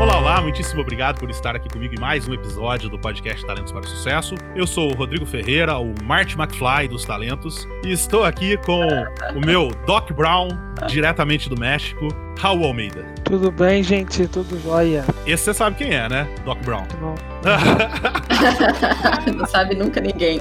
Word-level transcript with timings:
Olá, 0.00 0.18
olá, 0.18 0.40
muitíssimo 0.40 0.80
obrigado 0.80 1.18
por 1.18 1.28
estar 1.28 1.54
aqui 1.54 1.68
comigo 1.68 1.94
em 1.94 2.00
mais 2.00 2.26
um 2.26 2.32
episódio 2.32 2.88
do 2.88 2.98
podcast 2.98 3.44
Talentos 3.44 3.70
para 3.70 3.82
o 3.82 3.86
Sucesso. 3.86 4.34
Eu 4.56 4.66
sou 4.66 4.90
o 4.90 4.94
Rodrigo 4.94 5.26
Ferreira, 5.26 5.76
o 5.76 5.92
Marty 6.02 6.40
McFly 6.40 6.88
dos 6.88 7.04
talentos, 7.04 7.68
e 7.84 7.92
estou 7.92 8.24
aqui 8.24 8.56
com 8.64 8.80
o 9.36 9.44
meu 9.44 9.68
Doc 9.86 10.10
Brown, 10.12 10.48
diretamente 10.88 11.50
do 11.50 11.60
México, 11.60 12.08
Raul 12.38 12.64
Almeida. 12.64 13.04
Tudo 13.24 13.52
bem, 13.52 13.82
gente? 13.82 14.26
Tudo 14.26 14.58
jóia? 14.62 15.04
Esse 15.26 15.44
você 15.44 15.52
sabe 15.52 15.76
quem 15.76 15.92
é, 15.92 16.08
né? 16.08 16.26
Doc 16.46 16.58
Brown. 16.64 16.86
Não. 16.98 17.14
Não 19.36 19.46
sabe 19.46 19.74
nunca 19.74 20.00
ninguém. 20.00 20.40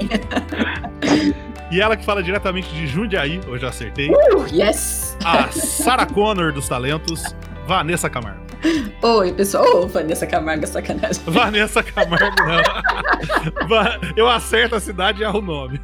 E 1.70 1.82
ela 1.82 1.98
que 1.98 2.06
fala 2.06 2.24
diretamente 2.24 2.74
de 2.74 2.88
Jundiaí, 2.88 3.42
eu 3.46 3.58
já 3.58 3.68
acertei. 3.68 4.10
Uh, 4.10 4.48
yes! 4.50 5.18
A 5.26 5.52
Sarah 5.52 6.06
Connor 6.06 6.54
dos 6.54 6.70
talentos, 6.70 7.36
Vanessa 7.68 8.10
Camargo. 8.10 8.49
Oi, 9.02 9.34
pessoal. 9.34 9.66
Ô, 9.84 9.88
Vanessa 9.88 10.28
Camargo, 10.28 10.68
sacanagem. 10.68 11.22
Vanessa 11.28 11.82
Camargo, 11.82 12.36
não. 12.46 14.12
Eu 14.16 14.28
acerto 14.30 14.76
a 14.76 14.80
cidade 14.80 15.22
e 15.22 15.24
erro 15.24 15.40
o 15.40 15.42
nome. 15.42 15.80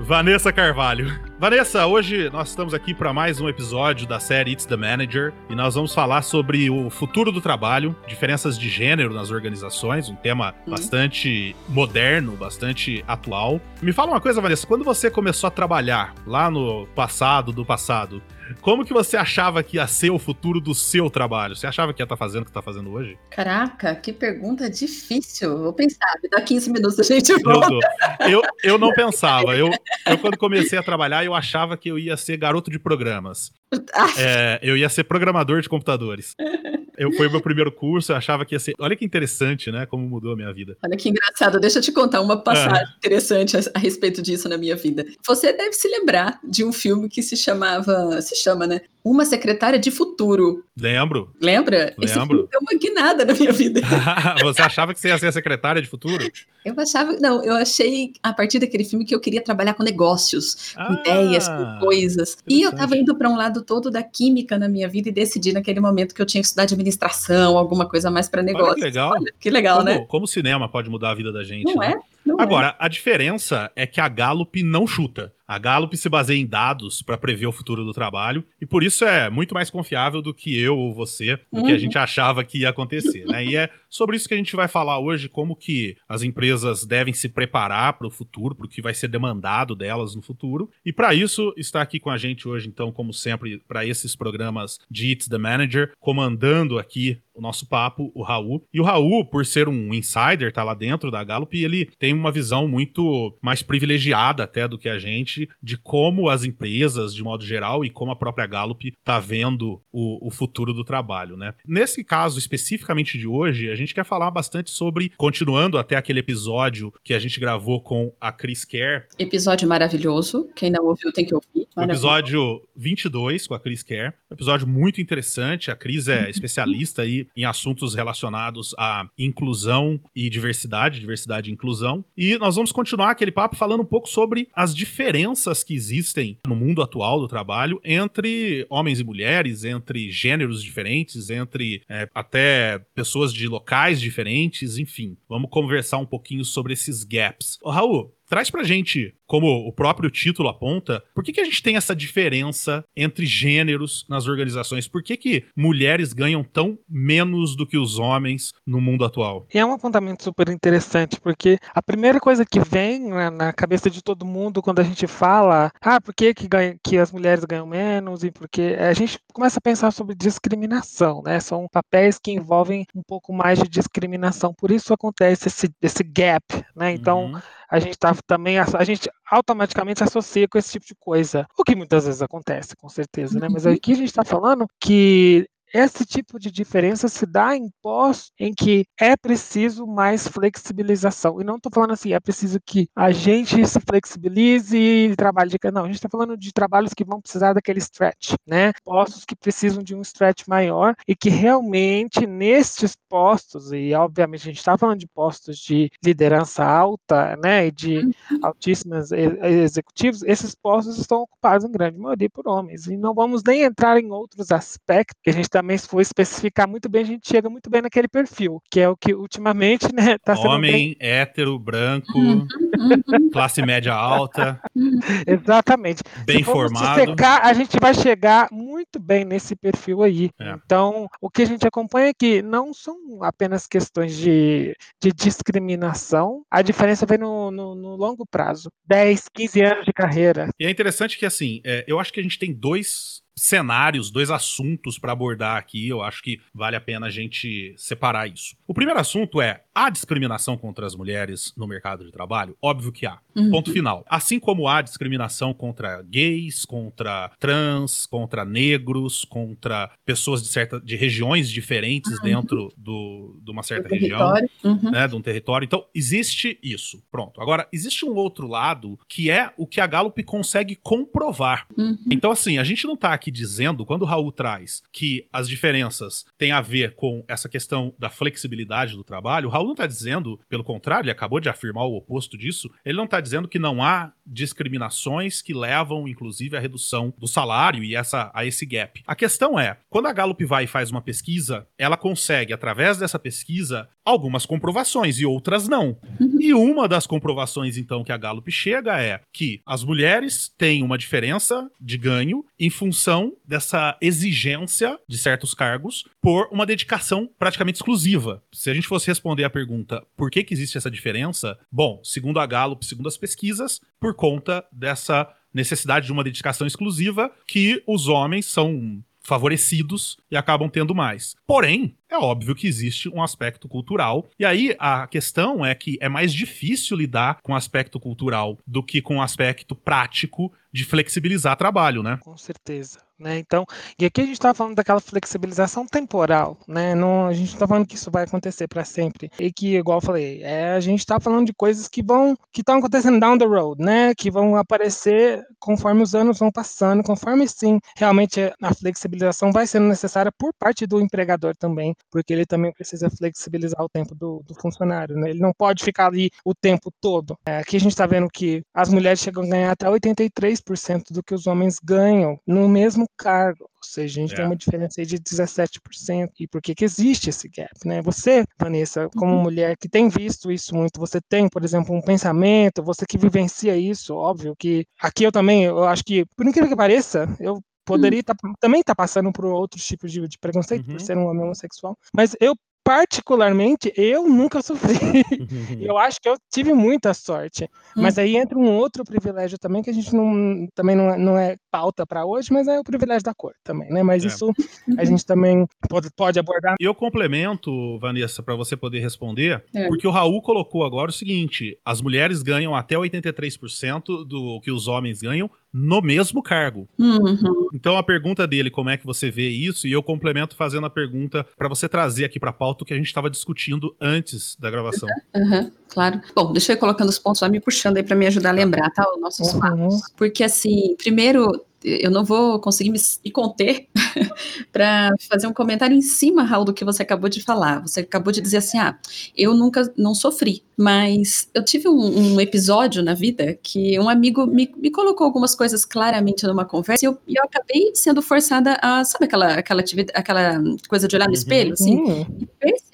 Vanessa 0.00 0.52
Carvalho. 0.52 1.29
Vanessa, 1.40 1.86
hoje 1.86 2.28
nós 2.28 2.50
estamos 2.50 2.74
aqui 2.74 2.92
para 2.92 3.14
mais 3.14 3.40
um 3.40 3.48
episódio 3.48 4.06
da 4.06 4.20
série 4.20 4.50
It's 4.52 4.66
the 4.66 4.76
Manager 4.76 5.32
e 5.48 5.54
nós 5.54 5.74
vamos 5.74 5.94
falar 5.94 6.20
sobre 6.20 6.68
o 6.68 6.90
futuro 6.90 7.32
do 7.32 7.40
trabalho, 7.40 7.96
diferenças 8.06 8.58
de 8.58 8.68
gênero 8.68 9.14
nas 9.14 9.30
organizações, 9.30 10.10
um 10.10 10.14
tema 10.16 10.54
Hum. 10.66 10.72
bastante 10.72 11.56
moderno, 11.66 12.32
bastante 12.32 13.02
atual. 13.08 13.58
Me 13.80 13.90
fala 13.90 14.10
uma 14.12 14.20
coisa, 14.20 14.38
Vanessa, 14.38 14.66
quando 14.66 14.84
você 14.84 15.10
começou 15.10 15.48
a 15.48 15.50
trabalhar 15.50 16.14
lá 16.26 16.50
no 16.50 16.86
passado 16.88 17.52
do 17.52 17.64
passado, 17.64 18.22
como 18.60 18.84
que 18.84 18.92
você 18.92 19.16
achava 19.16 19.62
que 19.62 19.76
ia 19.76 19.86
ser 19.86 20.10
o 20.10 20.18
futuro 20.18 20.60
do 20.60 20.74
seu 20.74 21.08
trabalho? 21.08 21.54
Você 21.54 21.68
achava 21.68 21.94
que 21.94 22.02
ia 22.02 22.04
estar 22.04 22.16
fazendo 22.16 22.42
o 22.42 22.44
que 22.44 22.50
está 22.50 22.60
fazendo 22.60 22.90
hoje? 22.90 23.16
Caraca, 23.30 23.94
que 23.94 24.12
pergunta 24.12 24.68
difícil. 24.68 25.56
Vou 25.56 25.72
pensar. 25.72 26.18
Me 26.20 26.28
dá 26.28 26.40
15 26.40 26.70
minutos, 26.72 26.98
a 26.98 27.02
gente 27.14 27.32
volta. 27.42 27.88
eu, 28.28 28.42
eu 28.64 28.76
não 28.76 28.92
pensava. 28.92 29.56
Eu, 29.56 29.70
eu, 30.04 30.18
quando 30.18 30.36
comecei 30.36 30.76
a 30.76 30.82
trabalhar, 30.82 31.24
eu 31.30 31.34
achava 31.34 31.76
que 31.76 31.90
eu 31.90 31.98
ia 31.98 32.16
ser 32.16 32.36
garoto 32.36 32.70
de 32.70 32.78
programas. 32.78 33.52
Ah, 33.94 34.08
É, 34.18 34.58
eu 34.62 34.76
ia 34.76 34.88
ser 34.88 35.04
programador 35.04 35.60
de 35.60 35.68
computadores. 35.68 36.34
Eu, 36.98 37.10
foi 37.12 37.28
o 37.28 37.30
meu 37.30 37.40
primeiro 37.40 37.72
curso, 37.72 38.12
eu 38.12 38.16
achava 38.16 38.44
que 38.44 38.54
ia 38.54 38.58
ser. 38.58 38.74
Olha 38.78 38.94
que 38.94 39.06
interessante, 39.06 39.70
né? 39.70 39.86
Como 39.86 40.06
mudou 40.06 40.34
a 40.34 40.36
minha 40.36 40.52
vida. 40.52 40.76
Olha 40.84 40.98
que 40.98 41.08
engraçado. 41.08 41.58
Deixa 41.58 41.78
eu 41.78 41.82
te 41.82 41.90
contar 41.92 42.20
uma 42.20 42.36
passagem 42.36 42.76
Ah. 42.86 42.94
interessante 42.98 43.56
a, 43.56 43.60
a 43.74 43.78
respeito 43.78 44.20
disso 44.20 44.50
na 44.50 44.58
minha 44.58 44.76
vida. 44.76 45.06
Você 45.26 45.50
deve 45.50 45.72
se 45.72 45.88
lembrar 45.88 46.38
de 46.46 46.62
um 46.62 46.70
filme 46.70 47.08
que 47.08 47.22
se 47.22 47.38
chamava, 47.38 48.20
se 48.20 48.36
chama, 48.36 48.66
né? 48.66 48.82
Uma 49.04 49.24
Secretária 49.24 49.78
de 49.78 49.90
Futuro. 49.90 50.64
Lembro? 50.78 51.32
Lembra? 51.40 51.94
Lembro. 51.98 52.48
deu 52.50 52.60
uma 52.60 52.78
guinada 52.78 53.24
na 53.24 53.32
minha 53.34 53.52
vida. 53.52 53.80
você 54.42 54.62
achava 54.62 54.92
que 54.92 55.00
você 55.00 55.08
ia 55.08 55.18
ser 55.18 55.26
a 55.28 55.32
secretária 55.32 55.80
de 55.80 55.88
futuro? 55.88 56.26
Eu 56.64 56.74
achava, 56.78 57.12
não, 57.14 57.42
eu 57.42 57.54
achei 57.54 58.12
a 58.22 58.32
partir 58.32 58.58
daquele 58.58 58.84
filme 58.84 59.04
que 59.04 59.14
eu 59.14 59.20
queria 59.20 59.42
trabalhar 59.42 59.74
com 59.74 59.82
negócios, 59.82 60.74
com 60.74 60.82
Ah, 60.82 61.00
ideias, 61.00 61.48
com 61.48 61.78
coisas. 61.80 62.36
E 62.46 62.54
eu 62.62 62.68
interessante. 62.68 62.78
tava 62.78 62.96
indo 62.96 63.16
para 63.16 63.28
um 63.30 63.36
lado 63.36 63.62
todo 63.62 63.90
da 63.90 64.02
química 64.02 64.58
na 64.58 64.68
minha 64.68 64.88
vida 64.88 65.08
e 65.08 65.12
decidi 65.12 65.52
naquele 65.52 65.80
momento 65.80 66.14
que 66.14 66.20
eu 66.20 66.26
tinha 66.26 66.42
que 66.42 66.46
estudar 66.46 66.64
administração, 66.64 67.56
alguma 67.56 67.88
coisa 67.88 68.10
mais 68.10 68.28
para 68.28 68.42
Olha 68.42 68.52
negócio. 68.52 68.74
que 68.74 68.80
legal. 68.82 69.12
que 69.38 69.50
legal, 69.50 69.78
como, 69.78 69.88
né? 69.88 70.04
como 70.08 70.24
o 70.24 70.28
cinema 70.28 70.68
pode 70.68 70.90
mudar 70.90 71.10
a 71.10 71.14
vida 71.14 71.32
da 71.32 71.42
gente. 71.42 71.64
Não 71.64 71.76
né? 71.80 71.94
é? 71.96 72.10
Não 72.24 72.38
é. 72.38 72.42
Agora, 72.42 72.76
a 72.78 72.88
diferença 72.88 73.70
é 73.74 73.86
que 73.86 74.00
a 74.00 74.08
Gallup 74.08 74.62
não 74.62 74.86
chuta. 74.86 75.32
A 75.50 75.58
Gallup 75.58 75.96
se 75.96 76.08
baseia 76.08 76.38
em 76.38 76.46
dados 76.46 77.02
para 77.02 77.18
prever 77.18 77.46
o 77.48 77.52
futuro 77.52 77.84
do 77.84 77.92
trabalho 77.92 78.44
e 78.60 78.64
por 78.64 78.84
isso 78.84 79.04
é 79.04 79.28
muito 79.28 79.52
mais 79.52 79.68
confiável 79.68 80.22
do 80.22 80.32
que 80.32 80.56
eu 80.56 80.78
ou 80.78 80.94
você, 80.94 81.36
do 81.52 81.64
que 81.64 81.70
a 81.70 81.74
Uhum. 81.74 81.78
gente 81.80 81.98
achava 81.98 82.44
que 82.44 82.58
ia 82.58 82.68
acontecer, 82.68 83.24
né? 83.26 83.44
E 83.44 83.56
é 83.56 83.68
sobre 83.88 84.14
isso 84.16 84.28
que 84.28 84.34
a 84.34 84.36
gente 84.36 84.54
vai 84.54 84.68
falar 84.68 85.00
hoje, 85.00 85.28
como 85.28 85.56
que 85.56 85.96
as 86.08 86.22
empresas 86.22 86.84
devem 86.86 87.12
se 87.12 87.28
preparar 87.28 87.94
para 87.94 88.06
o 88.06 88.10
futuro, 88.12 88.54
para 88.54 88.66
o 88.66 88.68
que 88.68 88.80
vai 88.80 88.94
ser 88.94 89.08
demandado 89.08 89.74
delas 89.74 90.14
no 90.14 90.22
futuro. 90.22 90.70
E 90.86 90.92
para 90.92 91.12
isso 91.14 91.52
está 91.56 91.82
aqui 91.82 91.98
com 91.98 92.10
a 92.10 92.16
gente 92.16 92.46
hoje, 92.46 92.68
então, 92.68 92.92
como 92.92 93.12
sempre, 93.12 93.58
para 93.66 93.84
esses 93.84 94.14
programas 94.14 94.78
de 94.88 95.10
It's 95.10 95.26
the 95.26 95.38
Manager, 95.38 95.90
comandando 95.98 96.78
aqui 96.78 97.18
o 97.34 97.40
nosso 97.40 97.66
papo, 97.66 98.12
o 98.14 98.22
Raul. 98.22 98.62
E 98.72 98.80
o 98.80 98.84
Raul, 98.84 99.24
por 99.24 99.46
ser 99.46 99.66
um 99.66 99.94
insider, 99.94 100.52
tá 100.52 100.62
lá 100.62 100.74
dentro 100.74 101.10
da 101.10 101.24
Gallup, 101.24 101.56
ele 101.56 101.86
tem 101.98 102.12
uma 102.12 102.30
visão 102.30 102.68
muito 102.68 103.34
mais 103.40 103.62
privilegiada 103.62 104.44
até 104.44 104.68
do 104.68 104.76
que 104.76 104.88
a 104.88 104.98
gente 104.98 105.39
de 105.62 105.76
como 105.76 106.28
as 106.28 106.44
empresas, 106.44 107.14
de 107.14 107.22
modo 107.22 107.44
geral, 107.44 107.84
e 107.84 107.90
como 107.90 108.12
a 108.12 108.16
própria 108.16 108.46
Gallup 108.46 108.92
tá 109.04 109.18
vendo 109.20 109.80
o, 109.92 110.26
o 110.26 110.30
futuro 110.30 110.72
do 110.72 110.84
trabalho, 110.84 111.36
né? 111.36 111.54
Nesse 111.66 112.02
caso 112.02 112.38
especificamente 112.38 113.18
de 113.18 113.26
hoje, 113.26 113.70
a 113.70 113.74
gente 113.74 113.94
quer 113.94 114.04
falar 114.04 114.30
bastante 114.30 114.70
sobre, 114.70 115.12
continuando 115.16 115.78
até 115.78 115.96
aquele 115.96 116.20
episódio 116.20 116.92
que 117.04 117.14
a 117.14 117.18
gente 117.18 117.38
gravou 117.38 117.80
com 117.80 118.12
a 118.20 118.32
Chris 118.32 118.64
Kerr, 118.64 119.06
Episódio 119.18 119.68
maravilhoso. 119.68 120.48
Quem 120.54 120.70
não 120.70 120.86
ouviu 120.86 121.12
tem 121.12 121.24
que 121.24 121.34
ouvir. 121.34 121.68
episódio 121.76 122.62
22 122.74 123.46
com 123.46 123.54
a 123.54 123.60
Cris 123.60 123.82
Kerr. 123.82 124.14
Um 124.30 124.34
episódio 124.34 124.66
muito 124.66 125.00
interessante. 125.00 125.70
A 125.70 125.76
Cris 125.76 126.08
é 126.08 126.28
especialista 126.30 127.02
aí 127.02 127.28
em 127.36 127.44
assuntos 127.44 127.94
relacionados 127.94 128.74
à 128.78 129.08
inclusão 129.18 130.00
e 130.14 130.28
diversidade, 130.30 131.00
diversidade 131.00 131.50
e 131.50 131.52
inclusão. 131.52 132.04
E 132.16 132.38
nós 132.38 132.56
vamos 132.56 132.72
continuar 132.72 133.10
aquele 133.10 133.30
papo 133.30 133.56
falando 133.56 133.82
um 133.82 133.86
pouco 133.86 134.08
sobre 134.08 134.48
as 134.54 134.74
diferenças 134.74 135.29
que 135.64 135.74
existem 135.74 136.38
no 136.46 136.56
mundo 136.56 136.82
atual 136.82 137.20
do 137.20 137.28
trabalho 137.28 137.80
entre 137.84 138.66
homens 138.68 139.00
e 139.00 139.04
mulheres, 139.04 139.64
entre 139.64 140.10
gêneros 140.10 140.62
diferentes, 140.62 141.30
entre 141.30 141.82
é, 141.88 142.08
até 142.14 142.78
pessoas 142.94 143.32
de 143.32 143.46
locais 143.46 144.00
diferentes, 144.00 144.78
enfim. 144.78 145.16
Vamos 145.28 145.50
conversar 145.50 145.98
um 145.98 146.06
pouquinho 146.06 146.44
sobre 146.44 146.72
esses 146.72 147.04
gaps. 147.04 147.58
Ô, 147.62 147.70
Raul, 147.70 148.14
Traz 148.30 148.48
pra 148.48 148.62
gente, 148.62 149.12
como 149.26 149.48
o 149.48 149.72
próprio 149.72 150.08
título 150.08 150.48
aponta, 150.48 151.02
por 151.12 151.24
que, 151.24 151.32
que 151.32 151.40
a 151.40 151.44
gente 151.44 151.60
tem 151.64 151.74
essa 151.76 151.96
diferença 151.96 152.84
entre 152.96 153.26
gêneros 153.26 154.06
nas 154.08 154.28
organizações? 154.28 154.86
Por 154.86 155.02
que, 155.02 155.16
que 155.16 155.44
mulheres 155.56 156.12
ganham 156.12 156.44
tão 156.44 156.78
menos 156.88 157.56
do 157.56 157.66
que 157.66 157.76
os 157.76 157.98
homens 157.98 158.52
no 158.64 158.80
mundo 158.80 159.04
atual? 159.04 159.48
E 159.52 159.58
é 159.58 159.66
um 159.66 159.72
apontamento 159.72 160.22
super 160.22 160.48
interessante, 160.48 161.20
porque 161.20 161.58
a 161.74 161.82
primeira 161.82 162.20
coisa 162.20 162.46
que 162.46 162.60
vem 162.60 163.08
na, 163.08 163.32
na 163.32 163.52
cabeça 163.52 163.90
de 163.90 164.00
todo 164.00 164.24
mundo 164.24 164.62
quando 164.62 164.78
a 164.78 164.84
gente 164.84 165.08
fala, 165.08 165.72
ah, 165.80 166.00
por 166.00 166.14
que, 166.14 166.32
que, 166.32 166.46
ganha- 166.46 166.76
que 166.84 166.98
as 166.98 167.10
mulheres 167.10 167.44
ganham 167.44 167.66
menos 167.66 168.22
e 168.22 168.30
porque 168.30 168.76
a 168.78 168.92
gente 168.92 169.18
começa 169.32 169.58
a 169.58 169.60
pensar 169.60 169.90
sobre 169.90 170.14
discriminação, 170.14 171.20
né? 171.24 171.40
São 171.40 171.66
papéis 171.72 172.16
que 172.16 172.30
envolvem 172.30 172.86
um 172.94 173.02
pouco 173.02 173.32
mais 173.32 173.58
de 173.58 173.68
discriminação, 173.68 174.54
por 174.54 174.70
isso 174.70 174.94
acontece 174.94 175.48
esse, 175.48 175.68
esse 175.82 176.04
gap, 176.04 176.44
né? 176.76 176.92
Então, 176.92 177.32
Uhum. 177.32 177.40
a 177.68 177.78
gente 177.80 177.98
tá 177.98 178.14
também 178.26 178.58
a 178.58 178.84
gente 178.84 179.08
automaticamente 179.30 180.02
associa 180.02 180.48
com 180.48 180.58
esse 180.58 180.72
tipo 180.72 180.86
de 180.86 180.94
coisa, 180.94 181.46
o 181.58 181.64
que 181.64 181.76
muitas 181.76 182.06
vezes 182.06 182.22
acontece, 182.22 182.76
com 182.76 182.88
certeza, 182.88 183.38
né? 183.38 183.48
Mas 183.50 183.66
aqui 183.66 183.92
a 183.92 183.96
gente 183.96 184.08
está 184.08 184.24
falando 184.24 184.66
que 184.80 185.48
esse 185.72 186.04
tipo 186.04 186.38
de 186.38 186.50
diferença 186.50 187.08
se 187.08 187.26
dá 187.26 187.56
em 187.56 187.70
pós 187.82 188.32
em 188.38 188.52
que 188.52 188.86
é 188.98 189.16
preciso 189.16 189.86
mais 189.86 190.26
flexibilização. 190.26 191.40
E 191.40 191.44
não 191.44 191.56
estou 191.56 191.70
falando 191.72 191.92
assim, 191.92 192.12
é 192.12 192.20
preciso 192.20 192.58
que 192.64 192.88
a 192.94 193.10
gente 193.10 193.66
se 193.66 193.80
flexibilize 193.80 194.76
e 194.76 195.16
trabalhe 195.16 195.50
de 195.50 195.58
Não, 195.72 195.84
a 195.84 195.86
gente 195.86 195.96
está 195.96 196.08
falando 196.08 196.36
de 196.36 196.52
trabalhos 196.52 196.94
que 196.94 197.04
vão 197.04 197.20
precisar 197.20 197.52
daquele 197.52 197.78
stretch, 197.78 198.34
né? 198.46 198.72
Postos 198.84 199.24
que 199.24 199.36
precisam 199.36 199.82
de 199.82 199.94
um 199.94 200.02
stretch 200.02 200.46
maior 200.48 200.94
e 201.06 201.14
que 201.14 201.28
realmente 201.28 202.26
nestes 202.26 202.96
postos, 203.08 203.72
e 203.72 203.94
obviamente 203.94 204.42
a 204.42 204.44
gente 204.44 204.58
está 204.58 204.76
falando 204.76 204.98
de 204.98 205.06
postos 205.08 205.58
de 205.58 205.90
liderança 206.02 206.64
alta, 206.64 207.36
né? 207.36 207.66
E 207.66 207.70
de 207.70 208.10
altíssimos 208.42 209.12
e- 209.12 209.38
executivos, 209.62 210.22
esses 210.22 210.54
postos 210.54 210.98
estão 210.98 211.22
ocupados 211.22 211.64
em 211.64 211.72
grande 211.72 211.98
maioria 211.98 212.30
por 212.30 212.48
homens. 212.48 212.86
E 212.86 212.96
não 212.96 213.14
vamos 213.14 213.42
nem 213.44 213.62
entrar 213.62 213.98
em 213.98 214.10
outros 214.10 214.50
aspectos, 214.50 215.18
que 215.22 215.30
a 215.30 215.32
gente 215.32 215.48
também, 215.60 215.76
se 215.76 215.86
for 215.86 216.00
especificar 216.00 216.66
muito 216.68 216.88
bem, 216.88 217.02
a 217.02 217.06
gente 217.06 217.28
chega 217.28 217.48
muito 217.50 217.68
bem 217.68 217.82
naquele 217.82 218.08
perfil, 218.08 218.62
que 218.70 218.80
é 218.80 218.88
o 218.88 218.96
que 218.96 219.14
ultimamente 219.14 219.86
né, 219.94 220.14
está 220.14 220.34
sendo 220.36 220.48
bem 220.48 220.56
Homem, 220.56 220.96
hétero, 220.98 221.58
branco, 221.58 222.18
Uhum, 222.18 222.48
uhum, 222.78 223.30
classe 223.30 223.60
média 223.62 223.92
alta. 223.94 224.60
Exatamente. 225.26 226.02
bem 226.24 226.38
Se 226.38 226.44
formado. 226.44 227.00
dissecar, 227.04 227.46
a 227.46 227.52
gente 227.52 227.78
vai 227.80 227.92
chegar 227.94 228.48
muito 228.50 228.98
bem 228.98 229.24
nesse 229.24 229.54
perfil 229.54 230.02
aí. 230.02 230.30
É. 230.40 230.54
Então, 230.64 231.06
o 231.20 231.28
que 231.30 231.42
a 231.42 231.46
gente 231.46 231.66
acompanha 231.66 232.08
é 232.08 232.14
que 232.14 232.40
não 232.42 232.72
são 232.72 232.96
apenas 233.22 233.66
questões 233.66 234.16
de, 234.16 234.74
de 235.02 235.12
discriminação, 235.12 236.42
a 236.50 236.62
diferença 236.62 237.04
vem 237.06 237.18
no, 237.18 237.50
no- 237.50 237.74
no 237.74 237.96
longo 237.96 238.24
prazo 238.26 238.70
10, 238.86 239.26
15 239.32 239.60
anos 239.62 239.84
de 239.84 239.92
carreira. 239.92 240.48
E 240.58 240.64
é 240.66 240.70
interessante 240.70 241.18
que, 241.18 241.26
assim, 241.26 241.60
é, 241.64 241.84
eu 241.86 241.98
acho 242.00 242.12
que 242.12 242.20
a 242.20 242.22
gente 242.22 242.38
tem 242.38 242.52
dois 242.52 243.22
cenários, 243.36 244.10
dois 244.10 244.30
assuntos 244.30 244.98
para 244.98 245.12
abordar 245.12 245.56
aqui. 245.56 245.88
Eu 245.88 246.02
acho 246.02 246.22
que 246.22 246.40
vale 246.54 246.76
a 246.76 246.80
pena 246.80 247.06
a 247.06 247.10
gente 247.10 247.74
separar 247.76 248.28
isso. 248.28 248.56
O 248.66 248.74
primeiro 248.74 249.00
assunto 249.00 249.40
é: 249.40 249.62
há 249.74 249.90
discriminação 249.90 250.56
contra 250.56 250.86
as 250.86 250.94
mulheres 250.94 251.52
no 251.56 251.66
mercado 251.66 252.04
de 252.04 252.12
trabalho? 252.12 252.56
Óbvio 252.62 252.92
que 252.92 253.06
há. 253.06 253.18
Uhum. 253.34 253.50
Ponto 253.50 253.72
final. 253.72 254.04
Assim 254.08 254.38
como 254.38 254.68
há 254.68 254.82
discriminação 254.82 255.54
contra 255.54 256.02
gays, 256.02 256.64
contra 256.64 257.30
trans, 257.38 258.06
contra 258.06 258.44
negros, 258.44 259.24
contra 259.24 259.90
pessoas 260.04 260.42
de, 260.42 260.48
certa, 260.48 260.80
de 260.80 260.96
regiões 260.96 261.50
diferentes 261.50 262.12
uhum. 262.18 262.22
dentro 262.22 262.72
do, 262.76 263.38
de 263.42 263.50
uma 263.50 263.62
certa 263.62 263.88
região, 263.88 264.34
uhum. 264.64 264.90
né, 264.90 265.06
de 265.06 265.14
um 265.14 265.22
território. 265.22 265.64
Então, 265.64 265.84
existe 265.94 266.58
isso. 266.62 267.02
Pronto. 267.10 267.40
Agora, 267.40 267.68
existe 267.72 268.04
um 268.04 268.14
outro 268.14 268.46
lado 268.46 268.98
que 269.08 269.30
é 269.30 269.52
o 269.56 269.66
que 269.66 269.80
a 269.80 269.86
Gallup 269.86 270.22
consegue 270.24 270.76
comprovar. 270.76 271.66
Uhum. 271.76 271.98
Então, 272.10 272.30
assim, 272.30 272.58
a 272.58 272.64
gente 272.64 272.86
não 272.86 272.94
está 272.94 273.12
aqui 273.20 273.30
dizendo, 273.30 273.84
quando 273.84 274.02
o 274.02 274.06
Raul 274.06 274.32
traz 274.32 274.82
que 274.90 275.28
as 275.32 275.48
diferenças 275.48 276.24
têm 276.38 276.52
a 276.52 276.60
ver 276.60 276.94
com 276.94 277.22
essa 277.28 277.48
questão 277.48 277.94
da 277.98 278.08
flexibilidade 278.08 278.96
do 278.96 279.04
trabalho, 279.04 279.48
o 279.48 279.50
Raul 279.50 279.66
não 279.66 279.72
está 279.72 279.86
dizendo, 279.86 280.40
pelo 280.48 280.64
contrário, 280.64 281.04
ele 281.04 281.12
acabou 281.12 281.38
de 281.38 281.48
afirmar 281.48 281.84
o 281.84 281.96
oposto 281.96 282.36
disso, 282.36 282.70
ele 282.84 282.96
não 282.96 283.04
está 283.04 283.20
dizendo 283.20 283.46
que 283.46 283.58
não 283.58 283.82
há 283.82 284.12
discriminações 284.26 285.42
que 285.42 285.52
levam, 285.52 286.08
inclusive, 286.08 286.56
à 286.56 286.60
redução 286.60 287.12
do 287.18 287.28
salário 287.28 287.84
e 287.84 287.94
essa, 287.94 288.30
a 288.32 288.44
esse 288.44 288.64
gap. 288.64 289.02
A 289.06 289.14
questão 289.14 289.58
é, 289.58 289.76
quando 289.88 290.06
a 290.06 290.12
Gallup 290.12 290.42
vai 290.44 290.64
e 290.64 290.68
faz 290.68 290.90
uma 290.90 291.02
pesquisa, 291.02 291.66
ela 291.76 291.96
consegue, 291.96 292.52
através 292.52 292.98
dessa 292.98 293.18
pesquisa, 293.18 293.88
algumas 294.04 294.46
comprovações 294.46 295.18
e 295.20 295.26
outras 295.26 295.68
não. 295.68 295.96
Uhum. 296.18 296.40
E 296.40 296.54
uma 296.54 296.88
das 296.88 297.06
comprovações, 297.06 297.76
então, 297.76 298.02
que 298.02 298.12
a 298.12 298.16
Gallup 298.16 298.50
chega 298.50 299.00
é 299.00 299.20
que 299.32 299.60
as 299.66 299.84
mulheres 299.84 300.52
têm 300.56 300.82
uma 300.82 300.96
diferença 300.96 301.70
de 301.80 301.98
ganho 301.98 302.44
em 302.58 302.70
função 302.70 303.09
dessa 303.46 303.96
exigência 304.00 304.98
de 305.08 305.18
certos 305.18 305.54
cargos 305.54 306.04
por 306.20 306.48
uma 306.52 306.66
dedicação 306.66 307.28
praticamente 307.38 307.76
exclusiva. 307.76 308.42
Se 308.52 308.70
a 308.70 308.74
gente 308.74 308.86
fosse 308.86 309.06
responder 309.08 309.44
a 309.44 309.50
pergunta 309.50 310.04
por 310.16 310.30
que, 310.30 310.44
que 310.44 310.54
existe 310.54 310.78
essa 310.78 310.90
diferença, 310.90 311.58
bom, 311.70 312.00
segundo 312.04 312.38
a 312.38 312.46
Gallup, 312.46 312.84
segundo 312.84 313.08
as 313.08 313.16
pesquisas, 313.16 313.80
por 313.98 314.14
conta 314.14 314.64
dessa 314.70 315.28
necessidade 315.52 316.06
de 316.06 316.12
uma 316.12 316.24
dedicação 316.24 316.66
exclusiva 316.66 317.30
que 317.46 317.82
os 317.86 318.06
homens 318.06 318.46
são 318.46 319.02
favorecidos 319.22 320.16
e 320.30 320.36
acabam 320.36 320.68
tendo 320.68 320.94
mais. 320.94 321.36
Porém, 321.46 321.94
é 322.10 322.16
óbvio 322.16 322.54
que 322.54 322.66
existe 322.66 323.08
um 323.08 323.22
aspecto 323.22 323.68
cultural. 323.68 324.28
E 324.38 324.44
aí 324.44 324.74
a 324.78 325.06
questão 325.06 325.64
é 325.64 325.74
que 325.74 325.98
é 326.00 326.08
mais 326.08 326.32
difícil 326.32 326.96
lidar 326.96 327.38
com 327.42 327.52
o 327.52 327.56
aspecto 327.56 328.00
cultural 328.00 328.58
do 328.66 328.82
que 328.82 329.00
com 329.00 329.18
o 329.18 329.22
aspecto 329.22 329.74
prático 329.74 330.52
de 330.72 330.84
flexibilizar 330.84 331.56
trabalho, 331.56 332.02
né? 332.02 332.18
Com 332.22 332.36
certeza. 332.36 332.98
Né? 333.20 333.38
Então, 333.38 333.66
e 333.98 334.06
aqui 334.06 334.22
a 334.22 334.24
gente 334.24 334.32
está 334.32 334.54
falando 334.54 334.74
daquela 334.74 334.98
flexibilização 334.98 335.84
temporal, 335.84 336.56
né? 336.66 336.94
Não, 336.94 337.26
a 337.26 337.34
gente 337.34 337.52
está 337.52 337.68
falando 337.68 337.86
que 337.86 337.94
isso 337.94 338.10
vai 338.10 338.24
acontecer 338.24 338.66
para 338.66 338.82
sempre 338.82 339.30
e 339.38 339.52
que, 339.52 339.76
igual 339.76 339.98
eu 339.98 340.02
falei, 340.02 340.42
é, 340.42 340.72
a 340.72 340.80
gente 340.80 341.00
está 341.00 341.20
falando 341.20 341.46
de 341.46 341.52
coisas 341.52 341.86
que 341.86 342.02
vão, 342.02 342.34
que 342.50 342.62
estão 342.62 342.78
acontecendo 342.78 343.20
down 343.20 343.36
the 343.36 343.44
road, 343.44 343.84
né? 343.84 344.14
Que 344.14 344.30
vão 344.30 344.56
aparecer 344.56 345.44
conforme 345.58 346.02
os 346.02 346.14
anos 346.14 346.38
vão 346.38 346.50
passando, 346.50 347.02
conforme 347.02 347.46
sim, 347.46 347.78
realmente 347.94 348.40
a 348.62 348.74
flexibilização 348.74 349.52
vai 349.52 349.66
sendo 349.66 349.86
necessária 349.86 350.32
por 350.32 350.54
parte 350.58 350.86
do 350.86 350.98
empregador 350.98 351.54
também, 351.54 351.94
porque 352.10 352.32
ele 352.32 352.46
também 352.46 352.72
precisa 352.72 353.10
flexibilizar 353.10 353.82
o 353.84 353.88
tempo 353.88 354.14
do, 354.14 354.42
do 354.46 354.54
funcionário, 354.54 355.14
né? 355.14 355.28
Ele 355.28 355.40
não 355.40 355.52
pode 355.52 355.84
ficar 355.84 356.06
ali 356.06 356.30
o 356.42 356.54
tempo 356.54 356.90
todo. 357.02 357.36
É, 357.44 357.58
aqui 357.58 357.76
a 357.76 357.80
gente 357.80 357.92
está 357.92 358.06
vendo 358.06 358.30
que 358.32 358.62
as 358.72 358.88
mulheres 358.88 359.20
chegam 359.20 359.44
a 359.44 359.46
ganhar 359.46 359.72
até 359.72 359.86
83% 359.86 361.10
do 361.10 361.22
que 361.22 361.34
os 361.34 361.46
homens 361.46 361.78
ganham 361.82 362.40
no 362.46 362.66
mesmo 362.66 363.09
cargo. 363.16 363.64
Ou 363.64 363.84
seja, 363.84 364.20
a 364.20 364.22
gente 364.22 364.32
é. 364.32 364.36
tem 364.36 364.44
uma 364.44 364.56
diferença 364.56 365.00
aí 365.00 365.06
de 365.06 365.18
17%. 365.18 366.30
E 366.38 366.46
por 366.46 366.60
que, 366.60 366.74
que 366.74 366.84
existe 366.84 367.30
esse 367.30 367.48
gap? 367.48 367.70
Né? 367.84 368.02
Você, 368.02 368.44
Vanessa, 368.58 369.08
como 369.16 369.34
uhum. 369.34 369.42
mulher 369.42 369.76
que 369.76 369.88
tem 369.88 370.08
visto 370.08 370.50
isso 370.50 370.74
muito, 370.74 371.00
você 371.00 371.20
tem, 371.20 371.48
por 371.48 371.64
exemplo, 371.64 371.94
um 371.94 372.02
pensamento, 372.02 372.82
você 372.82 373.04
que 373.06 373.18
vivencia 373.18 373.76
isso, 373.76 374.14
óbvio 374.14 374.54
que 374.58 374.84
aqui 375.00 375.24
eu 375.24 375.32
também, 375.32 375.64
eu 375.64 375.84
acho 375.84 376.04
que, 376.04 376.24
por 376.36 376.46
incrível 376.46 376.68
que 376.68 376.76
pareça, 376.76 377.28
eu 377.38 377.60
poderia 377.84 378.22
tá, 378.22 378.34
também 378.60 378.80
estar 378.80 378.94
tá 378.94 379.02
passando 379.02 379.32
por 379.32 379.44
outros 379.46 379.84
tipos 379.84 380.12
de, 380.12 380.26
de 380.28 380.38
preconceito, 380.38 380.86
uhum. 380.86 380.94
por 380.94 381.00
ser 381.00 381.16
um 381.16 381.26
homem 381.26 381.42
homossexual, 381.42 381.96
mas 382.14 382.36
eu 382.40 382.54
particularmente, 382.82 383.92
eu 383.96 384.28
nunca 384.28 384.62
sofri. 384.62 384.94
eu 385.80 385.96
acho 385.98 386.20
que 386.20 386.28
eu 386.28 386.36
tive 386.52 386.72
muita 386.72 387.14
sorte. 387.14 387.68
Mas 387.94 388.18
aí 388.18 388.36
entra 388.36 388.58
um 388.58 388.68
outro 388.68 389.04
privilégio 389.04 389.58
também, 389.58 389.82
que 389.82 389.90
a 389.90 389.92
gente 389.92 390.14
não, 390.14 390.66
também 390.74 390.96
não, 390.96 391.10
é, 391.10 391.18
não 391.18 391.38
é 391.38 391.56
pauta 391.70 392.06
para 392.06 392.24
hoje, 392.24 392.52
mas 392.52 392.66
é 392.66 392.78
o 392.78 392.84
privilégio 392.84 393.22
da 393.22 393.34
cor 393.34 393.54
também, 393.62 393.90
né? 393.90 394.02
Mas 394.02 394.24
é. 394.24 394.28
isso 394.28 394.50
a 394.98 395.04
gente 395.04 395.24
também 395.24 395.66
pode, 395.88 396.10
pode 396.10 396.38
abordar. 396.38 396.74
E 396.80 396.84
eu 396.84 396.94
complemento, 396.94 397.98
Vanessa, 397.98 398.42
para 398.42 398.54
você 398.54 398.76
poder 398.76 399.00
responder, 399.00 399.62
é. 399.74 399.88
porque 399.88 400.06
o 400.06 400.10
Raul 400.10 400.42
colocou 400.42 400.84
agora 400.84 401.10
o 401.10 401.14
seguinte: 401.14 401.78
as 401.84 402.00
mulheres 402.00 402.42
ganham 402.42 402.74
até 402.74 402.96
83% 402.96 404.26
do 404.26 404.60
que 404.60 404.70
os 404.70 404.88
homens 404.88 405.22
ganham 405.22 405.50
no 405.72 406.00
mesmo 406.00 406.42
cargo. 406.42 406.88
Uhum. 406.98 407.68
Então 407.72 407.96
a 407.96 408.02
pergunta 408.02 408.46
dele, 408.46 408.70
como 408.70 408.90
é 408.90 408.96
que 408.96 409.06
você 409.06 409.30
vê 409.30 409.48
isso? 409.48 409.86
E 409.86 409.92
eu 409.92 410.02
complemento 410.02 410.56
fazendo 410.56 410.86
a 410.86 410.90
pergunta 410.90 411.46
para 411.56 411.68
você 411.68 411.88
trazer 411.88 412.24
aqui 412.24 412.40
para 412.40 412.50
a 412.50 412.52
pauta 412.52 412.82
o 412.82 412.86
que 412.86 412.92
a 412.92 412.96
gente 412.96 413.06
estava 413.06 413.30
discutindo 413.30 413.94
antes 414.00 414.56
da 414.58 414.70
gravação. 414.70 415.08
Uhum, 415.34 415.70
claro. 415.88 416.20
Bom, 416.34 416.52
deixa 416.52 416.72
eu 416.72 416.76
ir 416.76 416.78
colocando 416.78 417.08
os 417.08 417.18
pontos, 417.18 417.40
vai 417.40 417.50
me 417.50 417.60
puxando 417.60 417.98
aí 417.98 418.02
para 418.02 418.16
me 418.16 418.26
ajudar 418.26 418.50
a 418.50 418.52
lembrar, 418.52 418.90
tá? 418.90 419.06
Os 419.14 419.20
nossos 419.20 419.54
uhum. 419.54 419.60
Fatos. 419.60 420.12
Porque 420.16 420.42
assim, 420.42 420.96
primeiro 420.96 421.59
eu 421.82 422.10
não 422.10 422.24
vou 422.24 422.60
conseguir 422.60 422.90
me, 422.90 423.30
conter 423.30 423.88
para 424.72 425.14
fazer 425.30 425.46
um 425.46 425.52
comentário 425.52 425.96
em 425.96 426.02
cima, 426.02 426.42
Raul, 426.42 426.64
do 426.64 426.74
que 426.74 426.84
você 426.84 427.02
acabou 427.02 427.28
de 427.28 427.42
falar. 427.42 427.80
Você 427.80 428.00
acabou 428.00 428.32
de 428.32 428.40
dizer 428.40 428.58
assim: 428.58 428.78
ah, 428.78 428.98
eu 429.36 429.54
nunca 429.54 429.92
não 429.96 430.14
sofri, 430.14 430.62
mas 430.76 431.48
eu 431.54 431.64
tive 431.64 431.88
um, 431.88 432.34
um 432.34 432.40
episódio 432.40 433.02
na 433.02 433.14
vida 433.14 433.58
que 433.62 433.98
um 433.98 434.08
amigo 434.08 434.46
me, 434.46 434.70
me, 434.76 434.90
colocou 434.90 435.24
algumas 435.24 435.54
coisas 435.54 435.84
claramente 435.84 436.46
numa 436.46 436.64
conversa 436.64 437.04
e 437.04 437.08
eu, 437.08 437.18
eu 437.28 437.42
acabei 437.44 437.92
sendo 437.94 438.20
forçada 438.20 438.78
a, 438.82 439.04
sabe 439.04 439.24
aquela, 439.24 439.54
aquela, 439.54 439.82
aquela 440.14 440.62
coisa 440.88 441.08
de 441.08 441.16
olhar 441.16 441.28
no 441.28 441.34
espelho, 441.34 441.72
assim, 441.72 441.96
uhum. 441.96 442.26
e 442.40 442.46
perceber 442.46 442.90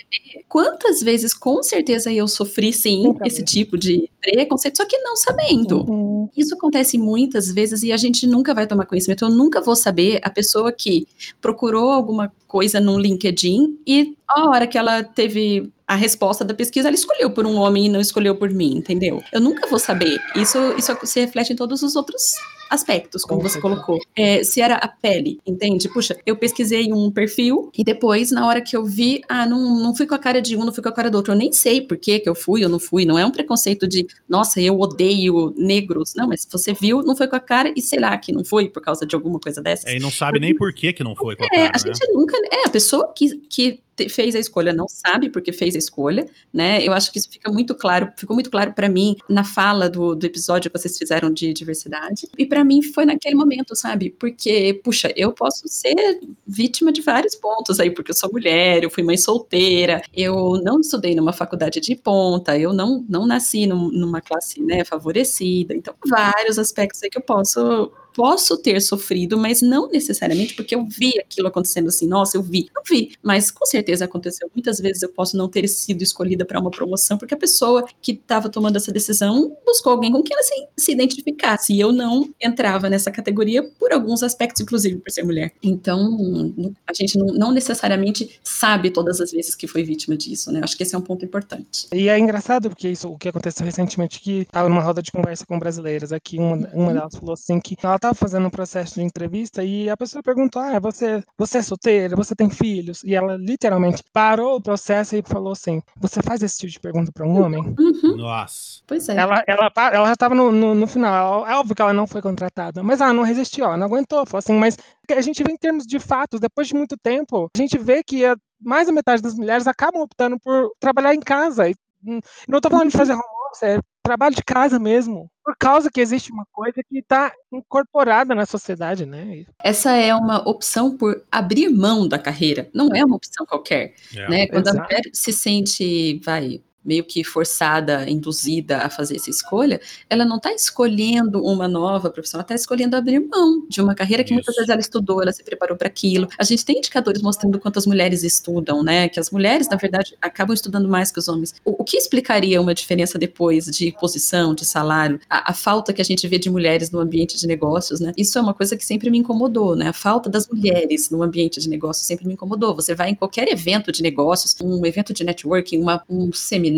quantas 0.48 1.02
vezes, 1.02 1.34
com 1.34 1.62
certeza, 1.62 2.12
eu 2.12 2.26
sofri 2.28 2.72
sim 2.72 3.14
esse 3.24 3.44
tipo 3.44 3.76
de 3.76 4.08
preconceito, 4.20 4.76
só 4.76 4.84
que 4.84 4.98
não 4.98 5.16
sabendo. 5.16 5.88
Uhum. 5.88 6.28
Isso 6.36 6.54
acontece 6.54 6.98
muitas 6.98 7.50
vezes 7.50 7.82
e 7.82 7.92
a 7.92 7.96
gente 7.96 8.26
nunca 8.26 8.54
vai 8.54 8.66
tomar 8.66 8.75
conhecimento. 8.84 9.24
Eu 9.24 9.30
nunca 9.30 9.60
vou 9.60 9.76
saber 9.76 10.20
a 10.22 10.28
pessoa 10.28 10.72
que 10.72 11.06
procurou 11.40 11.90
alguma 11.90 12.32
coisa 12.46 12.80
no 12.80 12.98
LinkedIn 12.98 13.78
e 13.86 14.16
a 14.28 14.48
hora 14.48 14.66
que 14.66 14.76
ela 14.76 15.02
teve 15.02 15.72
a 15.86 15.94
resposta 15.94 16.44
da 16.44 16.52
pesquisa, 16.52 16.88
ela 16.88 16.96
escolheu 16.96 17.30
por 17.30 17.46
um 17.46 17.56
homem 17.56 17.86
e 17.86 17.88
não 17.88 18.00
escolheu 18.00 18.34
por 18.34 18.50
mim, 18.50 18.76
entendeu? 18.76 19.22
Eu 19.32 19.40
nunca 19.40 19.68
vou 19.68 19.78
saber. 19.78 20.20
Isso, 20.34 20.58
isso 20.76 20.96
se 21.04 21.20
reflete 21.20 21.52
em 21.52 21.56
todos 21.56 21.82
os 21.82 21.94
outros 21.94 22.34
aspectos, 22.70 23.22
como 23.22 23.40
você 23.40 23.60
colocou. 23.60 24.00
É, 24.14 24.42
se 24.42 24.60
era 24.60 24.76
a 24.76 24.88
pele, 24.88 25.40
entende? 25.46 25.88
Puxa, 25.88 26.16
eu 26.24 26.36
pesquisei 26.36 26.92
um 26.92 27.10
perfil 27.10 27.70
e 27.76 27.84
depois, 27.84 28.30
na 28.30 28.46
hora 28.46 28.60
que 28.60 28.76
eu 28.76 28.84
vi, 28.84 29.22
ah, 29.28 29.46
não, 29.46 29.82
não 29.82 29.94
fui 29.94 30.06
com 30.06 30.14
a 30.14 30.18
cara 30.18 30.40
de 30.40 30.56
um, 30.56 30.64
não 30.64 30.72
fui 30.72 30.82
com 30.82 30.88
a 30.88 30.92
cara 30.92 31.10
do 31.10 31.16
outro. 31.16 31.32
Eu 31.32 31.36
nem 31.36 31.52
sei 31.52 31.80
por 31.80 31.96
que, 31.96 32.20
que 32.20 32.28
eu 32.28 32.34
fui 32.34 32.64
ou 32.64 32.70
não 32.70 32.78
fui. 32.78 33.04
Não 33.04 33.18
é 33.18 33.24
um 33.24 33.30
preconceito 33.30 33.86
de, 33.86 34.06
nossa, 34.28 34.60
eu 34.60 34.78
odeio 34.78 35.54
negros. 35.56 36.14
Não, 36.14 36.28
mas 36.28 36.46
você 36.50 36.72
viu, 36.72 37.02
não 37.02 37.16
foi 37.16 37.28
com 37.28 37.36
a 37.36 37.40
cara 37.40 37.72
e 37.76 37.80
sei 37.80 38.00
lá 38.00 38.16
que 38.18 38.32
não 38.32 38.44
foi 38.44 38.68
por 38.68 38.82
causa 38.82 39.06
de 39.06 39.14
alguma 39.14 39.38
coisa 39.38 39.62
dessa. 39.62 39.88
É, 39.88 39.96
e 39.96 40.00
não 40.00 40.10
sabe 40.10 40.38
nem 40.38 40.54
por 40.54 40.72
que, 40.72 40.92
que 40.92 41.04
não 41.04 41.14
foi 41.14 41.36
com 41.36 41.44
a 41.44 41.46
é, 41.46 41.50
cara. 41.50 41.62
É, 41.62 41.70
a 41.74 41.78
gente 41.78 42.00
né? 42.00 42.14
nunca. 42.14 42.36
É, 42.52 42.66
a 42.66 42.70
pessoa 42.70 43.12
que, 43.14 43.36
que 43.48 43.80
fez 44.08 44.34
a 44.34 44.38
escolha 44.38 44.72
não 44.72 44.86
sabe 44.88 45.30
porque 45.30 45.52
fez 45.52 45.74
a 45.74 45.78
escolha, 45.78 46.28
né? 46.52 46.84
Eu 46.86 46.92
acho 46.92 47.10
que 47.10 47.18
isso 47.18 47.30
fica 47.30 47.50
muito 47.50 47.74
claro, 47.74 48.12
ficou 48.16 48.34
muito 48.34 48.50
claro 48.50 48.72
para 48.72 48.88
mim 48.88 49.16
na 49.28 49.44
fala 49.44 49.88
do, 49.88 50.14
do 50.14 50.26
episódio 50.26 50.70
que 50.70 50.78
vocês 50.78 50.96
fizeram 50.98 51.32
de 51.32 51.52
diversidade. 51.52 52.28
E 52.36 52.46
para 52.46 52.64
mim 52.64 52.82
foi 52.82 53.04
naquele 53.04 53.34
momento, 53.34 53.74
sabe? 53.74 54.10
Porque, 54.10 54.80
puxa, 54.84 55.12
eu 55.16 55.32
posso 55.32 55.66
ser 55.68 56.20
vítima 56.46 56.92
de 56.92 57.00
vários 57.00 57.34
pontos 57.34 57.80
aí, 57.80 57.90
porque 57.90 58.10
eu 58.10 58.14
sou 58.14 58.30
mulher, 58.30 58.82
eu 58.82 58.90
fui 58.90 59.02
mãe 59.02 59.16
solteira, 59.16 60.02
eu 60.14 60.60
não 60.62 60.80
estudei 60.80 61.14
numa 61.14 61.32
faculdade 61.32 61.80
de 61.80 61.94
ponta, 61.96 62.58
eu 62.58 62.72
não, 62.72 63.04
não 63.08 63.26
nasci 63.26 63.66
num, 63.66 63.90
numa 63.90 64.20
classe 64.20 64.62
né, 64.62 64.84
favorecida. 64.84 65.74
Então, 65.74 65.94
vários 66.06 66.58
aspectos 66.58 67.02
aí 67.02 67.10
que 67.10 67.18
eu 67.18 67.22
posso 67.22 67.90
posso 68.16 68.56
ter 68.56 68.80
sofrido, 68.80 69.36
mas 69.36 69.60
não 69.60 69.88
necessariamente 69.88 70.54
porque 70.54 70.74
eu 70.74 70.86
vi 70.86 71.18
aquilo 71.18 71.48
acontecendo 71.48 71.88
assim, 71.88 72.08
nossa, 72.08 72.38
eu 72.38 72.42
vi. 72.42 72.70
Não 72.74 72.82
vi, 72.82 73.12
mas 73.22 73.50
com 73.50 73.66
certeza 73.66 74.06
aconteceu. 74.06 74.50
Muitas 74.54 74.80
vezes 74.80 75.02
eu 75.02 75.10
posso 75.10 75.36
não 75.36 75.48
ter 75.48 75.68
sido 75.68 76.00
escolhida 76.00 76.46
para 76.46 76.58
uma 76.58 76.70
promoção 76.70 77.18
porque 77.18 77.34
a 77.34 77.36
pessoa 77.36 77.86
que 78.00 78.12
estava 78.12 78.48
tomando 78.48 78.76
essa 78.76 78.90
decisão 78.90 79.54
buscou 79.66 79.92
alguém 79.92 80.10
com 80.10 80.22
quem 80.22 80.34
ela 80.34 80.42
se, 80.42 80.68
se 80.78 80.92
identificasse. 80.92 81.74
E 81.74 81.80
eu 81.80 81.92
não 81.92 82.30
entrava 82.40 82.88
nessa 82.88 83.10
categoria 83.10 83.62
por 83.78 83.92
alguns 83.92 84.22
aspectos, 84.22 84.62
inclusive 84.62 84.96
por 84.96 85.10
ser 85.10 85.22
mulher. 85.22 85.52
Então, 85.62 86.74
a 86.86 86.94
gente 86.94 87.18
não, 87.18 87.26
não 87.26 87.52
necessariamente 87.52 88.40
sabe 88.42 88.90
todas 88.90 89.20
as 89.20 89.30
vezes 89.30 89.54
que 89.54 89.66
foi 89.66 89.82
vítima 89.82 90.16
disso, 90.16 90.50
né? 90.50 90.60
Acho 90.64 90.74
que 90.74 90.84
esse 90.84 90.94
é 90.94 90.98
um 90.98 91.02
ponto 91.02 91.22
importante. 91.22 91.86
E 91.92 92.08
é 92.08 92.18
engraçado 92.18 92.70
porque 92.70 92.88
isso, 92.88 93.10
o 93.10 93.18
que 93.18 93.28
aconteceu 93.28 93.66
recentemente, 93.66 94.20
que 94.20 94.40
estava 94.40 94.70
numa 94.70 94.80
roda 94.80 95.02
de 95.02 95.12
conversa 95.12 95.44
com 95.44 95.58
brasileiras 95.58 96.12
aqui, 96.12 96.38
uma, 96.38 96.56
uma 96.72 96.94
delas 96.94 97.14
falou 97.14 97.34
assim 97.34 97.60
que 97.60 97.76
ela 97.82 97.98
estava 98.06 98.14
fazendo 98.14 98.46
um 98.46 98.50
processo 98.50 98.94
de 98.94 99.02
entrevista 99.02 99.64
e 99.64 99.90
a 99.90 99.96
pessoa 99.96 100.22
perguntou: 100.22 100.62
Ah, 100.62 100.78
você, 100.78 101.22
você 101.36 101.58
é 101.58 101.62
solteira? 101.62 102.14
Você 102.16 102.34
tem 102.34 102.48
filhos? 102.48 103.02
E 103.04 103.14
ela 103.14 103.36
literalmente 103.36 104.02
parou 104.12 104.56
o 104.56 104.60
processo 104.60 105.16
e 105.16 105.22
falou 105.22 105.52
assim: 105.52 105.82
Você 105.96 106.22
faz 106.22 106.42
esse 106.42 106.58
tipo 106.58 106.72
de 106.72 106.80
pergunta 106.80 107.10
para 107.12 107.26
um 107.26 107.42
homem? 107.42 107.62
Uhum. 107.78 108.16
Nossa. 108.16 108.80
Pois 108.86 109.08
é. 109.08 109.16
Ela, 109.16 109.42
ela, 109.46 109.72
ela 109.76 110.06
já 110.06 110.12
estava 110.12 110.34
no, 110.34 110.52
no, 110.52 110.74
no, 110.74 110.86
final. 110.86 111.46
É 111.46 111.56
óbvio 111.56 111.74
que 111.74 111.82
ela 111.82 111.92
não 111.92 112.06
foi 112.06 112.22
contratada, 112.22 112.82
mas 112.82 113.00
ela 113.00 113.12
não 113.12 113.22
resistiu, 113.22 113.64
ela 113.64 113.76
não 113.76 113.86
aguentou. 113.86 114.24
Falou 114.26 114.38
assim: 114.38 114.54
Mas 114.54 114.76
a 115.10 115.20
gente 115.20 115.42
vê 115.42 115.52
em 115.52 115.56
termos 115.58 115.86
de 115.86 115.98
fatos, 115.98 116.40
depois 116.40 116.68
de 116.68 116.74
muito 116.74 116.96
tempo, 116.96 117.50
a 117.54 117.58
gente 117.58 117.76
vê 117.78 118.02
que 118.02 118.24
a, 118.24 118.36
mais 118.60 118.86
da 118.86 118.92
metade 118.92 119.22
das 119.22 119.34
mulheres 119.34 119.66
acabam 119.66 120.02
optando 120.02 120.38
por 120.38 120.70
trabalhar 120.78 121.14
em 121.14 121.20
casa. 121.20 121.68
E, 121.68 121.74
hum, 122.04 122.20
não 122.48 122.58
estou 122.58 122.70
falando 122.70 122.90
de 122.90 122.96
fazer 122.96 123.14
home 123.14 123.22
office, 123.50 123.62
é 123.62 123.80
trabalho 124.06 124.36
de 124.36 124.44
casa 124.44 124.78
mesmo, 124.78 125.28
por 125.44 125.56
causa 125.58 125.90
que 125.90 126.00
existe 126.00 126.32
uma 126.32 126.46
coisa 126.52 126.80
que 126.88 126.98
está 126.98 127.32
incorporada 127.52 128.34
na 128.34 128.46
sociedade, 128.46 129.04
né? 129.04 129.44
Essa 129.62 129.92
é 129.92 130.14
uma 130.14 130.48
opção 130.48 130.96
por 130.96 131.24
abrir 131.30 131.68
mão 131.68 132.06
da 132.06 132.18
carreira, 132.18 132.70
não 132.72 132.88
é 132.94 133.04
uma 133.04 133.16
opção 133.16 133.44
qualquer, 133.44 133.94
é. 134.14 134.28
né? 134.28 134.46
Quando 134.46 134.68
Exato. 134.68 134.80
a 134.80 134.84
mulher 134.84 135.02
se 135.12 135.32
sente, 135.32 136.20
vai, 136.24 136.60
meio 136.86 137.04
que 137.04 137.24
forçada, 137.24 138.08
induzida 138.08 138.78
a 138.78 138.88
fazer 138.88 139.16
essa 139.16 139.28
escolha, 139.28 139.80
ela 140.08 140.24
não 140.24 140.36
está 140.36 140.52
escolhendo 140.52 141.44
uma 141.44 141.66
nova 141.66 142.08
profissão, 142.10 142.38
ela 142.38 142.44
está 142.44 142.54
escolhendo 142.54 142.96
abrir 142.96 143.20
mão 143.20 143.66
de 143.68 143.80
uma 143.80 143.94
carreira 143.94 144.22
que 144.22 144.30
Isso. 144.30 144.34
muitas 144.34 144.54
vezes 144.54 144.68
ela 144.68 144.80
estudou, 144.80 145.20
ela 145.20 145.32
se 145.32 145.42
preparou 145.42 145.76
para 145.76 145.88
aquilo. 145.88 146.28
A 146.38 146.44
gente 146.44 146.64
tem 146.64 146.78
indicadores 146.78 147.20
mostrando 147.20 147.58
quantas 147.58 147.86
mulheres 147.86 148.22
estudam, 148.22 148.82
né? 148.82 149.08
Que 149.08 149.18
as 149.18 149.30
mulheres, 149.30 149.68
na 149.68 149.76
verdade, 149.76 150.16
acabam 150.22 150.54
estudando 150.54 150.88
mais 150.88 151.10
que 151.10 151.18
os 151.18 151.28
homens. 151.28 151.54
O, 151.64 151.82
o 151.82 151.84
que 151.84 151.96
explicaria 151.96 152.60
uma 152.60 152.74
diferença 152.74 153.18
depois 153.18 153.66
de 153.66 153.92
posição, 153.92 154.54
de 154.54 154.64
salário? 154.64 155.20
A, 155.28 155.50
a, 155.50 155.54
falta 155.54 155.92
que 155.92 156.00
a 156.00 156.04
gente 156.04 156.26
vê 156.28 156.38
de 156.38 156.48
mulheres 156.48 156.90
no 156.90 157.00
ambiente 157.00 157.36
de 157.36 157.46
negócios, 157.46 158.00
né? 158.00 158.12
Isso 158.16 158.38
é 158.38 158.40
uma 158.40 158.54
coisa 158.54 158.76
que 158.76 158.84
sempre 158.84 159.10
me 159.10 159.18
incomodou, 159.18 159.74
né? 159.74 159.88
A 159.88 159.92
falta 159.92 160.30
das 160.30 160.48
mulheres 160.48 161.10
no 161.10 161.22
ambiente 161.22 161.60
de 161.60 161.68
negócios 161.68 162.06
sempre 162.06 162.26
me 162.26 162.34
incomodou. 162.34 162.74
Você 162.74 162.94
vai 162.94 163.10
em 163.10 163.14
qualquer 163.14 163.48
evento 163.48 163.90
de 163.90 164.02
negócios, 164.02 164.54
um 164.62 164.84
evento 164.86 165.12
de 165.12 165.24
networking, 165.24 165.78
uma, 165.78 166.02
um 166.08 166.32
seminário, 166.32 166.75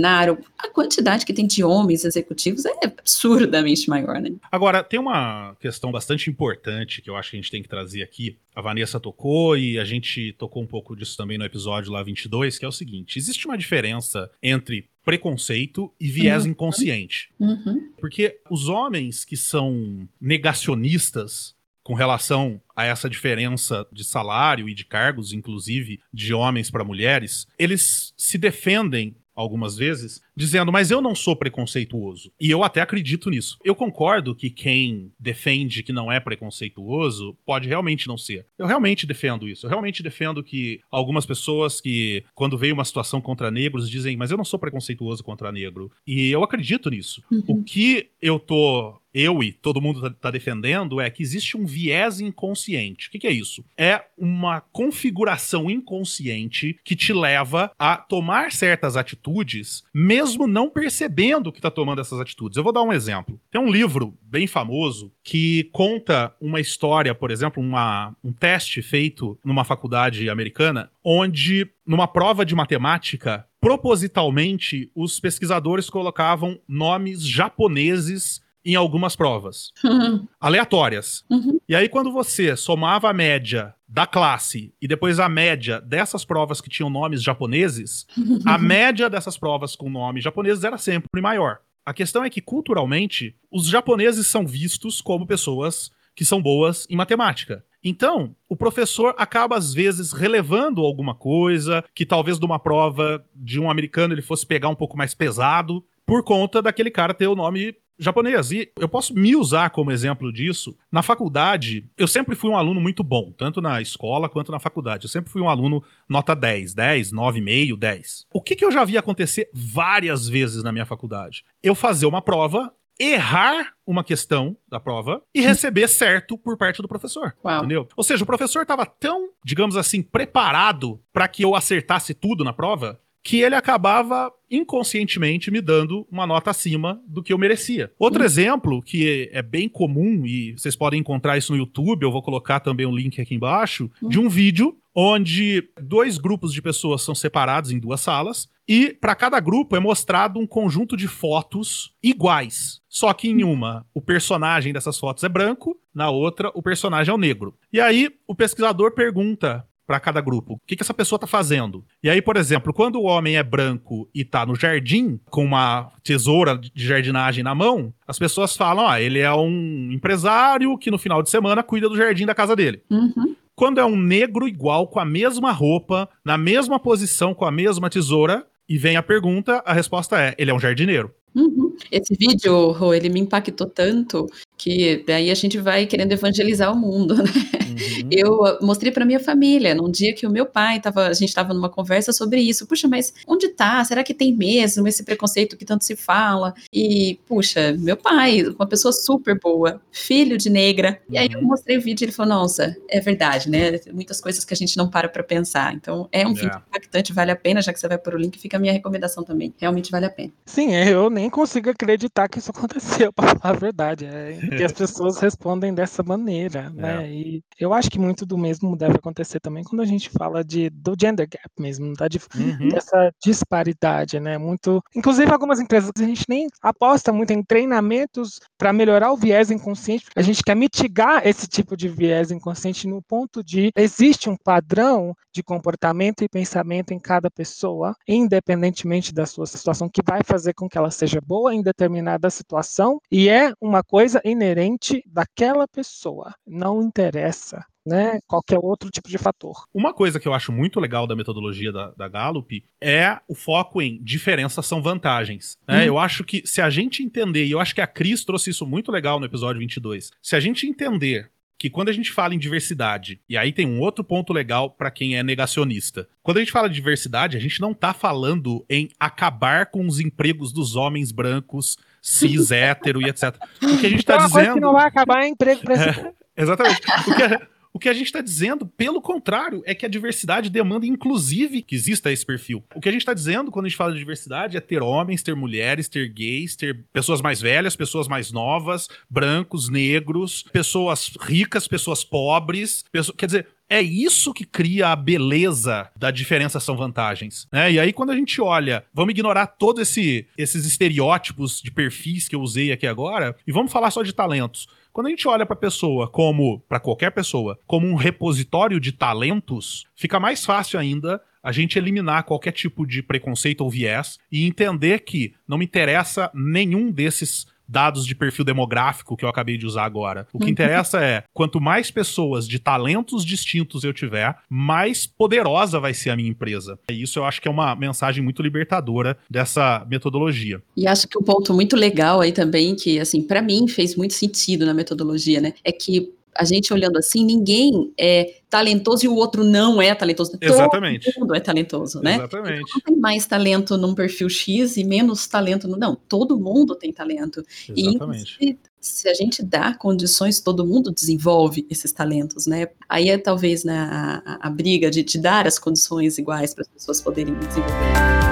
a 0.58 0.68
quantidade 0.70 1.24
que 1.24 1.32
tem 1.32 1.46
de 1.46 1.62
homens 1.64 2.04
executivos 2.04 2.64
é 2.64 2.72
absurdamente 2.82 3.88
maior, 3.88 4.20
né? 4.20 4.30
Agora, 4.50 4.82
tem 4.82 4.98
uma 4.98 5.56
questão 5.60 5.90
bastante 5.90 6.30
importante 6.30 7.00
que 7.00 7.08
eu 7.08 7.16
acho 7.16 7.30
que 7.30 7.36
a 7.36 7.40
gente 7.40 7.50
tem 7.50 7.62
que 7.62 7.68
trazer 7.68 8.02
aqui. 8.02 8.36
A 8.54 8.60
Vanessa 8.60 8.98
tocou 8.98 9.56
e 9.56 9.78
a 9.78 9.84
gente 9.84 10.32
tocou 10.38 10.62
um 10.62 10.66
pouco 10.66 10.96
disso 10.96 11.16
também 11.16 11.38
no 11.38 11.44
episódio 11.44 11.92
lá 11.92 12.02
22, 12.02 12.58
que 12.58 12.64
é 12.64 12.68
o 12.68 12.72
seguinte: 12.72 13.18
existe 13.18 13.46
uma 13.46 13.56
diferença 13.56 14.30
entre 14.42 14.88
preconceito 15.04 15.92
e 15.98 16.08
viés 16.08 16.44
uhum. 16.44 16.50
inconsciente. 16.50 17.30
Uhum. 17.40 17.90
Porque 17.98 18.40
os 18.50 18.68
homens 18.68 19.24
que 19.24 19.36
são 19.36 20.06
negacionistas 20.20 21.56
com 21.88 21.94
relação 21.94 22.60
a 22.76 22.84
essa 22.84 23.08
diferença 23.08 23.86
de 23.90 24.04
salário 24.04 24.68
e 24.68 24.74
de 24.74 24.84
cargos, 24.84 25.32
inclusive 25.32 25.98
de 26.12 26.34
homens 26.34 26.70
para 26.70 26.84
mulheres, 26.84 27.46
eles 27.58 28.12
se 28.14 28.36
defendem 28.36 29.16
algumas 29.38 29.76
vezes, 29.76 30.20
dizendo, 30.36 30.72
mas 30.72 30.90
eu 30.90 31.00
não 31.00 31.14
sou 31.14 31.36
preconceituoso. 31.36 32.32
E 32.40 32.50
eu 32.50 32.64
até 32.64 32.80
acredito 32.80 33.30
nisso. 33.30 33.56
Eu 33.64 33.74
concordo 33.74 34.34
que 34.34 34.50
quem 34.50 35.12
defende 35.18 35.82
que 35.82 35.92
não 35.92 36.10
é 36.10 36.18
preconceituoso 36.18 37.36
pode 37.46 37.68
realmente 37.68 38.08
não 38.08 38.18
ser. 38.18 38.46
Eu 38.58 38.66
realmente 38.66 39.06
defendo 39.06 39.48
isso. 39.48 39.64
Eu 39.64 39.70
realmente 39.70 40.02
defendo 40.02 40.42
que 40.42 40.80
algumas 40.90 41.24
pessoas 41.24 41.80
que, 41.80 42.24
quando 42.34 42.58
veio 42.58 42.74
uma 42.74 42.84
situação 42.84 43.20
contra 43.20 43.50
negros, 43.50 43.88
dizem, 43.88 44.16
mas 44.16 44.30
eu 44.30 44.36
não 44.36 44.44
sou 44.44 44.58
preconceituoso 44.58 45.22
contra 45.22 45.52
negro. 45.52 45.90
E 46.04 46.30
eu 46.30 46.42
acredito 46.42 46.90
nisso. 46.90 47.22
Uhum. 47.30 47.44
O 47.46 47.62
que 47.62 48.10
eu 48.20 48.38
tô 48.40 49.00
eu 49.18 49.42
e 49.42 49.52
todo 49.52 49.80
mundo 49.80 49.98
está 49.98 50.10
tá 50.10 50.30
defendendo 50.30 51.00
é 51.00 51.10
que 51.10 51.22
existe 51.22 51.56
um 51.56 51.66
viés 51.66 52.20
inconsciente. 52.20 53.08
O 53.08 53.10
que, 53.10 53.18
que, 53.18 53.26
é 53.26 53.32
isso? 53.32 53.64
É 53.76 54.04
uma 54.16 54.60
configuração 54.60 55.68
inconsciente 55.68 56.78
que 56.84 56.94
te 56.94 57.12
leva 57.12 57.72
a 57.76 57.96
tomar 57.96 58.52
certas 58.52 58.96
atitudes, 58.96 59.82
mesmo 59.92 60.46
não 60.46 60.70
percebendo 60.70 61.50
que 61.50 61.58
está 61.58 61.70
tomando 61.70 62.00
essas 62.00 62.20
atitudes. 62.20 62.56
Eu 62.56 62.62
vou 62.62 62.72
dar 62.72 62.82
um 62.82 62.92
exemplo. 62.92 63.40
Tem 63.50 63.60
um 63.60 63.70
livro 63.70 64.16
bem 64.22 64.46
famoso 64.46 65.12
que 65.24 65.64
conta 65.72 66.32
uma 66.40 66.60
história, 66.60 67.14
por 67.14 67.30
exemplo, 67.30 67.62
uma, 67.62 68.14
um 68.22 68.32
teste 68.32 68.80
feito 68.82 69.36
numa 69.44 69.64
faculdade 69.64 70.30
americana, 70.30 70.90
onde, 71.02 71.68
numa 71.84 72.06
prova 72.06 72.44
de 72.44 72.54
matemática, 72.54 73.46
propositalmente, 73.60 74.90
os 74.94 75.18
pesquisadores 75.18 75.90
colocavam 75.90 76.60
nomes 76.68 77.26
japoneses 77.26 78.40
em 78.68 78.74
algumas 78.74 79.16
provas. 79.16 79.72
Uhum. 79.82 80.28
Aleatórias. 80.38 81.24
Uhum. 81.30 81.58
E 81.66 81.74
aí, 81.74 81.88
quando 81.88 82.12
você 82.12 82.54
somava 82.54 83.08
a 83.08 83.14
média 83.14 83.74
da 83.88 84.06
classe 84.06 84.74
e 84.80 84.86
depois 84.86 85.18
a 85.18 85.26
média 85.26 85.80
dessas 85.80 86.22
provas 86.22 86.60
que 86.60 86.68
tinham 86.68 86.90
nomes 86.90 87.22
japoneses, 87.22 88.06
a 88.44 88.58
média 88.60 89.08
dessas 89.08 89.38
provas 89.38 89.74
com 89.74 89.88
nomes 89.88 90.22
japoneses 90.22 90.64
era 90.64 90.76
sempre 90.76 91.22
maior. 91.22 91.60
A 91.86 91.94
questão 91.94 92.22
é 92.22 92.28
que, 92.28 92.42
culturalmente, 92.42 93.34
os 93.50 93.66
japoneses 93.66 94.26
são 94.26 94.46
vistos 94.46 95.00
como 95.00 95.26
pessoas 95.26 95.90
que 96.14 96.22
são 96.22 96.42
boas 96.42 96.86
em 96.90 96.96
matemática. 96.96 97.64
Então, 97.82 98.36
o 98.50 98.56
professor 98.56 99.14
acaba 99.16 99.56
às 99.56 99.72
vezes 99.72 100.12
relevando 100.12 100.82
alguma 100.82 101.14
coisa 101.14 101.82
que 101.94 102.04
talvez 102.04 102.38
de 102.38 102.44
uma 102.44 102.58
prova 102.58 103.24
de 103.34 103.58
um 103.58 103.70
americano 103.70 104.12
ele 104.12 104.20
fosse 104.20 104.44
pegar 104.44 104.68
um 104.68 104.74
pouco 104.74 104.98
mais 104.98 105.14
pesado 105.14 105.82
por 106.04 106.22
conta 106.22 106.60
daquele 106.60 106.90
cara 106.90 107.14
ter 107.14 107.28
o 107.28 107.36
nome 107.36 107.74
japonês. 107.98 108.50
E 108.50 108.70
eu 108.78 108.88
posso 108.88 109.14
me 109.14 109.34
usar 109.34 109.70
como 109.70 109.90
exemplo 109.90 110.32
disso. 110.32 110.76
Na 110.90 111.02
faculdade, 111.02 111.88
eu 111.96 112.06
sempre 112.06 112.34
fui 112.34 112.50
um 112.50 112.56
aluno 112.56 112.80
muito 112.80 113.02
bom, 113.02 113.32
tanto 113.36 113.60
na 113.60 113.80
escola 113.80 114.28
quanto 114.28 114.52
na 114.52 114.60
faculdade. 114.60 115.04
Eu 115.04 115.10
sempre 115.10 115.30
fui 115.30 115.42
um 115.42 115.48
aluno 115.48 115.82
nota 116.08 116.34
10, 116.34 116.74
10, 116.74 117.12
9,5, 117.12 117.76
10. 117.76 118.26
O 118.32 118.40
que, 118.40 118.56
que 118.56 118.64
eu 118.64 118.70
já 118.70 118.84
vi 118.84 118.96
acontecer 118.96 119.50
várias 119.52 120.28
vezes 120.28 120.62
na 120.62 120.72
minha 120.72 120.86
faculdade? 120.86 121.44
Eu 121.62 121.74
fazer 121.74 122.06
uma 122.06 122.22
prova, 122.22 122.72
errar 122.98 123.74
uma 123.86 124.02
questão 124.02 124.56
da 124.68 124.80
prova 124.80 125.22
e 125.34 125.40
receber 125.40 125.88
certo 125.88 126.36
por 126.36 126.56
parte 126.56 126.82
do 126.82 126.88
professor. 126.88 127.34
Uau. 127.44 127.58
Entendeu? 127.58 127.88
Ou 127.96 128.04
seja, 128.04 128.22
o 128.22 128.26
professor 128.26 128.62
estava 128.62 128.84
tão, 128.84 129.30
digamos 129.44 129.76
assim, 129.76 130.02
preparado 130.02 131.00
para 131.12 131.28
que 131.28 131.44
eu 131.44 131.54
acertasse 131.54 132.14
tudo 132.14 132.44
na 132.44 132.52
prova 132.52 133.00
que 133.28 133.42
ele 133.42 133.54
acabava 133.54 134.32
inconscientemente 134.50 135.50
me 135.50 135.60
dando 135.60 136.08
uma 136.10 136.26
nota 136.26 136.48
acima 136.48 136.98
do 137.06 137.22
que 137.22 137.30
eu 137.30 137.36
merecia. 137.36 137.92
Outro 137.98 138.20
uhum. 138.20 138.24
exemplo 138.24 138.82
que 138.82 139.28
é 139.34 139.42
bem 139.42 139.68
comum 139.68 140.24
e 140.24 140.52
vocês 140.52 140.74
podem 140.74 141.00
encontrar 141.00 141.36
isso 141.36 141.52
no 141.52 141.58
YouTube, 141.58 142.04
eu 142.04 142.10
vou 142.10 142.22
colocar 142.22 142.58
também 142.58 142.86
um 142.86 142.96
link 142.96 143.20
aqui 143.20 143.34
embaixo, 143.34 143.90
uhum. 144.00 144.08
de 144.08 144.18
um 144.18 144.30
vídeo 144.30 144.74
onde 144.94 145.62
dois 145.78 146.16
grupos 146.16 146.54
de 146.54 146.62
pessoas 146.62 147.02
são 147.02 147.14
separados 147.14 147.70
em 147.70 147.78
duas 147.78 148.00
salas 148.00 148.48
e 148.66 148.94
para 148.94 149.14
cada 149.14 149.38
grupo 149.40 149.76
é 149.76 149.78
mostrado 149.78 150.40
um 150.40 150.46
conjunto 150.46 150.96
de 150.96 151.06
fotos 151.06 151.94
iguais. 152.02 152.80
Só 152.88 153.12
que 153.12 153.28
em 153.28 153.44
uma, 153.44 153.84
o 153.92 154.00
personagem 154.00 154.72
dessas 154.72 154.98
fotos 154.98 155.22
é 155.22 155.28
branco, 155.28 155.78
na 155.94 156.08
outra, 156.08 156.50
o 156.54 156.62
personagem 156.62 157.12
é 157.12 157.14
o 157.14 157.18
negro. 157.18 157.54
E 157.70 157.78
aí, 157.78 158.10
o 158.26 158.34
pesquisador 158.34 158.92
pergunta 158.94 159.66
para 159.88 159.98
cada 159.98 160.20
grupo. 160.20 160.52
O 160.52 160.60
que, 160.66 160.76
que 160.76 160.82
essa 160.82 160.92
pessoa 160.92 161.18
tá 161.18 161.26
fazendo? 161.26 161.82
E 162.02 162.10
aí, 162.10 162.20
por 162.20 162.36
exemplo, 162.36 162.74
quando 162.74 162.96
o 162.96 163.04
homem 163.04 163.38
é 163.38 163.42
branco 163.42 164.06
e 164.14 164.22
tá 164.22 164.44
no 164.44 164.54
jardim 164.54 165.18
com 165.30 165.42
uma 165.42 165.90
tesoura 166.04 166.58
de 166.58 166.86
jardinagem 166.86 167.42
na 167.42 167.54
mão, 167.54 167.90
as 168.06 168.18
pessoas 168.18 168.54
falam: 168.54 168.86
ah, 168.86 169.00
ele 169.00 169.18
é 169.18 169.32
um 169.32 169.90
empresário 169.90 170.76
que 170.76 170.90
no 170.90 170.98
final 170.98 171.22
de 171.22 171.30
semana 171.30 171.62
cuida 171.62 171.88
do 171.88 171.96
jardim 171.96 172.26
da 172.26 172.34
casa 172.34 172.54
dele. 172.54 172.82
Uhum. 172.90 173.34
Quando 173.56 173.80
é 173.80 173.84
um 173.84 173.96
negro 173.96 174.46
igual, 174.46 174.86
com 174.86 175.00
a 175.00 175.06
mesma 175.06 175.52
roupa, 175.52 176.06
na 176.22 176.36
mesma 176.36 176.78
posição, 176.78 177.32
com 177.32 177.46
a 177.46 177.50
mesma 177.50 177.88
tesoura, 177.88 178.46
e 178.68 178.76
vem 178.76 178.96
a 178.96 179.02
pergunta, 179.02 179.62
a 179.64 179.72
resposta 179.72 180.20
é: 180.20 180.34
ele 180.36 180.50
é 180.50 180.54
um 180.54 180.60
jardineiro. 180.60 181.10
Uhum. 181.34 181.74
Esse 181.90 182.14
vídeo, 182.14 182.72
Rô, 182.72 182.92
ele 182.92 183.08
me 183.08 183.20
impactou 183.20 183.66
tanto 183.66 184.26
que 184.58 185.04
daí 185.06 185.30
a 185.30 185.34
gente 185.34 185.56
vai 185.56 185.86
querendo 185.86 186.12
evangelizar 186.12 186.72
o 186.72 186.76
mundo, 186.76 187.14
né? 187.22 187.30
Uhum. 187.78 188.08
Eu 188.10 188.44
ah, 188.44 188.58
mostrei 188.60 188.90
para 188.90 189.04
minha 189.04 189.20
família, 189.20 189.74
num 189.74 189.90
dia 189.90 190.12
que 190.12 190.26
o 190.26 190.30
meu 190.30 190.44
pai 190.44 190.80
tava, 190.80 191.06
a 191.06 191.12
gente 191.12 191.28
estava 191.28 191.54
numa 191.54 191.68
conversa 191.68 192.12
sobre 192.12 192.40
isso. 192.40 192.66
Puxa, 192.66 192.88
mas 192.88 193.14
onde 193.26 193.48
tá? 193.48 193.82
Será 193.84 194.02
que 194.02 194.12
tem 194.12 194.34
mesmo 194.34 194.86
esse 194.88 195.04
preconceito 195.04 195.56
que 195.56 195.64
tanto 195.64 195.84
se 195.84 195.94
fala? 195.94 196.54
E, 196.72 197.20
puxa, 197.26 197.72
meu 197.78 197.96
pai, 197.96 198.42
uma 198.42 198.66
pessoa 198.66 198.92
super 198.92 199.38
boa, 199.38 199.80
filho 199.92 200.36
de 200.36 200.50
negra. 200.50 201.00
Uhum. 201.08 201.14
E 201.14 201.18
aí 201.18 201.28
eu 201.32 201.40
uhum. 201.40 201.46
mostrei 201.46 201.78
o 201.78 201.80
vídeo 201.80 202.04
e 202.04 202.06
ele 202.06 202.12
falou: 202.12 202.34
"Nossa, 202.34 202.76
é 202.88 203.00
verdade, 203.00 203.48
né? 203.48 203.78
Muitas 203.92 204.20
coisas 204.20 204.44
que 204.44 204.52
a 204.52 204.56
gente 204.56 204.76
não 204.76 204.90
para 204.90 205.08
para 205.08 205.22
pensar". 205.22 205.72
Então, 205.74 206.08
é 206.10 206.26
um 206.26 206.34
vídeo 206.34 206.50
é. 206.54 206.62
impactante, 206.68 207.12
vale 207.12 207.30
a 207.30 207.36
pena, 207.36 207.62
já 207.62 207.72
que 207.72 207.78
você 207.78 207.86
vai 207.86 207.98
por 207.98 208.14
o 208.14 208.18
link, 208.18 208.38
fica 208.38 208.56
a 208.56 208.60
minha 208.60 208.72
recomendação 208.72 209.22
também. 209.22 209.54
Realmente 209.58 209.90
vale 209.90 210.06
a 210.06 210.10
pena. 210.10 210.32
Sim, 210.46 210.74
eu 210.74 211.08
nem 211.08 211.30
consigo 211.30 211.70
acreditar 211.70 212.28
que 212.28 212.38
isso 212.38 212.50
aconteceu, 212.58 213.12
para 213.12 213.36
falar 213.38 213.54
a 213.54 213.58
verdade. 213.58 214.06
É, 214.06 214.38
que 214.56 214.64
as 214.64 214.72
pessoas 214.72 215.18
respondem 215.18 215.74
dessa 215.74 216.02
maneira, 216.02 216.70
né? 216.70 217.04
É. 217.04 217.10
E 217.10 217.42
eu 217.58 217.72
acho 217.72 217.90
que 217.90 217.98
muito 217.98 218.24
do 218.24 218.38
mesmo 218.38 218.76
deve 218.76 218.96
acontecer 218.96 219.40
também 219.40 219.64
quando 219.64 219.82
a 219.82 219.86
gente 219.86 220.10
fala 220.10 220.44
de, 220.44 220.70
do 220.70 220.94
gender 220.98 221.28
gap 221.28 221.50
mesmo, 221.58 221.94
da, 221.94 222.06
uhum. 222.36 222.68
dessa 222.68 223.12
disparidade, 223.22 224.20
né? 224.20 224.38
Muito, 224.38 224.82
inclusive 224.94 225.30
algumas 225.30 225.60
empresas 225.60 225.90
a 225.96 226.02
gente 226.02 226.24
nem 226.28 226.48
aposta 226.62 227.12
muito 227.12 227.32
em 227.32 227.42
treinamentos 227.42 228.40
para 228.56 228.72
melhorar 228.72 229.12
o 229.12 229.16
viés 229.16 229.50
inconsciente. 229.50 230.06
A 230.14 230.22
gente 230.22 230.42
quer 230.42 230.54
mitigar 230.54 231.26
esse 231.26 231.46
tipo 231.46 231.76
de 231.76 231.88
viés 231.88 232.30
inconsciente 232.30 232.86
no 232.86 233.02
ponto 233.02 233.42
de 233.42 233.70
existe 233.76 234.28
um 234.28 234.36
padrão 234.36 235.14
de 235.32 235.42
comportamento 235.42 236.22
e 236.22 236.28
pensamento 236.28 236.92
em 236.92 236.98
cada 236.98 237.30
pessoa, 237.30 237.94
independentemente 238.06 239.14
da 239.14 239.26
sua 239.26 239.46
situação, 239.46 239.88
que 239.88 240.02
vai 240.04 240.20
fazer 240.24 240.54
com 240.54 240.68
que 240.68 240.76
ela 240.76 240.90
seja 240.90 241.20
boa 241.20 241.54
em 241.54 241.62
determinada 241.62 242.30
situação 242.30 243.00
e 243.10 243.28
é 243.28 243.52
uma 243.60 243.82
coisa 243.82 244.20
inerente 244.38 245.02
daquela 245.06 245.66
pessoa. 245.66 246.32
Não 246.46 246.80
interessa 246.80 247.64
né, 247.84 248.20
qualquer 248.26 248.58
outro 248.58 248.90
tipo 248.90 249.08
de 249.08 249.18
fator. 249.18 249.64
Uma 249.74 249.92
coisa 249.92 250.20
que 250.20 250.28
eu 250.28 250.34
acho 250.34 250.52
muito 250.52 250.78
legal 250.78 251.06
da 251.06 251.16
metodologia 251.16 251.72
da, 251.72 251.90
da 251.92 252.06
Gallup 252.06 252.64
é 252.80 253.18
o 253.26 253.34
foco 253.34 253.80
em 253.82 254.02
diferenças 254.02 254.66
são 254.66 254.82
vantagens. 254.82 255.56
Né? 255.66 255.80
Hum. 255.80 255.86
Eu 255.86 255.98
acho 255.98 256.22
que 256.22 256.42
se 256.46 256.60
a 256.60 256.70
gente 256.70 257.02
entender, 257.02 257.46
e 257.46 257.50
eu 257.50 257.60
acho 257.60 257.74
que 257.74 257.80
a 257.80 257.86
Cris 257.86 258.24
trouxe 258.24 258.50
isso 258.50 258.66
muito 258.66 258.92
legal 258.92 259.18
no 259.18 259.26
episódio 259.26 259.58
22, 259.58 260.10
se 260.22 260.36
a 260.36 260.40
gente 260.40 260.66
entender 260.66 261.30
que 261.58 261.68
quando 261.68 261.88
a 261.88 261.92
gente 261.92 262.12
fala 262.12 262.34
em 262.34 262.38
diversidade, 262.38 263.20
e 263.28 263.36
aí 263.36 263.52
tem 263.52 263.66
um 263.66 263.80
outro 263.80 264.04
ponto 264.04 264.32
legal 264.32 264.70
para 264.70 264.92
quem 264.92 265.16
é 265.16 265.22
negacionista. 265.24 266.08
Quando 266.22 266.36
a 266.36 266.40
gente 266.40 266.52
fala 266.52 266.68
de 266.68 266.76
diversidade, 266.76 267.36
a 267.36 267.40
gente 267.40 267.60
não 267.60 267.74
tá 267.74 267.92
falando 267.92 268.64
em 268.70 268.90
acabar 269.00 269.66
com 269.66 269.84
os 269.84 269.98
empregos 269.98 270.52
dos 270.52 270.76
homens 270.76 271.10
brancos, 271.10 271.76
cis, 272.02 272.50
hétero 272.50 273.00
e 273.02 273.08
etc. 273.08 273.34
O 273.62 273.78
que 273.78 273.86
a 273.86 273.90
gente 273.90 274.04
tá 274.04 274.16
dizendo. 274.16 274.32
Coisa 274.32 274.54
que 274.54 274.60
não 274.60 274.72
vai 274.72 274.86
acabar 274.86 275.24
é 275.24 275.28
emprego 275.28 275.60
pra 275.62 275.74
esse 275.88 276.00
é, 276.00 276.12
Exatamente. 276.36 276.80
O 276.80 277.14
que, 277.14 277.48
o 277.74 277.78
que 277.78 277.88
a 277.88 277.92
gente 277.92 278.06
está 278.06 278.20
dizendo, 278.20 278.66
pelo 278.66 279.00
contrário, 279.00 279.62
é 279.64 279.74
que 279.74 279.86
a 279.86 279.88
diversidade 279.88 280.50
demanda, 280.50 280.86
inclusive, 280.86 281.62
que 281.62 281.74
exista 281.74 282.10
esse 282.10 282.24
perfil. 282.24 282.64
O 282.74 282.80
que 282.80 282.88
a 282.88 282.92
gente 282.92 283.02
está 283.02 283.14
dizendo 283.14 283.50
quando 283.50 283.66
a 283.66 283.68
gente 283.68 283.76
fala 283.76 283.92
de 283.92 283.98
diversidade 283.98 284.56
é 284.56 284.60
ter 284.60 284.82
homens, 284.82 285.22
ter 285.22 285.36
mulheres, 285.36 285.88
ter 285.88 286.08
gays, 286.08 286.56
ter 286.56 286.84
pessoas 286.92 287.20
mais 287.20 287.40
velhas, 287.40 287.76
pessoas 287.76 288.08
mais 288.08 288.32
novas, 288.32 288.88
brancos, 289.08 289.68
negros, 289.68 290.44
pessoas 290.52 291.12
ricas, 291.20 291.68
pessoas 291.68 292.02
pobres. 292.02 292.84
Pessoas... 292.90 293.16
Quer 293.16 293.26
dizer, 293.26 293.46
é 293.68 293.82
isso 293.82 294.32
que 294.32 294.44
cria 294.44 294.88
a 294.88 294.96
beleza 294.96 295.90
da 295.94 296.10
diferenciação 296.10 296.76
vantagens. 296.76 297.46
Né? 297.52 297.72
E 297.72 297.80
aí, 297.80 297.92
quando 297.92 298.10
a 298.10 298.16
gente 298.16 298.40
olha, 298.40 298.84
vamos 298.94 299.12
ignorar 299.12 299.46
todos 299.46 299.82
esse, 299.82 300.26
esses 300.36 300.64
estereótipos 300.64 301.60
de 301.60 301.70
perfis 301.70 302.28
que 302.28 302.34
eu 302.34 302.40
usei 302.40 302.72
aqui 302.72 302.86
agora 302.86 303.36
e 303.46 303.52
vamos 303.52 303.70
falar 303.70 303.90
só 303.90 304.02
de 304.02 304.12
talentos. 304.12 304.66
Quando 304.92 305.08
a 305.08 305.10
gente 305.10 305.28
olha 305.28 305.44
para 305.44 305.54
a 305.54 305.60
pessoa 305.60 306.08
como, 306.08 306.60
para 306.68 306.80
qualquer 306.80 307.10
pessoa, 307.12 307.58
como 307.66 307.86
um 307.86 307.94
repositório 307.94 308.80
de 308.80 308.90
talentos, 308.90 309.84
fica 309.94 310.18
mais 310.18 310.44
fácil 310.44 310.80
ainda 310.80 311.20
a 311.42 311.52
gente 311.52 311.78
eliminar 311.78 312.24
qualquer 312.24 312.52
tipo 312.52 312.86
de 312.86 313.02
preconceito 313.02 313.60
ou 313.60 313.70
viés 313.70 314.18
e 314.30 314.46
entender 314.46 315.00
que 315.00 315.34
não 315.46 315.58
me 315.58 315.64
interessa 315.64 316.30
nenhum 316.34 316.90
desses 316.90 317.46
dados 317.68 318.06
de 318.06 318.14
perfil 318.14 318.44
demográfico 318.44 319.16
que 319.16 319.24
eu 319.24 319.28
acabei 319.28 319.58
de 319.58 319.66
usar 319.66 319.84
agora. 319.84 320.26
O 320.32 320.38
que 320.38 320.44
uhum. 320.44 320.50
interessa 320.50 321.00
é, 321.02 321.24
quanto 321.34 321.60
mais 321.60 321.90
pessoas 321.90 322.48
de 322.48 322.58
talentos 322.58 323.24
distintos 323.24 323.84
eu 323.84 323.92
tiver, 323.92 324.36
mais 324.48 325.06
poderosa 325.06 325.78
vai 325.78 325.92
ser 325.92 326.10
a 326.10 326.16
minha 326.16 326.30
empresa. 326.30 326.78
E 326.90 327.02
isso 327.02 327.18
eu 327.18 327.24
acho 327.24 327.40
que 327.42 327.48
é 327.48 327.50
uma 327.50 327.74
mensagem 327.74 328.22
muito 328.22 328.42
libertadora 328.42 329.18
dessa 329.28 329.86
metodologia. 329.88 330.62
E 330.76 330.86
acho 330.86 331.06
que 331.06 331.18
um 331.18 331.22
ponto 331.22 331.52
muito 331.52 331.76
legal 331.76 332.20
aí 332.20 332.32
também, 332.32 332.74
que 332.74 332.98
assim, 332.98 333.22
para 333.22 333.42
mim 333.42 333.68
fez 333.68 333.94
muito 333.96 334.14
sentido 334.14 334.64
na 334.64 334.72
metodologia, 334.72 335.40
né? 335.40 335.52
É 335.64 335.72
que 335.72 336.12
a 336.38 336.44
gente 336.44 336.72
olhando 336.72 336.96
assim, 336.96 337.24
ninguém 337.24 337.92
é 337.98 338.36
talentoso 338.48 339.04
e 339.04 339.08
o 339.08 339.14
outro 339.14 339.42
não 339.42 339.82
é 339.82 339.92
talentoso. 339.92 340.38
Exatamente. 340.40 341.12
Todo 341.12 341.22
mundo 341.22 341.34
é 341.34 341.40
talentoso, 341.40 342.00
né? 342.00 342.14
Exatamente. 342.14 342.60
Então, 342.60 342.72
não 342.74 342.80
tem 342.80 342.96
mais 342.96 343.26
talento 343.26 343.76
num 343.76 343.92
perfil 343.92 344.28
X 344.28 344.76
e 344.76 344.84
menos 344.84 345.26
talento 345.26 345.66
no. 345.66 345.76
Não, 345.76 345.96
todo 345.96 346.38
mundo 346.38 346.76
tem 346.76 346.92
talento. 346.92 347.44
Exatamente. 347.68 348.36
E 348.40 348.56
se 348.80 349.08
a 349.08 349.14
gente 349.14 349.42
dá 349.42 349.74
condições, 349.74 350.40
todo 350.40 350.64
mundo 350.64 350.92
desenvolve 350.92 351.66
esses 351.68 351.92
talentos, 351.92 352.46
né? 352.46 352.68
Aí 352.88 353.08
é 353.08 353.18
talvez 353.18 353.64
né, 353.64 353.76
a, 353.76 354.46
a 354.46 354.50
briga 354.50 354.90
de, 354.92 355.02
de 355.02 355.18
dar 355.18 355.44
as 355.44 355.58
condições 355.58 356.18
iguais 356.18 356.54
para 356.54 356.62
as 356.62 356.68
pessoas 356.68 357.00
poderem 357.00 357.34
desenvolver. 357.34 358.27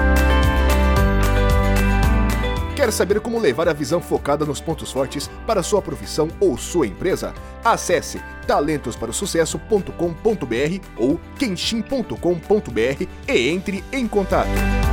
Quer 2.86 2.92
saber 2.92 3.20
como 3.20 3.40
levar 3.40 3.68
a 3.68 3.72
visão 3.72 4.00
focada 4.00 4.46
nos 4.46 4.60
pontos 4.60 4.92
fortes 4.92 5.28
para 5.44 5.60
sua 5.60 5.82
profissão 5.82 6.28
ou 6.38 6.56
sua 6.56 6.86
empresa? 6.86 7.34
Acesse 7.64 8.22
talentosparosucesso.com.br 8.46 10.86
ou 10.96 11.18
kenshin.com.br 11.36 13.06
e 13.28 13.48
entre 13.48 13.82
em 13.92 14.06
contato. 14.06 14.86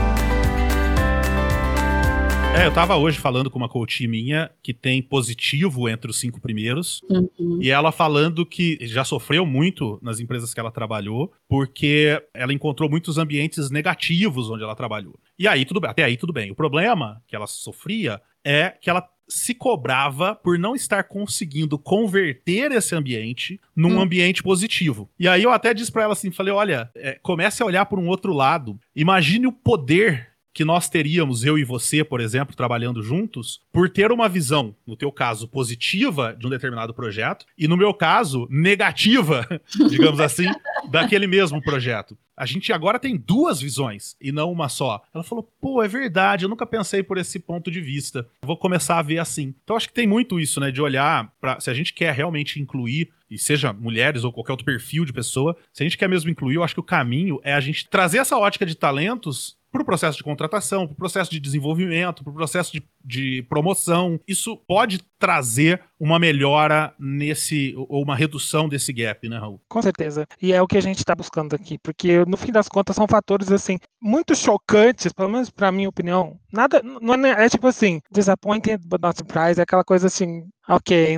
É, 2.56 2.68
eu 2.68 2.72
tava 2.72 2.96
hoje 2.96 3.20
falando 3.20 3.50
com 3.50 3.58
uma 3.58 3.68
coach 3.68 4.08
minha 4.08 4.52
que 4.62 4.76
tem 4.76 5.02
positivo 5.02 5.90
entre 5.90 6.12
os 6.12 6.20
cinco 6.20 6.40
primeiros. 6.40 7.02
Uhum. 7.10 7.58
E 7.60 7.72
ela 7.72 7.92
falando 7.92 8.46
que 8.46 8.78
já 8.82 9.04
sofreu 9.04 9.44
muito 9.44 9.98
nas 10.04 10.20
empresas 10.20 10.54
que 10.54 10.60
ela 10.60 10.70
trabalhou, 10.70 11.34
porque 11.50 12.22
ela 12.32 12.54
encontrou 12.54 12.88
muitos 12.88 13.18
ambientes 13.18 13.72
negativos 13.72 14.52
onde 14.52 14.64
ela 14.64 14.76
trabalhou. 14.76 15.20
E 15.38 15.48
aí, 15.48 15.66
tudo 15.66 15.80
bem, 15.80 15.90
até 15.90 16.04
aí 16.04 16.18
tudo 16.18 16.34
bem. 16.34 16.52
O 16.52 16.56
problema 16.56 17.22
que 17.28 17.36
ela 17.36 17.48
sofria 17.48 18.22
é 18.44 18.70
que 18.70 18.90
ela 18.90 19.08
se 19.28 19.54
cobrava 19.54 20.36
por 20.36 20.60
não 20.60 20.76
estar 20.76 21.04
conseguindo 21.06 21.80
converter 21.80 22.72
esse 22.72 22.94
ambiente 22.94 23.60
num 23.76 23.98
hum. 23.98 24.02
ambiente 24.02 24.44
positivo. 24.44 25.10
E 25.18 25.28
aí 25.28 25.44
eu 25.44 25.52
até 25.52 25.74
disse 25.74 25.92
para 25.92 26.04
ela 26.04 26.14
assim, 26.14 26.32
falei, 26.32 26.54
olha, 26.54 26.92
é, 26.96 27.18
comece 27.22 27.64
a 27.64 27.66
olhar 27.66 27.86
por 27.86 28.00
um 28.00 28.08
outro 28.08 28.34
lado. 28.34 28.80
Imagine 28.96 29.48
o 29.48 29.52
poder 29.52 30.33
que 30.54 30.64
nós 30.64 30.88
teríamos, 30.88 31.44
eu 31.44 31.58
e 31.58 31.64
você, 31.64 32.04
por 32.04 32.22
exemplo, 32.22 32.56
trabalhando 32.56 33.02
juntos, 33.02 33.62
por 33.72 33.90
ter 33.90 34.12
uma 34.12 34.30
visão, 34.30 34.76
no 34.86 34.96
teu 34.96 35.12
caso, 35.12 35.48
positiva 35.48 36.36
de 36.38 36.46
um 36.46 36.50
determinado 36.50 36.94
projeto, 36.94 37.46
e 37.58 37.68
no 37.68 37.76
meu 37.76 37.94
caso, 37.94 38.48
negativa, 38.50 39.48
digamos 39.90 40.20
assim, 40.20 40.48
daquele 40.90 41.26
mesmo 41.26 41.62
projeto. 41.62 42.18
A 42.36 42.46
gente 42.46 42.74
agora 42.74 43.00
tem 43.00 43.16
duas 43.16 43.62
visões 43.62 44.16
e 44.20 44.32
não 44.32 44.52
uma 44.52 44.68
só. 44.68 45.04
Ela 45.14 45.24
falou: 45.24 45.48
pô, 45.62 45.84
é 45.84 45.88
verdade, 45.88 46.46
eu 46.46 46.50
nunca 46.50 46.66
pensei 46.66 47.04
por 47.04 47.20
esse 47.20 47.40
ponto 47.40 47.70
de 47.70 47.80
vista. 47.80 48.28
vou 48.42 48.58
começar 48.58 48.98
a 48.98 49.04
ver 49.04 49.20
assim. 49.20 49.54
Então 49.64 49.76
acho 49.76 49.88
que 49.88 49.94
tem 49.94 50.08
muito 50.08 50.40
isso, 50.40 50.60
né? 50.60 50.72
De 50.72 50.82
olhar 50.82 51.32
para 51.40 51.60
se 51.60 51.70
a 51.70 51.74
gente 51.76 51.94
quer 51.94 52.12
realmente 52.12 52.60
incluir, 52.60 53.12
e 53.30 53.38
seja 53.38 53.72
mulheres 53.72 54.24
ou 54.24 54.34
qualquer 54.34 54.54
outro 54.54 54.66
perfil 54.66 55.06
de 55.06 55.14
pessoa, 55.14 55.56
se 55.72 55.84
a 55.84 55.86
gente 55.86 55.98
quer 55.98 56.10
mesmo 56.10 56.30
incluir, 56.30 56.56
eu 56.56 56.64
acho 56.64 56.74
que 56.74 56.80
o 56.80 56.84
caminho 56.84 57.40
é 57.44 57.54
a 57.54 57.60
gente 57.60 57.88
trazer 57.88 58.18
essa 58.18 58.38
ótica 58.38 58.66
de 58.66 58.76
talentos 58.76 59.56
para 59.74 59.82
o 59.82 59.86
processo 59.86 60.18
de 60.18 60.24
contratação, 60.24 60.86
para 60.86 60.94
o 60.94 60.98
processo 60.98 61.32
de 61.32 61.40
desenvolvimento, 61.40 62.24
para 62.24 62.32
o 62.32 62.36
processo 62.36 62.72
de, 62.72 62.84
de, 63.04 63.42
promoção. 63.50 64.20
Isso 64.28 64.56
pode 64.56 65.00
trazer 65.18 65.82
uma 66.00 66.20
melhora 66.20 66.94
nesse, 67.00 67.74
ou 67.76 68.04
uma 68.04 68.16
redução 68.16 68.70
desse 68.70 68.94
gap, 68.94 69.28
né, 69.28 69.40
Raul? 69.40 69.60
Com 69.68 69.82
certeza. 69.82 70.28
E 70.40 70.54
é 70.54 70.62
o 70.62 70.68
que 70.68 70.78
a 70.78 70.82
gente 70.82 71.00
está 71.00 71.16
buscando 71.16 71.56
aqui, 71.56 71.80
porque 71.80 72.24
no 72.26 72.38
fim 72.38 72.52
das 72.52 72.70
contas 72.70 72.96
são 72.96 73.08
fatores, 73.08 73.52
assim, 73.52 73.80
muito 74.00 74.36
chocantes, 74.36 75.12
pelo 75.12 75.30
menos 75.30 75.50
para 75.50 75.72
minha 75.72 75.90
opinião. 75.90 76.38
Nada, 76.52 76.80
não 76.84 77.16
é, 77.26 77.46
é 77.46 77.50
tipo 77.50 77.66
assim, 77.66 78.00
disappointing 78.12 78.78
but 78.86 79.02
not 79.02 79.18
surprised, 79.18 79.60
é 79.60 79.64
aquela 79.64 79.84
coisa 79.84 80.06
assim, 80.06 80.44
Ok, 80.68 81.18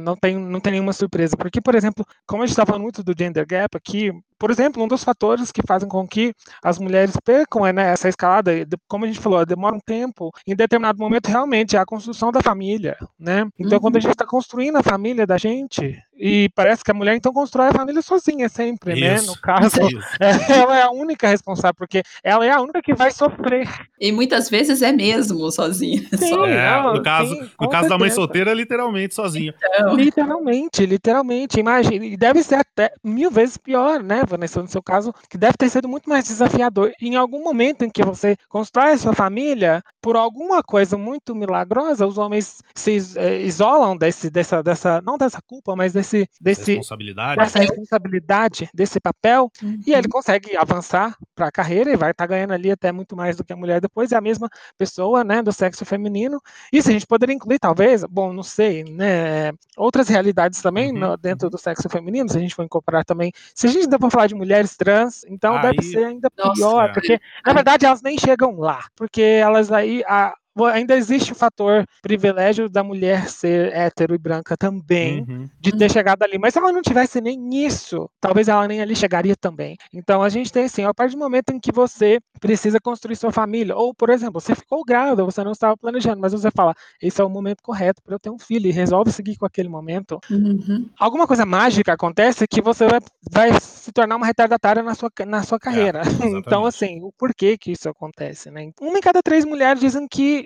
não 0.00 0.16
tem, 0.16 0.38
não 0.38 0.58
tem 0.58 0.72
nenhuma 0.72 0.92
surpresa. 0.92 1.36
Porque, 1.36 1.60
por 1.60 1.74
exemplo, 1.74 2.04
como 2.26 2.42
a 2.42 2.46
gente 2.46 2.54
está 2.54 2.64
falando 2.64 2.82
muito 2.82 3.02
do 3.02 3.14
gender 3.16 3.46
gap 3.46 3.76
aqui, 3.76 4.10
por 4.38 4.50
exemplo, 4.50 4.82
um 4.82 4.88
dos 4.88 5.02
fatores 5.02 5.50
que 5.50 5.62
fazem 5.66 5.88
com 5.88 6.06
que 6.06 6.34
as 6.62 6.78
mulheres 6.78 7.16
percam 7.24 7.66
é, 7.66 7.72
né, 7.72 7.92
essa 7.92 8.08
escalada, 8.08 8.52
como 8.88 9.04
a 9.04 9.08
gente 9.08 9.20
falou, 9.20 9.44
demora 9.44 9.74
um 9.74 9.80
tempo, 9.80 10.30
em 10.46 10.54
determinado 10.54 10.98
momento, 10.98 11.28
realmente, 11.28 11.76
é 11.76 11.78
a 11.78 11.86
construção 11.86 12.30
da 12.30 12.40
família, 12.40 12.96
né? 13.18 13.46
Então, 13.58 13.76
uhum. 13.76 13.80
quando 13.80 13.96
a 13.96 13.98
uhum. 13.98 14.02
gente 14.02 14.12
está 14.12 14.26
construindo 14.26 14.76
a 14.76 14.82
família 14.82 15.26
da 15.26 15.36
gente, 15.36 15.98
e 16.18 16.48
parece 16.54 16.82
que 16.82 16.90
a 16.90 16.94
mulher 16.94 17.14
então 17.14 17.32
constrói 17.32 17.68
a 17.68 17.72
família 17.72 18.00
sozinha 18.00 18.48
sempre, 18.48 18.98
né? 18.98 19.16
Isso, 19.16 19.26
né? 19.26 19.32
No 19.32 19.40
caso, 19.40 19.80
ela 20.48 20.78
é 20.78 20.82
a 20.82 20.90
única 20.90 21.28
responsável, 21.28 21.74
porque 21.74 22.02
ela 22.24 22.44
é 22.46 22.50
a 22.50 22.60
única 22.60 22.80
que 22.80 22.94
vai 22.94 23.10
sofrer. 23.10 23.68
E 24.00 24.10
muitas 24.12 24.48
vezes 24.48 24.80
é 24.80 24.92
mesmo 24.92 25.50
sozinha. 25.50 26.02
Sim, 26.16 26.44
é, 26.46 26.82
no 26.82 27.02
caso, 27.02 27.34
sim, 27.34 27.50
no 27.60 27.68
caso 27.68 27.88
da 27.88 27.98
mãe 27.98 28.10
solteira, 28.10 28.50
é 28.50 28.54
literalmente 28.54 29.14
sozinha. 29.14 29.54
Então... 29.74 29.94
Literalmente, 29.94 30.86
literalmente. 30.86 31.60
Imagina, 31.60 32.04
e 32.06 32.16
deve 32.16 32.42
ser 32.42 32.56
até 32.56 32.92
mil 33.04 33.30
vezes 33.30 33.56
pior, 33.58 34.02
né, 34.02 34.22
Vanessa, 34.26 34.62
no 34.62 34.68
seu 34.68 34.82
caso, 34.82 35.12
que 35.28 35.36
deve 35.36 35.54
ter 35.54 35.68
sido 35.68 35.88
muito 35.88 36.08
mais 36.08 36.24
desafiador. 36.24 36.92
Em 37.00 37.16
algum 37.16 37.42
momento 37.42 37.84
em 37.84 37.90
que 37.90 38.04
você 38.04 38.36
constrói 38.48 38.92
a 38.92 38.98
sua 38.98 39.12
família, 39.12 39.82
por 40.00 40.16
alguma 40.16 40.62
coisa 40.62 40.96
muito 40.96 41.34
milagrosa, 41.34 42.06
os 42.06 42.16
homens 42.16 42.62
se 42.74 42.98
é, 43.16 43.42
isolam 43.42 43.96
desse, 43.96 44.30
dessa, 44.30 44.62
dessa, 44.62 45.02
não 45.02 45.18
dessa 45.18 45.40
culpa, 45.46 45.74
mas 45.76 45.92
desse 45.92 46.05
desse, 46.06 46.28
desse 46.40 46.64
responsabilidade. 46.76 47.36
dessa 47.40 47.58
responsabilidade, 47.58 48.68
desse 48.72 49.00
papel, 49.00 49.50
Uhum. 49.62 49.80
e 49.86 49.92
ele 49.92 50.08
consegue 50.08 50.56
avançar 50.56 51.16
para 51.34 51.48
a 51.48 51.52
carreira 51.52 51.90
e 51.90 51.96
vai 51.96 52.10
estar 52.12 52.26
ganhando 52.26 52.52
ali 52.52 52.70
até 52.70 52.92
muito 52.92 53.16
mais 53.16 53.36
do 53.36 53.44
que 53.44 53.52
a 53.52 53.56
mulher 53.56 53.80
depois, 53.80 54.12
é 54.12 54.16
a 54.16 54.20
mesma 54.20 54.48
pessoa, 54.78 55.24
né, 55.24 55.42
do 55.42 55.52
sexo 55.52 55.84
feminino. 55.84 56.40
Isso 56.72 56.88
a 56.88 56.92
gente 56.92 57.06
poderia 57.06 57.34
incluir, 57.34 57.58
talvez, 57.58 58.04
bom, 58.04 58.32
não 58.32 58.42
sei, 58.42 58.84
né, 58.84 59.52
outras 59.76 60.08
realidades 60.08 60.60
também 60.62 60.92
Uhum, 60.92 60.98
no- 60.98 61.16
dentro 61.16 61.50
do 61.50 61.58
sexo 61.58 61.88
feminino, 61.88 62.28
se 62.28 62.36
a 62.36 62.40
gente 62.40 62.54
for 62.54 62.64
incorporar 62.64 63.04
também. 63.04 63.32
Se 63.54 63.66
a 63.66 63.70
gente 63.70 63.84
ainda 63.84 63.98
for 63.98 64.10
falar 64.10 64.26
de 64.26 64.34
mulheres 64.34 64.76
trans, 64.76 65.24
então 65.28 65.60
deve 65.60 65.78
Aí- 65.80 65.84
ser 65.90 66.04
ainda 66.04 66.30
Nossa, 66.38 66.52
pior, 66.54 66.88
é. 66.90 66.92
porque 66.92 67.20
na 67.44 67.52
verdade 67.52 67.86
elas 67.86 68.02
nem 68.02 68.18
chegam 68.18 68.58
lá, 68.58 68.84
porque 68.94 69.22
elas 69.22 69.70
aí 69.72 70.02
a- 70.06 70.34
ainda 70.64 70.96
existe 70.96 71.32
o 71.32 71.34
fator 71.34 71.84
privilégio 72.02 72.68
da 72.68 72.82
mulher 72.82 73.28
ser 73.28 73.72
hétero 73.74 74.14
e 74.14 74.18
branca 74.18 74.56
também, 74.56 75.24
Uhum. 75.28 75.48
de 75.60 75.72
ter 75.72 75.90
chegado 75.90 76.22
ali. 76.22 76.38
Mas 76.38 76.54
se 76.54 76.58
ela 76.58 76.72
não 76.72 76.82
tivesse 76.82 77.20
nem 77.20 77.64
isso, 77.66 78.08
talvez 78.20 78.48
ela 78.48 78.66
nem 78.66 78.80
ali 78.80 78.96
chegaria 78.96 79.36
também. 79.36 79.76
Então 79.92 80.22
a 80.22 80.28
gente 80.28 80.52
tem 80.52 80.64
assim, 80.64 80.84
a 80.84 80.94
partir 80.94 81.14
do 81.14 81.18
momento 81.18 81.50
em 81.50 81.60
que 81.60 81.72
você 81.72 82.18
precisa 82.40 82.80
construir 82.80 83.16
sua 83.16 83.32
família, 83.32 83.76
ou 83.76 83.94
por 83.94 84.10
exemplo, 84.10 84.40
você 84.40 84.54
ficou 84.54 84.84
grávida, 84.84 85.24
você 85.24 85.42
não 85.44 85.52
estava 85.52 85.76
planejando, 85.76 86.20
mas 86.20 86.32
você 86.32 86.50
fala, 86.50 86.74
esse 87.02 87.20
é 87.20 87.24
o 87.24 87.28
momento 87.30 87.62
correto 87.62 88.02
para 88.02 88.14
eu 88.14 88.18
ter 88.18 88.30
um 88.30 88.38
filho 88.38 88.68
e 88.68 88.72
resolve 88.72 89.12
seguir 89.12 89.36
com 89.36 89.46
aquele 89.46 89.68
momento. 89.68 90.18
Uhum. 90.30 90.88
Alguma 90.98 91.26
coisa 91.26 91.44
mágica 91.44 91.92
acontece 91.92 92.46
que 92.46 92.62
você 92.62 92.86
vai, 92.86 93.00
vai 93.30 93.60
se 93.60 93.92
tornar 93.92 94.16
uma 94.16 94.26
retardatária 94.26 94.82
na 94.82 94.94
sua, 94.94 95.10
na 95.26 95.42
sua 95.42 95.58
carreira. 95.58 96.02
então 96.40 96.66
exatamente. 96.66 96.68
assim, 96.68 97.02
o 97.02 97.12
porquê 97.12 97.56
que 97.58 97.72
isso 97.72 97.88
acontece, 97.88 98.50
né? 98.50 98.70
Uma 98.80 98.98
em 98.98 99.00
cada 99.00 99.22
três 99.22 99.44
mulheres 99.44 99.80
dizem 99.80 100.06
que 100.08 100.45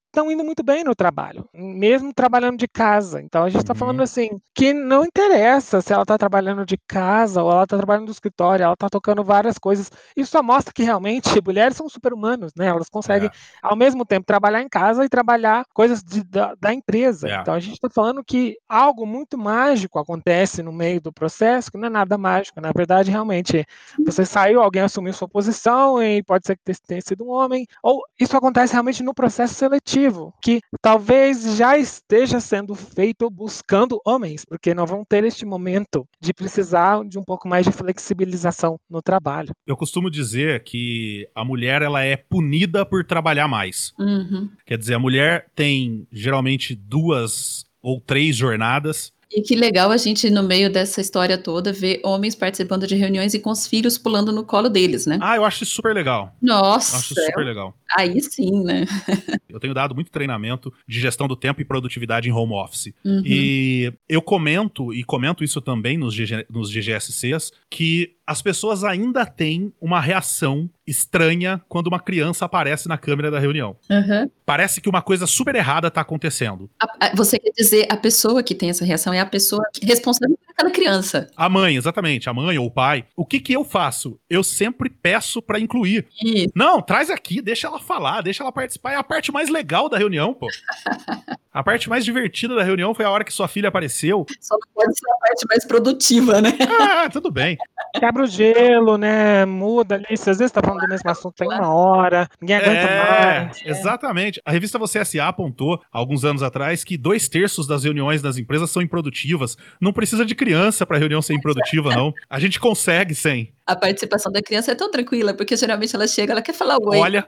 estão 0.11 0.29
indo 0.31 0.43
muito 0.43 0.61
bem 0.61 0.83
no 0.83 0.93
trabalho, 0.93 1.47
mesmo 1.53 2.13
trabalhando 2.13 2.57
de 2.57 2.67
casa. 2.67 3.21
Então 3.21 3.43
a 3.43 3.49
gente 3.49 3.61
está 3.61 3.73
Uhum. 3.73 3.79
falando 3.79 4.01
assim 4.03 4.29
que 4.53 4.73
não 4.73 5.05
interessa 5.05 5.79
se 5.81 5.93
ela 5.93 6.01
está 6.03 6.17
trabalhando 6.17 6.65
de 6.65 6.77
casa 6.85 7.41
ou 7.41 7.49
ela 7.49 7.63
está 7.63 7.77
trabalhando 7.77 8.05
no 8.07 8.11
escritório, 8.11 8.63
ela 8.63 8.73
está 8.73 8.89
tocando 8.89 9.23
várias 9.23 9.57
coisas. 9.57 9.89
Isso 10.15 10.31
só 10.31 10.43
mostra 10.43 10.73
que 10.73 10.83
realmente 10.83 11.23
mulheres 11.45 11.77
são 11.77 11.87
super-humanos, 11.87 12.51
né? 12.55 12.67
Elas 12.67 12.89
conseguem 12.89 13.29
É. 13.29 13.31
ao 13.63 13.75
mesmo 13.75 14.05
tempo 14.05 14.25
trabalhar 14.25 14.61
em 14.61 14.67
casa 14.67 15.05
e 15.05 15.09
trabalhar 15.09 15.63
coisas 15.73 16.03
de- 16.03 16.23
da, 16.25 16.53
da 16.59 16.73
empresa. 16.73 17.29
É. 17.29 17.35
Então 17.41 17.53
a 17.53 17.59
gente 17.59 17.75
está 17.75 17.89
falando 17.89 18.21
que 18.23 18.57
algo 18.67 19.05
muito 19.05 19.37
mágico 19.37 19.97
acontece 19.97 20.61
no 20.61 20.73
meio 20.73 20.99
do 20.99 21.13
processo, 21.13 21.71
que 21.71 21.77
não 21.77 21.87
é 21.87 21.89
nada 21.89 22.17
mágico. 22.17 22.59
Na 22.59 22.71
verdade, 22.75 23.09
realmente, 23.09 23.65
você 24.05 24.25
saiu, 24.25 24.61
alguém 24.61 24.81
assumiu 24.81 25.13
sua 25.13 25.27
posição 25.27 26.03
e 26.03 26.21
pode 26.23 26.45
ser 26.45 26.57
que 26.57 26.73
tenha 26.85 27.01
sido 27.01 27.23
um 27.23 27.29
homem, 27.29 27.65
ou 27.81 28.01
isso 28.19 28.35
acontece 28.35 28.73
realmente 28.73 29.01
no 29.01 29.13
processo 29.13 29.53
seletivo, 29.53 30.00
que 30.41 30.59
talvez 30.81 31.57
já 31.57 31.77
esteja 31.77 32.39
sendo 32.39 32.73
feito 32.75 33.29
buscando 33.29 33.99
homens, 34.05 34.45
porque 34.45 34.73
não 34.73 34.85
vão 34.85 35.03
ter 35.03 35.23
este 35.23 35.45
momento 35.45 36.05
de 36.19 36.33
precisar 36.33 37.03
de 37.05 37.19
um 37.19 37.23
pouco 37.23 37.47
mais 37.47 37.65
de 37.65 37.71
flexibilização 37.71 38.77
no 38.89 39.01
trabalho. 39.01 39.51
Eu 39.65 39.77
costumo 39.77 40.09
dizer 40.09 40.63
que 40.63 41.27
a 41.35 41.43
mulher 41.43 41.81
ela 41.81 42.03
é 42.03 42.15
punida 42.15 42.85
por 42.85 43.05
trabalhar 43.05 43.47
mais. 43.47 43.93
Uhum. 43.99 44.49
Quer 44.65 44.77
dizer, 44.77 44.95
a 44.95 44.99
mulher 44.99 45.47
tem 45.55 46.07
geralmente 46.11 46.75
duas 46.75 47.65
ou 47.81 47.99
três 47.99 48.35
jornadas. 48.35 49.11
E 49.33 49.41
que 49.41 49.55
legal 49.55 49.91
a 49.91 49.97
gente, 49.97 50.29
no 50.29 50.43
meio 50.43 50.69
dessa 50.69 50.99
história 50.99 51.37
toda, 51.37 51.71
ver 51.71 52.01
homens 52.03 52.35
participando 52.35 52.85
de 52.85 52.95
reuniões 52.95 53.33
e 53.33 53.39
com 53.39 53.49
os 53.49 53.65
filhos 53.65 53.97
pulando 53.97 54.31
no 54.31 54.43
colo 54.43 54.69
deles, 54.69 55.05
né? 55.05 55.17
Ah, 55.21 55.37
eu 55.37 55.45
acho 55.45 55.63
isso 55.63 55.75
super 55.75 55.95
legal. 55.95 56.35
Eu 56.41 56.47
Nossa, 56.49 56.97
acho 56.97 57.13
isso 57.13 57.25
super 57.25 57.45
legal. 57.45 57.73
aí 57.97 58.21
sim, 58.21 58.63
né? 58.63 58.85
Eu 59.49 59.59
tenho 59.59 59.73
dado 59.73 59.93
muito 59.93 60.09
treinamento 60.09 60.73
de 60.87 60.99
gestão 60.99 61.27
do 61.27 61.35
tempo 61.35 61.61
e 61.61 61.65
produtividade 61.65 62.29
em 62.29 62.31
home 62.31 62.53
office. 62.53 62.93
Uhum. 63.03 63.21
E 63.25 63.93
eu 64.07 64.21
comento, 64.21 64.93
e 64.93 65.03
comento 65.03 65.43
isso 65.43 65.59
também 65.59 65.97
nos, 65.97 66.15
GG 66.15 66.45
nos 66.49 66.71
GGSCs, 66.71 67.51
que 67.69 68.15
as 68.31 68.41
pessoas 68.41 68.83
ainda 68.83 69.25
têm 69.25 69.71
uma 69.81 69.99
reação 69.99 70.69
estranha 70.87 71.61
quando 71.69 71.87
uma 71.87 71.99
criança 71.99 72.45
aparece 72.45 72.87
na 72.89 72.97
câmera 72.97 73.29
da 73.31 73.39
reunião. 73.39 73.77
Uhum. 73.89 74.29
Parece 74.45 74.81
que 74.81 74.89
uma 74.89 75.01
coisa 75.01 75.25
super 75.27 75.55
errada 75.55 75.89
tá 75.91 76.01
acontecendo. 76.01 76.69
A- 76.81 77.07
a- 77.07 77.15
você 77.15 77.37
quer 77.39 77.51
dizer, 77.51 77.87
a 77.89 77.95
pessoa 77.95 78.41
que 78.43 78.53
tem 78.55 78.69
essa 78.69 78.83
reação 78.83 79.13
é 79.13 79.19
a 79.19 79.25
pessoa 79.25 79.63
que- 79.73 79.85
responsável 79.85 80.37
por 80.37 80.51
aquela 80.51 80.71
criança. 80.71 81.29
A 81.37 81.47
mãe, 81.47 81.75
exatamente, 81.75 82.29
a 82.29 82.33
mãe 82.33 82.57
ou 82.57 82.65
o 82.65 82.71
pai. 82.71 83.05
O 83.15 83.25
que 83.25 83.39
que 83.39 83.53
eu 83.53 83.63
faço? 83.63 84.19
Eu 84.29 84.43
sempre 84.43 84.89
peço 84.89 85.41
pra 85.41 85.59
incluir. 85.59 86.07
E 86.23 86.47
Não, 86.55 86.81
traz 86.81 87.09
aqui, 87.09 87.41
deixa 87.41 87.67
ela 87.67 87.79
falar, 87.79 88.21
deixa 88.21 88.43
ela 88.43 88.51
participar. 88.51 88.91
É 88.93 88.95
a 88.95 89.03
parte 89.03 89.31
mais 89.31 89.49
legal 89.49 89.87
da 89.87 89.97
reunião, 89.97 90.33
pô. 90.33 90.47
A 91.53 91.61
parte 91.61 91.89
mais 91.89 92.05
divertida 92.05 92.55
da 92.55 92.63
reunião 92.63 92.93
foi 92.95 93.03
a 93.03 93.09
hora 93.09 93.25
que 93.25 93.33
sua 93.33 93.45
filha 93.45 93.67
apareceu. 93.67 94.25
só 94.39 94.55
não 94.55 94.67
pode 94.73 94.97
ser 94.97 95.09
a 95.11 95.15
parte 95.17 95.45
mais 95.49 95.65
produtiva, 95.65 96.39
né? 96.41 96.57
Ah, 96.79 97.09
tudo 97.09 97.29
bem. 97.29 97.57
Quebra 97.99 98.20
o 98.21 98.27
gelo, 98.27 98.97
né? 98.97 99.45
Muda 99.45 99.95
ali. 99.95 100.17
Se 100.17 100.29
às 100.29 100.37
vezes 100.37 100.51
tá 100.51 100.61
falando 100.63 100.81
do 100.81 100.87
mesmo 100.87 101.09
assunto 101.09 101.35
tem 101.35 101.47
uma 101.47 101.73
hora, 101.73 102.27
ninguém 102.39 102.55
aguenta 102.57 102.71
É, 102.87 103.39
mais. 103.45 103.61
exatamente. 103.65 104.41
A 104.45 104.51
revista 104.51 104.77
Você 104.79 105.03
SA 105.03 105.27
apontou, 105.27 105.81
alguns 105.91 106.23
anos 106.25 106.43
atrás, 106.43 106.83
que 106.83 106.97
dois 106.97 107.27
terços 107.29 107.67
das 107.67 107.83
reuniões 107.83 108.21
das 108.21 108.37
empresas 108.37 108.69
são 108.69 108.81
improdutivas. 108.81 109.55
Não 109.79 109.93
precisa 109.93 110.25
de 110.25 110.35
criança 110.35 110.85
pra 110.85 110.97
reunião 110.97 111.21
ser 111.21 111.33
improdutiva, 111.33 111.93
não. 111.95 112.13
A 112.29 112.39
gente 112.39 112.59
consegue 112.59 113.13
sem. 113.15 113.53
A 113.65 113.75
participação 113.75 114.31
da 114.31 114.41
criança 114.41 114.71
é 114.71 114.75
tão 114.75 114.91
tranquila, 114.91 115.33
porque 115.33 115.55
geralmente 115.55 115.95
ela 115.95 116.07
chega, 116.07 116.33
ela 116.33 116.41
quer 116.41 116.51
falar 116.53 116.77
oi 116.81 116.97
Olha, 116.97 117.25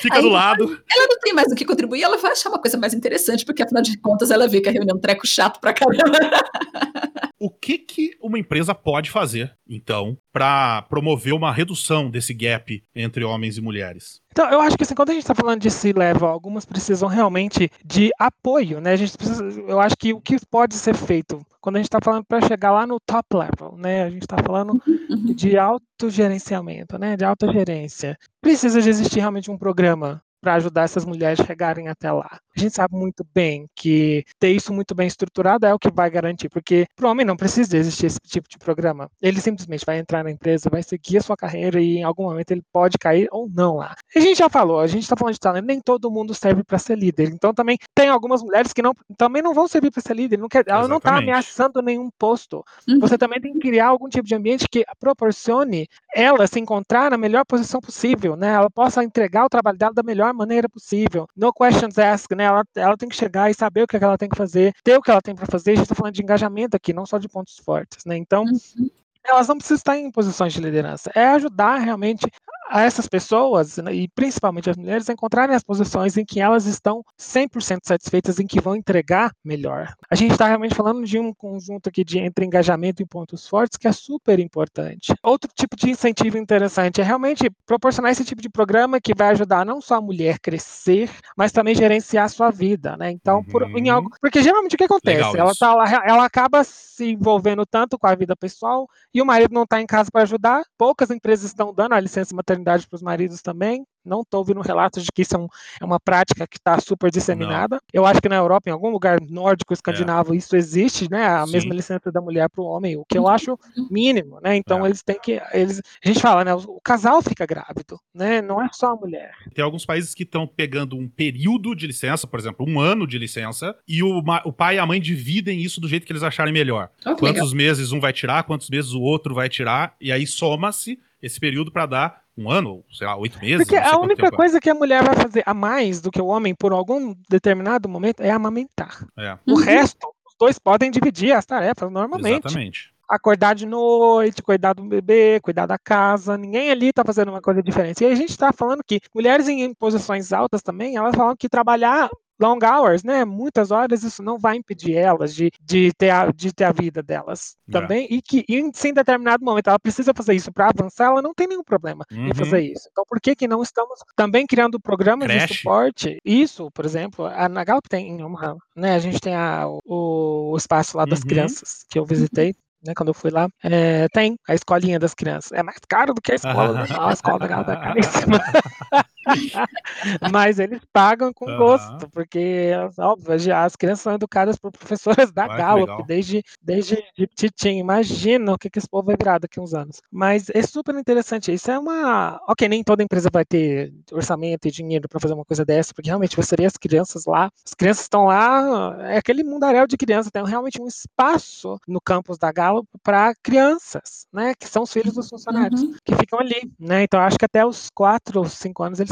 fica 0.00 0.16
Aí 0.16 0.22
do 0.22 0.28
lado. 0.28 0.64
ela 0.92 1.06
não 1.08 1.18
tem 1.20 1.32
mais 1.32 1.50
o 1.50 1.54
que 1.54 1.64
contribuir, 1.64 2.02
ela 2.02 2.18
vai 2.18 2.32
achar 2.32 2.48
uma 2.50 2.58
coisa 2.60 2.76
mais 2.76 2.92
interessante, 2.92 3.44
porque 3.44 3.62
afinal 3.62 3.82
de 3.82 3.96
contas 3.98 4.30
ela 4.30 4.46
vê 4.48 4.60
que 4.60 4.68
a 4.68 4.72
reunião 4.72 4.94
é 4.94 4.98
um 4.98 5.00
treco 5.00 5.26
chato 5.26 5.58
pra 5.60 5.72
caramba. 5.72 6.02
O 7.44 7.50
que, 7.50 7.76
que 7.76 8.16
uma 8.20 8.38
empresa 8.38 8.72
pode 8.72 9.10
fazer, 9.10 9.52
então, 9.68 10.16
pra 10.32 10.82
promover 10.82 11.34
uma 11.34 11.52
redução 11.52 12.08
desse 12.08 12.32
gap 12.32 12.80
entre 12.94 13.24
homens 13.24 13.56
e 13.58 13.60
mulheres? 13.60 14.20
Então, 14.30 14.48
eu 14.48 14.60
acho 14.60 14.76
que 14.76 14.84
assim, 14.84 14.94
quando 14.94 15.10
a 15.10 15.12
gente 15.12 15.22
está 15.24 15.34
falando 15.34 15.60
de 15.60 15.68
C-level, 15.68 16.28
algumas 16.28 16.64
precisam 16.64 17.08
realmente 17.08 17.68
de 17.84 18.10
apoio, 18.16 18.80
né? 18.80 18.92
A 18.92 18.96
gente 18.96 19.18
precisa, 19.18 19.44
eu 19.44 19.80
acho 19.80 19.96
que 19.96 20.12
o 20.14 20.20
que 20.20 20.36
pode 20.48 20.74
ser 20.76 20.94
feito 20.94 21.44
quando 21.60 21.76
a 21.76 21.78
gente 21.80 21.86
está 21.88 21.98
falando 22.00 22.24
para 22.24 22.46
chegar 22.46 22.70
lá 22.70 22.86
no 22.86 22.98
top 23.00 23.36
level, 23.36 23.76
né? 23.76 24.04
A 24.04 24.10
gente 24.10 24.22
está 24.22 24.36
falando 24.38 24.80
Uhum. 24.86 25.34
de 25.34 25.58
autogerenciamento, 25.58 26.98
né? 26.98 27.16
De 27.16 27.24
autogerência. 27.24 28.16
Precisa 28.40 28.80
de 28.80 28.88
existir 28.88 29.18
realmente 29.20 29.50
um 29.50 29.58
programa 29.58 30.22
para 30.42 30.54
ajudar 30.54 30.82
essas 30.82 31.04
mulheres 31.04 31.38
a 31.40 31.44
chegarem 31.44 31.88
até 31.88 32.10
lá. 32.10 32.38
A 32.54 32.60
gente 32.60 32.74
sabe 32.74 32.94
muito 32.94 33.24
bem 33.32 33.66
que 33.74 34.24
ter 34.38 34.50
isso 34.50 34.72
muito 34.72 34.94
bem 34.94 35.06
estruturado 35.06 35.64
é 35.64 35.72
o 35.72 35.78
que 35.78 35.90
vai 35.90 36.10
garantir, 36.10 36.48
porque 36.48 36.86
para 36.94 37.06
o 37.06 37.10
homem 37.10 37.24
não 37.24 37.36
precisa 37.36 37.76
existir 37.76 38.06
esse 38.06 38.18
tipo 38.26 38.48
de 38.48 38.58
programa. 38.58 39.08
Ele 39.22 39.40
simplesmente 39.40 39.86
vai 39.86 39.98
entrar 39.98 40.24
na 40.24 40.30
empresa, 40.30 40.68
vai 40.68 40.82
seguir 40.82 41.18
a 41.18 41.22
sua 41.22 41.36
carreira 41.36 41.80
e 41.80 41.98
em 41.98 42.02
algum 42.02 42.24
momento 42.24 42.50
ele 42.50 42.62
pode 42.72 42.98
cair 42.98 43.28
ou 43.30 43.48
não 43.48 43.76
lá. 43.76 43.94
A 44.14 44.20
gente 44.20 44.38
já 44.38 44.48
falou, 44.48 44.80
a 44.80 44.86
gente 44.86 45.04
está 45.04 45.16
falando 45.16 45.34
de 45.34 45.40
talento, 45.40 45.64
nem 45.64 45.80
todo 45.80 46.10
mundo 46.10 46.34
serve 46.34 46.62
para 46.64 46.78
ser 46.78 46.98
líder. 46.98 47.30
Então 47.32 47.54
também 47.54 47.78
tem 47.94 48.08
algumas 48.08 48.42
mulheres 48.42 48.72
que 48.72 48.82
não, 48.82 48.92
também 49.16 49.40
não 49.40 49.54
vão 49.54 49.68
servir 49.68 49.90
para 49.90 50.02
ser 50.02 50.14
líder. 50.14 50.38
Não 50.38 50.48
quer, 50.48 50.64
ela 50.66 50.88
não 50.88 50.98
está 50.98 51.16
ameaçando 51.16 51.80
nenhum 51.80 52.10
posto. 52.18 52.64
Uhum. 52.88 52.98
Você 52.98 53.16
também 53.16 53.40
tem 53.40 53.52
que 53.52 53.60
criar 53.60 53.86
algum 53.86 54.08
tipo 54.08 54.26
de 54.26 54.34
ambiente 54.34 54.66
que 54.68 54.84
proporcione 54.98 55.86
ela 56.14 56.46
se 56.46 56.58
encontrar 56.58 57.10
na 57.10 57.16
melhor 57.16 57.44
posição 57.46 57.80
possível, 57.80 58.36
né? 58.36 58.52
Ela 58.52 58.70
possa 58.70 59.04
entregar 59.04 59.44
o 59.44 59.48
trabalho 59.48 59.78
dela 59.78 59.94
da 59.94 60.02
melhor 60.02 60.31
maneira 60.32 60.68
possível. 60.68 61.26
No 61.36 61.52
questions 61.52 61.98
asked, 61.98 62.36
né? 62.36 62.44
Ela, 62.44 62.64
ela 62.76 62.96
tem 62.96 63.08
que 63.08 63.16
chegar 63.16 63.50
e 63.50 63.54
saber 63.54 63.82
o 63.82 63.86
que, 63.86 63.96
é 63.96 63.98
que 63.98 64.04
ela 64.04 64.18
tem 64.18 64.28
que 64.28 64.36
fazer, 64.36 64.72
ter 64.84 64.96
o 64.96 65.02
que 65.02 65.10
ela 65.10 65.22
tem 65.22 65.34
para 65.34 65.46
fazer. 65.46 65.72
A 65.72 65.74
gente 65.76 65.84
está 65.84 65.94
falando 65.94 66.14
de 66.14 66.22
engajamento 66.22 66.76
aqui, 66.76 66.92
não 66.92 67.06
só 67.06 67.18
de 67.18 67.28
pontos 67.28 67.56
fortes, 67.64 68.04
né? 68.04 68.16
Então, 68.16 68.44
Uhum. 68.44 68.90
elas 69.24 69.48
não 69.48 69.56
precisam 69.56 69.76
estar 69.76 69.96
em 69.96 70.10
posições 70.10 70.52
de 70.52 70.60
liderança. 70.60 71.10
É 71.14 71.26
ajudar 71.28 71.76
realmente 71.78 72.26
a 72.72 72.82
essas 72.82 73.06
pessoas, 73.06 73.76
né, 73.76 73.94
e 73.94 74.08
principalmente 74.08 74.70
as 74.70 74.76
mulheres, 74.76 75.08
encontrarem 75.08 75.54
as 75.54 75.62
posições 75.62 76.16
em 76.16 76.24
que 76.24 76.40
elas 76.40 76.66
estão 76.66 77.04
100% 77.18 77.80
satisfeitas, 77.84 78.38
em 78.40 78.46
que 78.46 78.60
vão 78.60 78.74
entregar 78.76 79.30
melhor. 79.44 79.94
A 80.10 80.14
gente 80.14 80.32
está 80.32 80.46
realmente 80.46 80.74
falando 80.74 81.04
de 81.04 81.18
um 81.18 81.32
conjunto 81.34 81.88
aqui 81.88 82.04
de 82.04 82.18
entre 82.18 82.44
engajamento 82.46 83.02
e 83.02 83.06
pontos 83.06 83.46
fortes 83.46 83.76
que 83.76 83.86
é 83.86 83.92
super 83.92 84.38
importante. 84.38 85.12
Outro 85.22 85.50
tipo 85.54 85.76
de 85.76 85.90
incentivo 85.90 86.38
interessante 86.38 87.00
é 87.00 87.04
realmente 87.04 87.50
proporcionar 87.66 88.10
esse 88.12 88.24
tipo 88.24 88.40
de 88.40 88.48
programa 88.48 89.00
que 89.00 89.14
vai 89.14 89.28
ajudar 89.30 89.64
não 89.66 89.80
só 89.80 89.96
a 89.96 90.00
mulher 90.00 90.38
crescer, 90.40 91.10
mas 91.36 91.52
também 91.52 91.74
gerenciar 91.74 92.24
a 92.24 92.28
sua 92.28 92.50
vida, 92.50 92.96
né? 92.96 93.10
Então, 93.10 93.44
por, 93.44 93.62
em 93.76 93.90
Uhum. 93.90 93.96
algo, 93.96 94.10
porque 94.20 94.42
geralmente 94.42 94.74
o 94.74 94.78
que 94.78 94.84
acontece? 94.84 95.36
Ela 95.36 95.54
tá 95.54 95.74
lá, 95.74 95.84
ela 96.06 96.24
acaba 96.24 96.64
se 96.64 97.10
envolvendo 97.12 97.66
tanto 97.66 97.98
com 97.98 98.06
a 98.06 98.14
vida 98.14 98.34
pessoal 98.36 98.88
e 99.14 99.20
o 99.20 99.26
marido 99.26 99.52
não 99.52 99.64
está 99.64 99.80
em 99.80 99.86
casa 99.86 100.10
para 100.10 100.22
ajudar. 100.22 100.62
Poucas 100.78 101.10
empresas 101.10 101.46
estão 101.46 101.72
dando 101.74 101.92
a 101.94 102.00
licença 102.00 102.34
maternidade 102.34 102.61
maternidade 102.62 102.86
para 102.86 102.96
os 102.96 103.02
maridos 103.02 103.42
também. 103.42 103.84
Não 104.04 104.22
estou 104.22 104.38
ouvindo 104.38 104.60
relatos 104.60 105.04
de 105.04 105.12
que 105.12 105.22
isso 105.22 105.36
é, 105.36 105.38
um, 105.38 105.46
é 105.80 105.84
uma 105.84 106.00
prática 106.00 106.44
que 106.46 106.56
está 106.56 106.80
super 106.80 107.08
disseminada. 107.08 107.76
Não. 107.76 107.80
Eu 107.92 108.04
acho 108.04 108.20
que 108.20 108.28
na 108.28 108.34
Europa, 108.34 108.68
em 108.68 108.72
algum 108.72 108.90
lugar 108.90 109.20
nórdico, 109.20 109.72
escandinavo, 109.72 110.34
é. 110.34 110.36
isso 110.36 110.56
existe, 110.56 111.08
né? 111.08 111.24
A 111.24 111.46
Sim. 111.46 111.52
mesma 111.52 111.74
licença 111.74 112.10
da 112.10 112.20
mulher 112.20 112.48
para 112.48 112.62
o 112.62 112.66
homem, 112.66 112.96
o 112.96 113.04
que 113.04 113.16
eu 113.16 113.28
acho 113.28 113.56
mínimo, 113.90 114.40
né? 114.42 114.56
Então 114.56 114.84
é. 114.84 114.88
eles 114.88 115.02
têm 115.02 115.18
que. 115.20 115.40
Eles, 115.52 115.80
a 116.04 116.08
gente 116.08 116.20
fala, 116.20 116.44
né? 116.44 116.52
O, 116.52 116.80
casal 116.82 117.22
fica 117.22 117.46
grávido, 117.46 117.98
né? 118.12 118.42
Não 118.42 118.60
é 118.60 118.68
só 118.72 118.92
a 118.92 118.96
mulher. 118.96 119.32
Tem 119.54 119.64
alguns 119.64 119.86
países 119.86 120.14
que 120.14 120.24
estão 120.24 120.48
pegando 120.48 120.96
um 120.96 121.08
período 121.08 121.74
de 121.76 121.86
licença, 121.86 122.26
por 122.26 122.40
exemplo, 122.40 122.66
um 122.68 122.80
ano 122.80 123.06
de 123.06 123.18
licença, 123.18 123.76
e 123.86 124.02
o, 124.02 124.20
o 124.44 124.52
pai 124.52 124.76
e 124.76 124.78
a 124.80 124.86
mãe 124.86 125.00
dividem 125.00 125.60
isso 125.60 125.80
do 125.80 125.86
jeito 125.88 126.04
que 126.04 126.12
eles 126.12 126.24
acharem 126.24 126.52
melhor. 126.52 126.90
Oh, 127.06 127.14
quantos 127.14 127.52
legal. 127.52 127.54
meses 127.54 127.92
um 127.92 128.00
vai 128.00 128.12
tirar, 128.12 128.42
quantos 128.42 128.68
meses 128.68 128.92
o 128.92 129.00
outro 129.00 129.32
vai 129.32 129.48
tirar, 129.48 129.94
e 130.00 130.10
aí 130.10 130.26
soma-se 130.26 130.98
esse 131.22 131.38
período 131.38 131.70
para 131.70 131.86
dar 131.86 132.22
um 132.36 132.50
ano, 132.50 132.84
sei 132.90 133.06
lá, 133.06 133.16
oito 133.16 133.38
meses. 133.38 133.66
Porque 133.66 133.76
a 133.76 133.96
única 133.98 134.22
tempo. 134.22 134.34
É. 134.34 134.36
coisa 134.36 134.60
que 134.60 134.68
a 134.68 134.74
mulher 134.74 135.04
vai 135.04 135.14
fazer 135.14 135.42
a 135.46 135.54
mais 135.54 136.00
do 136.00 136.10
que 136.10 136.20
o 136.20 136.26
homem 136.26 136.54
por 136.54 136.72
algum 136.72 137.14
determinado 137.28 137.88
momento 137.88 138.20
é 138.20 138.30
amamentar. 138.30 139.06
É. 139.16 139.38
O 139.46 139.52
uhum. 139.52 139.64
resto, 139.64 140.06
os 140.26 140.34
dois 140.38 140.58
podem 140.58 140.90
dividir 140.90 141.32
as 141.32 141.46
tarefas 141.46 141.90
normalmente. 141.90 142.46
Exatamente. 142.46 142.92
Acordar 143.08 143.54
de 143.54 143.66
noite, 143.66 144.42
cuidar 144.42 144.72
do 144.72 144.82
bebê, 144.84 145.38
cuidar 145.42 145.66
da 145.66 145.78
casa, 145.78 146.38
ninguém 146.38 146.70
ali 146.70 146.88
está 146.88 147.04
fazendo 147.04 147.28
uma 147.28 147.42
coisa 147.42 147.62
diferente. 147.62 148.02
E 148.02 148.06
a 148.06 148.14
gente 148.14 148.30
está 148.30 148.52
falando 148.52 148.82
que 148.82 149.00
mulheres 149.14 149.46
em 149.48 149.74
posições 149.74 150.32
altas 150.32 150.62
também, 150.62 150.96
elas 150.96 151.14
falam 151.14 151.36
que 151.36 151.48
trabalhar 151.48 152.08
long 152.42 152.58
hours, 152.62 153.04
né? 153.04 153.24
Muitas 153.24 153.70
horas 153.70 154.02
isso 154.02 154.22
não 154.22 154.38
vai 154.38 154.56
impedir 154.56 154.94
elas 154.94 155.34
de, 155.34 155.50
de, 155.60 155.92
ter, 155.96 156.10
a, 156.10 156.30
de 156.30 156.52
ter 156.52 156.64
a 156.64 156.72
vida 156.72 157.02
delas 157.02 157.56
é. 157.68 157.72
também. 157.72 158.06
E 158.10 158.20
que 158.20 158.44
em, 158.48 158.70
em 158.70 158.94
determinado 158.94 159.44
momento 159.44 159.68
ela 159.68 159.78
precisa 159.78 160.12
fazer 160.14 160.34
isso 160.34 160.52
para 160.52 160.68
avançar, 160.68 161.06
ela 161.06 161.22
não 161.22 161.32
tem 161.32 161.46
nenhum 161.46 161.62
problema 161.62 162.04
uhum. 162.10 162.28
em 162.28 162.34
fazer 162.34 162.60
isso. 162.60 162.88
Então, 162.90 163.04
por 163.08 163.20
que, 163.20 163.36
que 163.36 163.46
não 163.46 163.62
estamos 163.62 164.00
também 164.16 164.46
criando 164.46 164.80
programas 164.80 165.28
Crash. 165.28 165.48
de 165.48 165.56
suporte? 165.58 166.18
Isso, 166.24 166.70
por 166.72 166.84
exemplo, 166.84 167.26
a, 167.26 167.48
na 167.48 167.64
Gallup 167.64 167.88
tem 167.88 168.22
uma, 168.22 168.56
né? 168.76 168.94
A 168.94 168.98
gente 168.98 169.20
tem 169.20 169.34
a, 169.34 169.66
o, 169.84 170.52
o 170.52 170.56
espaço 170.56 170.96
lá 170.96 171.04
das 171.04 171.20
uhum. 171.20 171.26
crianças 171.26 171.84
que 171.88 171.98
eu 171.98 172.04
visitei 172.04 172.54
né, 172.84 172.92
quando 172.96 173.08
eu 173.08 173.14
fui 173.14 173.30
lá, 173.30 173.48
é, 173.62 174.08
tem 174.08 174.36
a 174.48 174.54
escolinha 174.54 174.98
das 174.98 175.14
crianças. 175.14 175.52
É 175.52 175.62
mais 175.62 175.78
caro 175.88 176.12
do 176.12 176.20
que 176.20 176.32
a 176.32 176.34
escola, 176.34 176.72
né? 176.72 176.86
a 176.98 177.12
escola 177.12 177.38
da 177.38 177.46
galera 177.46 177.72
é 177.72 177.76
caríssima. 177.76 178.40
Mas 180.32 180.58
eles 180.58 180.80
pagam 180.92 181.32
com 181.32 181.46
gosto, 181.56 182.08
porque, 182.10 182.70
óbvio, 182.98 183.54
as 183.54 183.76
crianças 183.76 184.02
são 184.02 184.14
educadas 184.14 184.56
por 184.56 184.72
professoras 184.72 185.32
da 185.32 185.46
Vai, 185.46 185.58
Gallup 185.58 186.06
desde, 186.06 186.42
desde 186.60 187.02
de 187.16 187.26
Titim. 187.26 187.78
Imagina 187.78 188.54
o 188.54 188.58
que, 188.58 188.70
que 188.70 188.78
esse 188.78 188.88
povo 188.88 189.06
vai 189.06 189.16
virar 189.16 189.38
daqui 189.38 189.58
a 189.58 189.62
uns 189.62 189.74
anos. 189.74 190.00
Mas 190.10 190.48
é 190.50 190.62
super 190.62 190.94
interessante. 190.94 191.52
Isso 191.52 191.70
é 191.70 191.78
uma. 191.78 192.40
Ok, 192.48 192.68
nem 192.68 192.82
toda 192.82 193.02
empresa 193.02 193.28
vai 193.32 193.44
ter 193.44 193.92
orçamento 194.10 194.66
e 194.66 194.70
dinheiro 194.70 195.08
para 195.08 195.20
fazer 195.20 195.34
uma 195.34 195.44
coisa 195.44 195.64
dessa, 195.64 195.92
porque 195.94 196.08
realmente 196.08 196.36
você 196.36 196.50
teria 196.50 196.66
as 196.66 196.76
crianças 196.76 197.24
lá. 197.26 197.50
As 197.66 197.74
crianças 197.74 198.04
estão 198.04 198.24
lá, 198.24 198.96
é 199.00 199.18
aquele 199.18 199.42
mundaréu 199.44 199.86
de 199.86 199.96
crianças, 199.96 200.30
tem 200.30 200.44
realmente 200.44 200.80
um 200.80 200.86
espaço 200.86 201.78
no 201.86 202.00
campus 202.00 202.38
da 202.38 202.52
Gallup 202.52 202.88
para 203.02 203.34
crianças, 203.42 204.26
né, 204.32 204.54
que 204.58 204.68
são 204.68 204.82
os 204.82 204.92
filhos 204.92 205.14
dos 205.14 205.28
funcionários, 205.28 205.82
uhum. 205.82 205.94
que 206.04 206.14
ficam 206.16 206.38
ali, 206.38 206.72
né, 206.78 207.02
então 207.02 207.20
acho 207.20 207.38
que 207.38 207.44
até 207.44 207.64
os 207.64 207.88
quatro 207.94 208.40
ou 208.40 208.48
cinco 208.48 208.82
anos 208.82 209.00
eles 209.00 209.11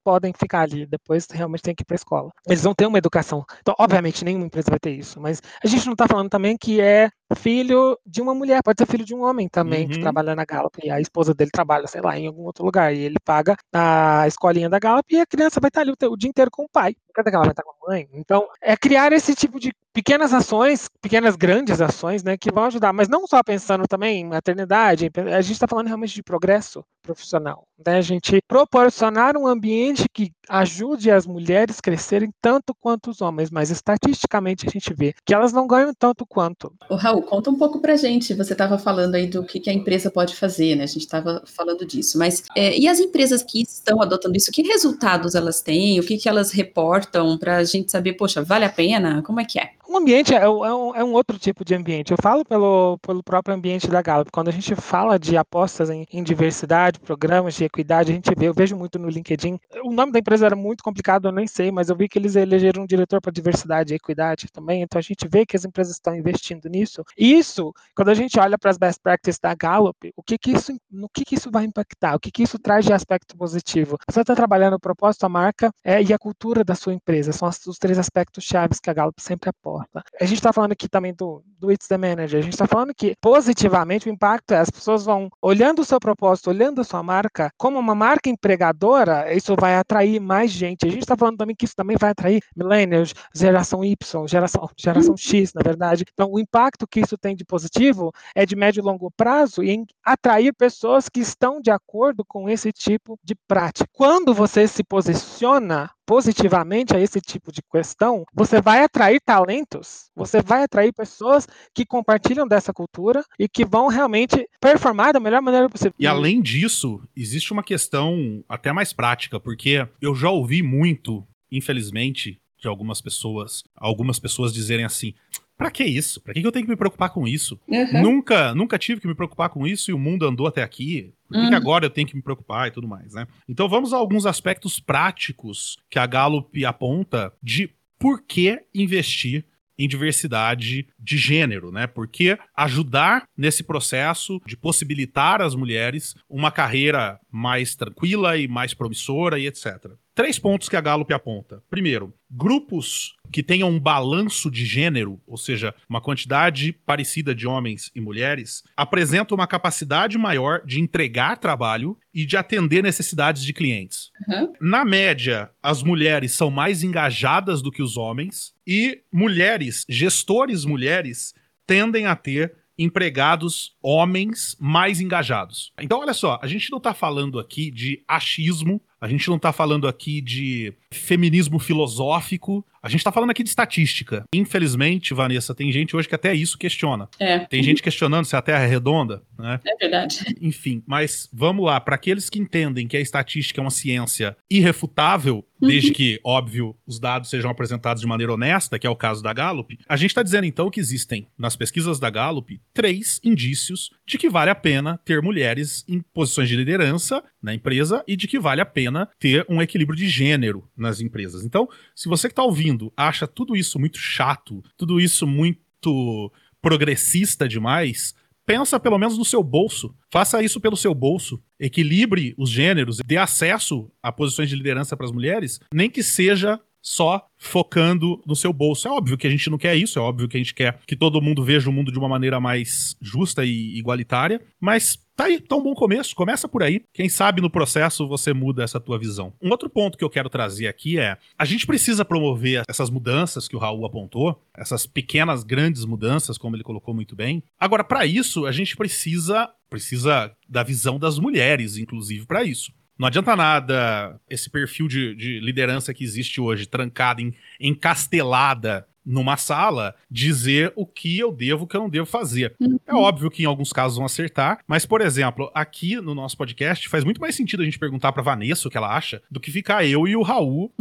podem 0.03 0.33
ficar 0.33 0.61
ali, 0.61 0.85
depois 0.85 1.27
realmente 1.31 1.63
tem 1.63 1.75
que 1.75 1.83
ir 1.83 1.85
para 1.85 1.95
a 1.95 2.01
escola. 2.01 2.31
Eles 2.47 2.63
vão 2.63 2.73
ter 2.73 2.85
uma 2.85 2.97
educação. 2.97 3.45
Então, 3.61 3.75
obviamente, 3.77 4.25
nenhuma 4.25 4.45
empresa 4.45 4.69
vai 4.69 4.79
ter 4.79 4.91
isso, 4.91 5.19
mas 5.19 5.41
a 5.63 5.67
gente 5.67 5.85
não 5.85 5.93
está 5.93 6.07
falando 6.07 6.29
também 6.29 6.57
que 6.57 6.81
é 6.81 7.09
filho 7.35 7.97
de 8.05 8.21
uma 8.21 8.33
mulher, 8.33 8.61
pode 8.63 8.77
ser 8.79 8.85
filho 8.85 9.05
de 9.05 9.15
um 9.15 9.23
homem 9.23 9.47
também, 9.47 9.85
uhum. 9.85 9.91
que 9.91 9.99
trabalha 9.99 10.35
na 10.35 10.45
Gallup, 10.45 10.77
e 10.83 10.89
a 10.89 10.99
esposa 10.99 11.33
dele 11.33 11.51
trabalha, 11.51 11.87
sei 11.87 12.01
lá, 12.01 12.17
em 12.17 12.27
algum 12.27 12.43
outro 12.43 12.65
lugar, 12.65 12.93
e 12.93 12.99
ele 12.99 13.17
paga 13.23 13.55
a 13.73 14.27
escolinha 14.27 14.69
da 14.69 14.79
Gallup 14.79 15.05
e 15.13 15.19
a 15.19 15.25
criança 15.25 15.59
vai 15.59 15.69
estar 15.69 15.81
ali 15.81 15.91
o, 15.91 16.17
dia 16.17 16.29
inteiro 16.29 16.51
com 16.51 16.63
o 16.63 16.69
pai. 16.69 16.95
Cada 17.13 17.29
que 17.29 17.35
ela 17.35 17.45
vai 17.45 17.51
estar 17.51 17.63
com 17.63 17.71
a 17.71 17.89
mãe. 17.89 18.07
Então, 18.13 18.47
é 18.61 18.75
criar 18.77 19.11
esse 19.11 19.35
tipo 19.35 19.59
de 19.59 19.73
pequenas 19.93 20.33
ações, 20.33 20.87
pequenas 21.01 21.35
grandes 21.35 21.81
ações, 21.81 22.23
né, 22.23 22.37
que 22.37 22.51
vão 22.51 22.65
ajudar, 22.65 22.93
mas 22.93 23.09
não 23.09 23.27
só 23.27 23.43
pensando 23.43 23.85
também 23.87 24.21
em 24.21 24.27
maternidade, 24.27 25.11
a 25.35 25.41
gente 25.41 25.53
está 25.53 25.67
falando 25.67 25.87
realmente 25.87 26.13
de 26.13 26.23
progresso 26.23 26.83
profissional, 27.01 27.67
né, 27.85 27.97
a 27.97 28.01
gente 28.01 28.39
proporcionar 28.47 29.35
um 29.35 29.45
ambiente 29.45 29.90
que 30.13 30.31
ajude 30.49 31.09
as 31.09 31.25
mulheres 31.25 31.79
a 31.79 31.81
crescerem 31.81 32.33
tanto 32.41 32.75
quanto 32.79 33.09
os 33.09 33.21
homens, 33.21 33.49
mas 33.49 33.69
estatisticamente 33.69 34.67
a 34.67 34.69
gente 34.69 34.93
vê 34.93 35.13
que 35.25 35.33
elas 35.33 35.53
não 35.53 35.67
ganham 35.67 35.93
tanto 35.93 36.25
quanto. 36.25 36.73
O 36.89 36.95
Raul, 36.95 37.21
conta 37.21 37.49
um 37.49 37.57
pouco 37.57 37.79
pra 37.79 37.95
gente, 37.95 38.33
você 38.33 38.53
estava 38.53 38.77
falando 38.77 39.15
aí 39.15 39.27
do 39.27 39.43
que, 39.43 39.59
que, 39.59 39.69
a 39.69 39.73
empresa 39.73 40.11
pode 40.11 40.35
fazer, 40.35 40.75
né, 40.75 40.83
a 40.83 40.87
gente 40.87 41.03
estava 41.03 41.43
falando 41.45 41.85
disso, 41.85 42.17
mas 42.17 42.43
é, 42.55 42.77
e 42.77 42.87
as 42.87 42.99
empresas 42.99 43.43
que 43.43 43.61
estão 43.61 44.01
adotando 44.01 44.35
isso, 44.35 44.51
que 44.51 44.61
resultados 44.61 45.35
elas 45.35 45.61
têm, 45.61 45.99
o 45.99 46.03
que, 46.03 46.17
que 46.17 46.27
elas 46.27 46.51
reportam 46.51 47.37
para 47.37 47.57
a 47.57 47.63
gente 47.63 47.91
saber, 47.91 48.13
poxa, 48.13 48.43
vale 48.43 48.65
a 48.65 48.69
pena, 48.69 49.21
como 49.23 49.39
é 49.39 49.45
que 49.45 49.59
é? 49.59 49.71
O 49.91 49.97
ambiente 49.97 50.33
é, 50.33 50.37
é, 50.37 50.49
um, 50.49 50.95
é, 50.95 51.03
um, 51.03 51.11
outro 51.11 51.37
tipo 51.37 51.65
de 51.65 51.75
ambiente. 51.75 52.11
Eu 52.11 52.17
falo 52.17 52.45
pelo, 52.45 52.97
pelo 52.99 53.21
próprio 53.21 53.53
ambiente 53.53 53.89
da 53.89 54.01
Gallup. 54.01 54.31
Quando 54.31 54.47
a 54.47 54.51
gente 54.51 54.73
fala 54.73 55.19
de 55.19 55.35
apostas 55.35 55.89
em, 55.89 56.07
em, 56.13 56.23
diversidade, 56.23 56.97
programas 56.97 57.55
de 57.55 57.65
equidade, 57.65 58.09
a 58.09 58.15
gente 58.15 58.33
vê, 58.33 58.47
eu 58.47 58.53
vejo 58.53 58.73
muito 58.73 58.97
no 58.97 59.09
LinkedIn. 59.09 59.59
O 59.83 59.91
nome 59.91 60.13
da 60.13 60.19
empresa 60.19 60.45
era 60.45 60.55
muito 60.55 60.81
complicado, 60.81 61.27
eu 61.27 61.31
nem 61.33 61.45
sei, 61.45 61.73
mas 61.73 61.89
eu 61.89 61.95
vi 61.97 62.07
que 62.07 62.17
eles 62.17 62.37
elegeram 62.37 62.83
um 62.83 62.85
diretor 62.85 63.19
para 63.19 63.33
diversidade 63.33 63.93
e 63.93 63.97
equidade 63.97 64.47
também. 64.49 64.81
Então 64.81 64.97
a 64.97 65.01
gente 65.01 65.27
vê 65.27 65.45
que 65.45 65.57
as 65.57 65.65
empresas 65.65 65.95
estão 65.95 66.15
investindo 66.15 66.69
nisso. 66.69 67.03
E 67.17 67.37
isso, 67.37 67.73
quando 67.93 68.07
a 68.07 68.13
gente 68.13 68.39
olha 68.39 68.57
para 68.57 68.71
as 68.71 68.77
best 68.77 69.01
practices 69.03 69.39
da 69.41 69.53
Gallup, 69.53 70.09
o 70.15 70.23
que 70.23 70.37
que 70.37 70.51
isso, 70.51 70.71
no 70.89 71.09
que, 71.09 71.25
que 71.25 71.35
isso 71.35 71.51
vai 71.51 71.65
impactar? 71.65 72.15
O 72.15 72.19
que, 72.21 72.31
que 72.31 72.43
isso 72.43 72.57
traz 72.57 72.85
de 72.85 72.93
aspecto 72.93 73.35
positivo? 73.35 73.97
Você 74.09 74.21
está 74.21 74.35
trabalhando 74.35 74.75
o 74.75 74.79
propósito, 74.79 75.25
a 75.25 75.29
marca 75.29 75.69
é, 75.83 76.01
e 76.01 76.13
a 76.13 76.17
cultura 76.17 76.63
da 76.63 76.75
sua 76.75 76.93
empresa. 76.93 77.33
São 77.33 77.49
os 77.49 77.77
três 77.77 77.99
aspectos 77.99 78.41
chaves 78.41 78.79
que 78.79 78.89
a 78.89 78.93
Gallup 78.93 79.21
sempre 79.21 79.49
aporta. 79.81 80.09
A 80.19 80.25
gente 80.25 80.37
está 80.37 80.53
falando 80.53 80.71
aqui 80.71 80.87
também 80.87 81.13
do, 81.13 81.43
do 81.59 81.71
It's 81.71 81.87
the 81.87 81.97
Manager. 81.97 82.39
A 82.39 82.43
gente 82.43 82.53
está 82.53 82.67
falando 82.67 82.93
que 82.93 83.15
positivamente 83.21 84.07
o 84.07 84.11
impacto 84.11 84.53
é 84.53 84.59
as 84.59 84.69
pessoas 84.69 85.03
vão 85.03 85.29
olhando 85.41 85.79
o 85.79 85.85
seu 85.85 85.99
propósito, 85.99 86.49
olhando 86.49 86.81
a 86.81 86.83
sua 86.83 87.03
marca 87.03 87.51
como 87.57 87.79
uma 87.79 87.95
marca 87.95 88.29
empregadora, 88.29 89.33
isso 89.33 89.55
vai 89.59 89.75
atrair 89.75 90.19
mais 90.19 90.51
gente. 90.51 90.85
A 90.85 90.89
gente 90.89 91.01
está 91.01 91.15
falando 91.15 91.37
também 91.37 91.55
que 91.55 91.65
isso 91.65 91.75
também 91.75 91.97
vai 91.99 92.11
atrair 92.11 92.41
millennials, 92.55 93.13
geração 93.33 93.83
Y, 93.83 94.27
geração, 94.27 94.69
geração 94.77 95.17
X, 95.17 95.53
na 95.53 95.61
verdade. 95.61 96.05
Então, 96.13 96.31
o 96.31 96.39
impacto 96.39 96.87
que 96.87 97.01
isso 97.01 97.17
tem 97.17 97.35
de 97.35 97.45
positivo 97.45 98.11
é 98.35 98.45
de 98.45 98.55
médio 98.55 98.81
e 98.81 98.83
longo 98.83 99.11
prazo 99.11 99.63
e 99.63 99.71
em 99.71 99.85
atrair 100.03 100.53
pessoas 100.53 101.09
que 101.09 101.19
estão 101.19 101.61
de 101.61 101.71
acordo 101.71 102.23
com 102.25 102.49
esse 102.49 102.71
tipo 102.71 103.19
de 103.23 103.35
prática. 103.47 103.89
Quando 103.93 104.33
você 104.33 104.67
se 104.67 104.83
posiciona 104.83 105.89
positivamente 106.11 106.93
a 106.93 106.99
esse 106.99 107.21
tipo 107.21 107.53
de 107.53 107.61
questão, 107.71 108.25
você 108.33 108.59
vai 108.59 108.83
atrair 108.83 109.21
talentos, 109.25 110.09
você 110.13 110.41
vai 110.41 110.63
atrair 110.63 110.91
pessoas 110.91 111.47
que 111.73 111.85
compartilham 111.85 112.45
dessa 112.45 112.73
cultura 112.73 113.23
e 113.39 113.47
que 113.47 113.63
vão 113.63 113.87
realmente 113.87 114.45
performar 114.59 115.13
da 115.13 115.21
melhor 115.21 115.41
maneira 115.41 115.69
possível. 115.69 115.93
E 115.97 116.05
além 116.05 116.41
disso, 116.41 117.01
existe 117.15 117.53
uma 117.53 117.63
questão 117.63 118.43
até 118.49 118.73
mais 118.73 118.91
prática, 118.91 119.39
porque 119.39 119.87
eu 120.01 120.13
já 120.13 120.29
ouvi 120.29 120.61
muito, 120.61 121.25
infelizmente, 121.49 122.41
de 122.59 122.67
algumas 122.67 122.99
pessoas, 122.99 123.63
algumas 123.73 124.19
pessoas 124.19 124.51
dizerem 124.51 124.83
assim: 124.83 125.13
Pra 125.61 125.69
que 125.69 125.83
isso? 125.83 126.19
Pra 126.19 126.33
que 126.33 126.41
eu 126.41 126.51
tenho 126.51 126.65
que 126.65 126.71
me 126.71 126.75
preocupar 126.75 127.11
com 127.11 127.27
isso? 127.27 127.59
Uhum. 127.67 128.01
Nunca, 128.01 128.55
nunca 128.55 128.79
tive 128.79 128.99
que 128.99 129.07
me 129.07 129.13
preocupar 129.13 129.47
com 129.49 129.67
isso 129.67 129.91
e 129.91 129.93
o 129.93 129.99
mundo 129.99 130.25
andou 130.25 130.47
até 130.47 130.63
aqui. 130.63 131.13
Por 131.27 131.35
que, 131.35 131.39
uhum. 131.39 131.49
que, 131.49 131.55
agora 131.55 131.85
eu 131.85 131.89
tenho 131.91 132.07
que 132.07 132.15
me 132.15 132.21
preocupar 132.23 132.67
e 132.67 132.71
tudo 132.71 132.87
mais, 132.87 133.13
né? 133.13 133.27
Então 133.47 133.69
vamos 133.69 133.93
a 133.93 133.97
alguns 133.97 134.25
aspectos 134.25 134.79
práticos 134.79 135.77
que 135.87 135.99
a 135.99 136.07
Gallup 136.07 136.65
aponta 136.65 137.31
de 137.43 137.69
por 137.99 138.23
que 138.23 138.59
investir 138.73 139.45
em 139.77 139.87
diversidade 139.87 140.87
de 140.99 141.17
gênero, 141.17 141.71
né? 141.71 141.85
Porque 141.85 142.39
ajudar 142.57 143.27
nesse 143.37 143.63
processo 143.63 144.41
de 144.45 144.57
possibilitar 144.57 145.41
às 145.41 145.53
mulheres 145.53 146.15
uma 146.27 146.49
carreira 146.49 147.19
mais 147.31 147.75
tranquila 147.75 148.35
e 148.35 148.47
mais 148.47 148.73
promissora 148.73 149.39
e 149.39 149.45
etc. 149.45 149.91
Três 150.21 150.37
pontos 150.37 150.69
que 150.69 150.75
a 150.75 150.81
Gallup 150.81 151.11
aponta. 151.11 151.63
Primeiro, 151.67 152.13
grupos 152.29 153.15
que 153.31 153.41
tenham 153.41 153.67
um 153.67 153.79
balanço 153.79 154.51
de 154.51 154.63
gênero, 154.67 155.19
ou 155.25 155.35
seja, 155.35 155.73
uma 155.89 155.99
quantidade 155.99 156.73
parecida 156.85 157.33
de 157.33 157.47
homens 157.47 157.89
e 157.95 157.99
mulheres, 157.99 158.61
apresentam 158.77 159.33
uma 159.33 159.47
capacidade 159.47 160.19
maior 160.19 160.63
de 160.63 160.79
entregar 160.79 161.39
trabalho 161.39 161.97
e 162.13 162.23
de 162.23 162.37
atender 162.37 162.83
necessidades 162.83 163.43
de 163.43 163.51
clientes. 163.51 164.11
Uhum. 164.27 164.53
Na 164.61 164.85
média, 164.85 165.49
as 165.59 165.81
mulheres 165.81 166.33
são 166.33 166.51
mais 166.51 166.83
engajadas 166.83 167.59
do 167.59 167.71
que 167.71 167.81
os 167.81 167.97
homens 167.97 168.53
e 168.67 169.01
mulheres, 169.11 169.87
gestores 169.89 170.65
mulheres, 170.65 171.33
tendem 171.65 172.05
a 172.05 172.15
ter 172.15 172.53
empregados 172.77 173.75
homens 173.81 174.55
mais 174.59 175.01
engajados. 175.01 175.73
Então, 175.79 175.99
olha 175.99 176.13
só, 176.13 176.39
a 176.43 176.47
gente 176.47 176.69
não 176.69 176.77
está 176.77 176.93
falando 176.93 177.39
aqui 177.39 177.71
de 177.71 178.03
achismo 178.07 178.79
a 179.01 179.07
gente 179.07 179.27
não 179.27 179.37
está 179.37 179.51
falando 179.51 179.87
aqui 179.87 180.21
de 180.21 180.73
feminismo 180.91 181.57
filosófico, 181.57 182.63
a 182.83 182.87
gente 182.87 182.99
está 182.99 183.11
falando 183.11 183.31
aqui 183.31 183.43
de 183.43 183.49
estatística. 183.49 184.23
Infelizmente, 184.33 185.13
Vanessa, 185.13 185.55
tem 185.55 185.71
gente 185.71 185.95
hoje 185.95 186.07
que 186.07 186.15
até 186.15 186.33
isso 186.33 186.57
questiona. 186.57 187.09
É. 187.19 187.39
Tem 187.39 187.63
gente 187.63 187.81
questionando 187.81 188.25
se 188.25 188.35
a 188.35 188.41
Terra 188.41 188.63
é 188.63 188.67
redonda, 188.67 189.23
né? 189.37 189.59
É 189.65 189.75
verdade. 189.75 190.23
Enfim, 190.39 190.83
mas 190.85 191.27
vamos 191.33 191.65
lá, 191.65 191.79
para 191.79 191.95
aqueles 191.95 192.29
que 192.29 192.39
entendem 192.39 192.87
que 192.87 192.97
a 192.97 193.01
estatística 193.01 193.59
é 193.59 193.63
uma 193.63 193.71
ciência 193.71 194.35
irrefutável, 194.49 195.45
uhum. 195.59 195.67
desde 195.67 195.91
que, 195.91 196.19
óbvio, 196.23 196.75
os 196.85 196.99
dados 196.99 197.29
sejam 197.29 197.49
apresentados 197.49 198.01
de 198.01 198.07
maneira 198.07 198.33
honesta, 198.33 198.77
que 198.77 198.85
é 198.85 198.89
o 198.89 198.95
caso 198.95 199.23
da 199.23 199.33
Gallup, 199.33 199.77
a 199.87 199.95
gente 199.95 200.11
está 200.11 200.23
dizendo 200.23 200.45
então 200.45 200.69
que 200.69 200.79
existem, 200.79 201.27
nas 201.37 201.55
pesquisas 201.55 201.99
da 201.99 202.09
Gallup, 202.09 202.59
três 202.73 203.19
indícios 203.23 203.91
de 204.05 204.17
que 204.17 204.29
vale 204.29 204.49
a 204.49 204.55
pena 204.55 204.99
ter 205.05 205.21
mulheres 205.21 205.83
em 205.87 206.01
posições 206.13 206.49
de 206.49 206.55
liderança 206.55 207.23
na 207.41 207.53
empresa 207.53 208.03
e 208.07 208.15
de 208.15 208.27
que 208.27 208.39
vale 208.39 208.61
a 208.61 208.65
pena 208.65 209.09
ter 209.19 209.45
um 209.49 209.61
equilíbrio 209.61 209.97
de 209.97 210.07
gênero 210.07 210.69
nas 210.77 211.01
empresas. 211.01 211.43
Então, 211.43 211.67
se 211.95 212.07
você 212.07 212.27
que 212.27 212.33
está 212.33 212.43
ouvindo 212.43 212.93
acha 212.95 213.27
tudo 213.27 213.55
isso 213.55 213.79
muito 213.79 213.97
chato, 213.97 214.63
tudo 214.77 214.99
isso 214.99 215.25
muito 215.25 216.31
progressista 216.61 217.47
demais, 217.47 218.13
pensa 218.45 218.79
pelo 218.79 218.97
menos 218.97 219.17
no 219.17 219.25
seu 219.25 219.43
bolso. 219.43 219.95
Faça 220.11 220.43
isso 220.43 220.59
pelo 220.59 220.77
seu 220.77 220.93
bolso. 220.93 221.41
Equilibre 221.59 222.35
os 222.37 222.49
gêneros, 222.49 222.97
dê 223.05 223.17
acesso 223.17 223.91
a 224.01 224.11
posições 224.11 224.49
de 224.49 224.55
liderança 224.55 224.95
para 224.95 225.05
as 225.05 225.11
mulheres, 225.11 225.59
nem 225.73 225.89
que 225.89 226.03
seja 226.03 226.59
só 226.81 227.25
focando 227.37 228.21
no 228.25 228.35
seu 228.35 228.51
bolso. 228.51 228.87
É 228.87 228.91
óbvio 228.91 229.17
que 229.17 229.27
a 229.27 229.29
gente 229.29 229.49
não 229.49 229.57
quer 229.57 229.75
isso, 229.75 229.99
é 229.99 230.01
óbvio 230.01 230.27
que 230.27 230.37
a 230.37 230.39
gente 230.39 230.53
quer 230.53 230.79
que 230.85 230.95
todo 230.95 231.21
mundo 231.21 231.43
veja 231.43 231.69
o 231.69 231.73
mundo 231.73 231.91
de 231.91 231.99
uma 231.99 232.09
maneira 232.09 232.39
mais 232.39 232.95
justa 233.01 233.45
e 233.45 233.77
igualitária, 233.77 234.41
mas 234.59 234.97
tá 235.15 235.25
aí, 235.25 235.39
tá 235.39 235.55
um 235.55 235.63
bom 235.63 235.73
começo, 235.73 236.15
começa 236.15 236.47
por 236.47 236.63
aí. 236.63 236.81
Quem 236.93 237.09
sabe 237.09 237.41
no 237.41 237.49
processo 237.49 238.07
você 238.07 238.33
muda 238.33 238.63
essa 238.63 238.79
tua 238.79 238.97
visão. 238.97 239.33
Um 239.41 239.49
outro 239.49 239.69
ponto 239.69 239.97
que 239.97 240.03
eu 240.03 240.09
quero 240.09 240.29
trazer 240.29 240.67
aqui 240.67 240.99
é, 240.99 241.17
a 241.37 241.45
gente 241.45 241.67
precisa 241.67 242.03
promover 242.03 242.63
essas 242.67 242.89
mudanças 242.89 243.47
que 243.47 243.55
o 243.55 243.59
Raul 243.59 243.85
apontou, 243.85 244.41
essas 244.55 244.85
pequenas, 244.85 245.43
grandes 245.43 245.85
mudanças, 245.85 246.37
como 246.37 246.55
ele 246.55 246.63
colocou 246.63 246.93
muito 246.93 247.15
bem. 247.15 247.43
Agora, 247.59 247.83
para 247.83 248.05
isso, 248.05 248.45
a 248.45 248.51
gente 248.51 248.75
precisa 248.75 249.49
precisa 249.69 250.35
da 250.49 250.63
visão 250.63 250.99
das 250.99 251.17
mulheres, 251.17 251.77
inclusive, 251.77 252.25
para 252.25 252.43
isso. 252.43 252.73
Não 253.01 253.07
adianta 253.07 253.35
nada 253.35 254.21
esse 254.29 254.47
perfil 254.47 254.87
de, 254.87 255.15
de 255.15 255.39
liderança 255.39 255.91
que 255.91 256.03
existe 256.03 256.39
hoje, 256.39 256.67
trancada, 256.67 257.19
encastelada 257.59 258.85
numa 259.03 259.37
sala, 259.37 259.95
dizer 260.07 260.71
o 260.75 260.85
que 260.85 261.17
eu 261.17 261.31
devo, 261.31 261.63
o 261.63 261.67
que 261.67 261.75
eu 261.75 261.81
não 261.81 261.89
devo 261.89 262.05
fazer. 262.05 262.53
Uhum. 262.59 262.79
É 262.85 262.93
óbvio 262.93 263.31
que 263.31 263.41
em 263.41 263.47
alguns 263.47 263.73
casos 263.73 263.97
vão 263.97 264.05
acertar, 264.05 264.59
mas, 264.67 264.85
por 264.85 265.01
exemplo, 265.01 265.49
aqui 265.55 265.95
no 265.95 266.13
nosso 266.13 266.37
podcast 266.37 266.87
faz 266.87 267.03
muito 267.03 267.19
mais 267.19 267.33
sentido 267.33 267.63
a 267.63 267.65
gente 267.65 267.79
perguntar 267.79 268.11
pra 268.11 268.21
Vanessa 268.21 268.67
o 268.67 268.71
que 268.71 268.77
ela 268.77 268.95
acha 268.95 269.19
do 269.31 269.39
que 269.39 269.49
ficar 269.49 269.83
eu 269.83 270.07
e 270.07 270.15
o 270.15 270.21
Raul 270.21 270.71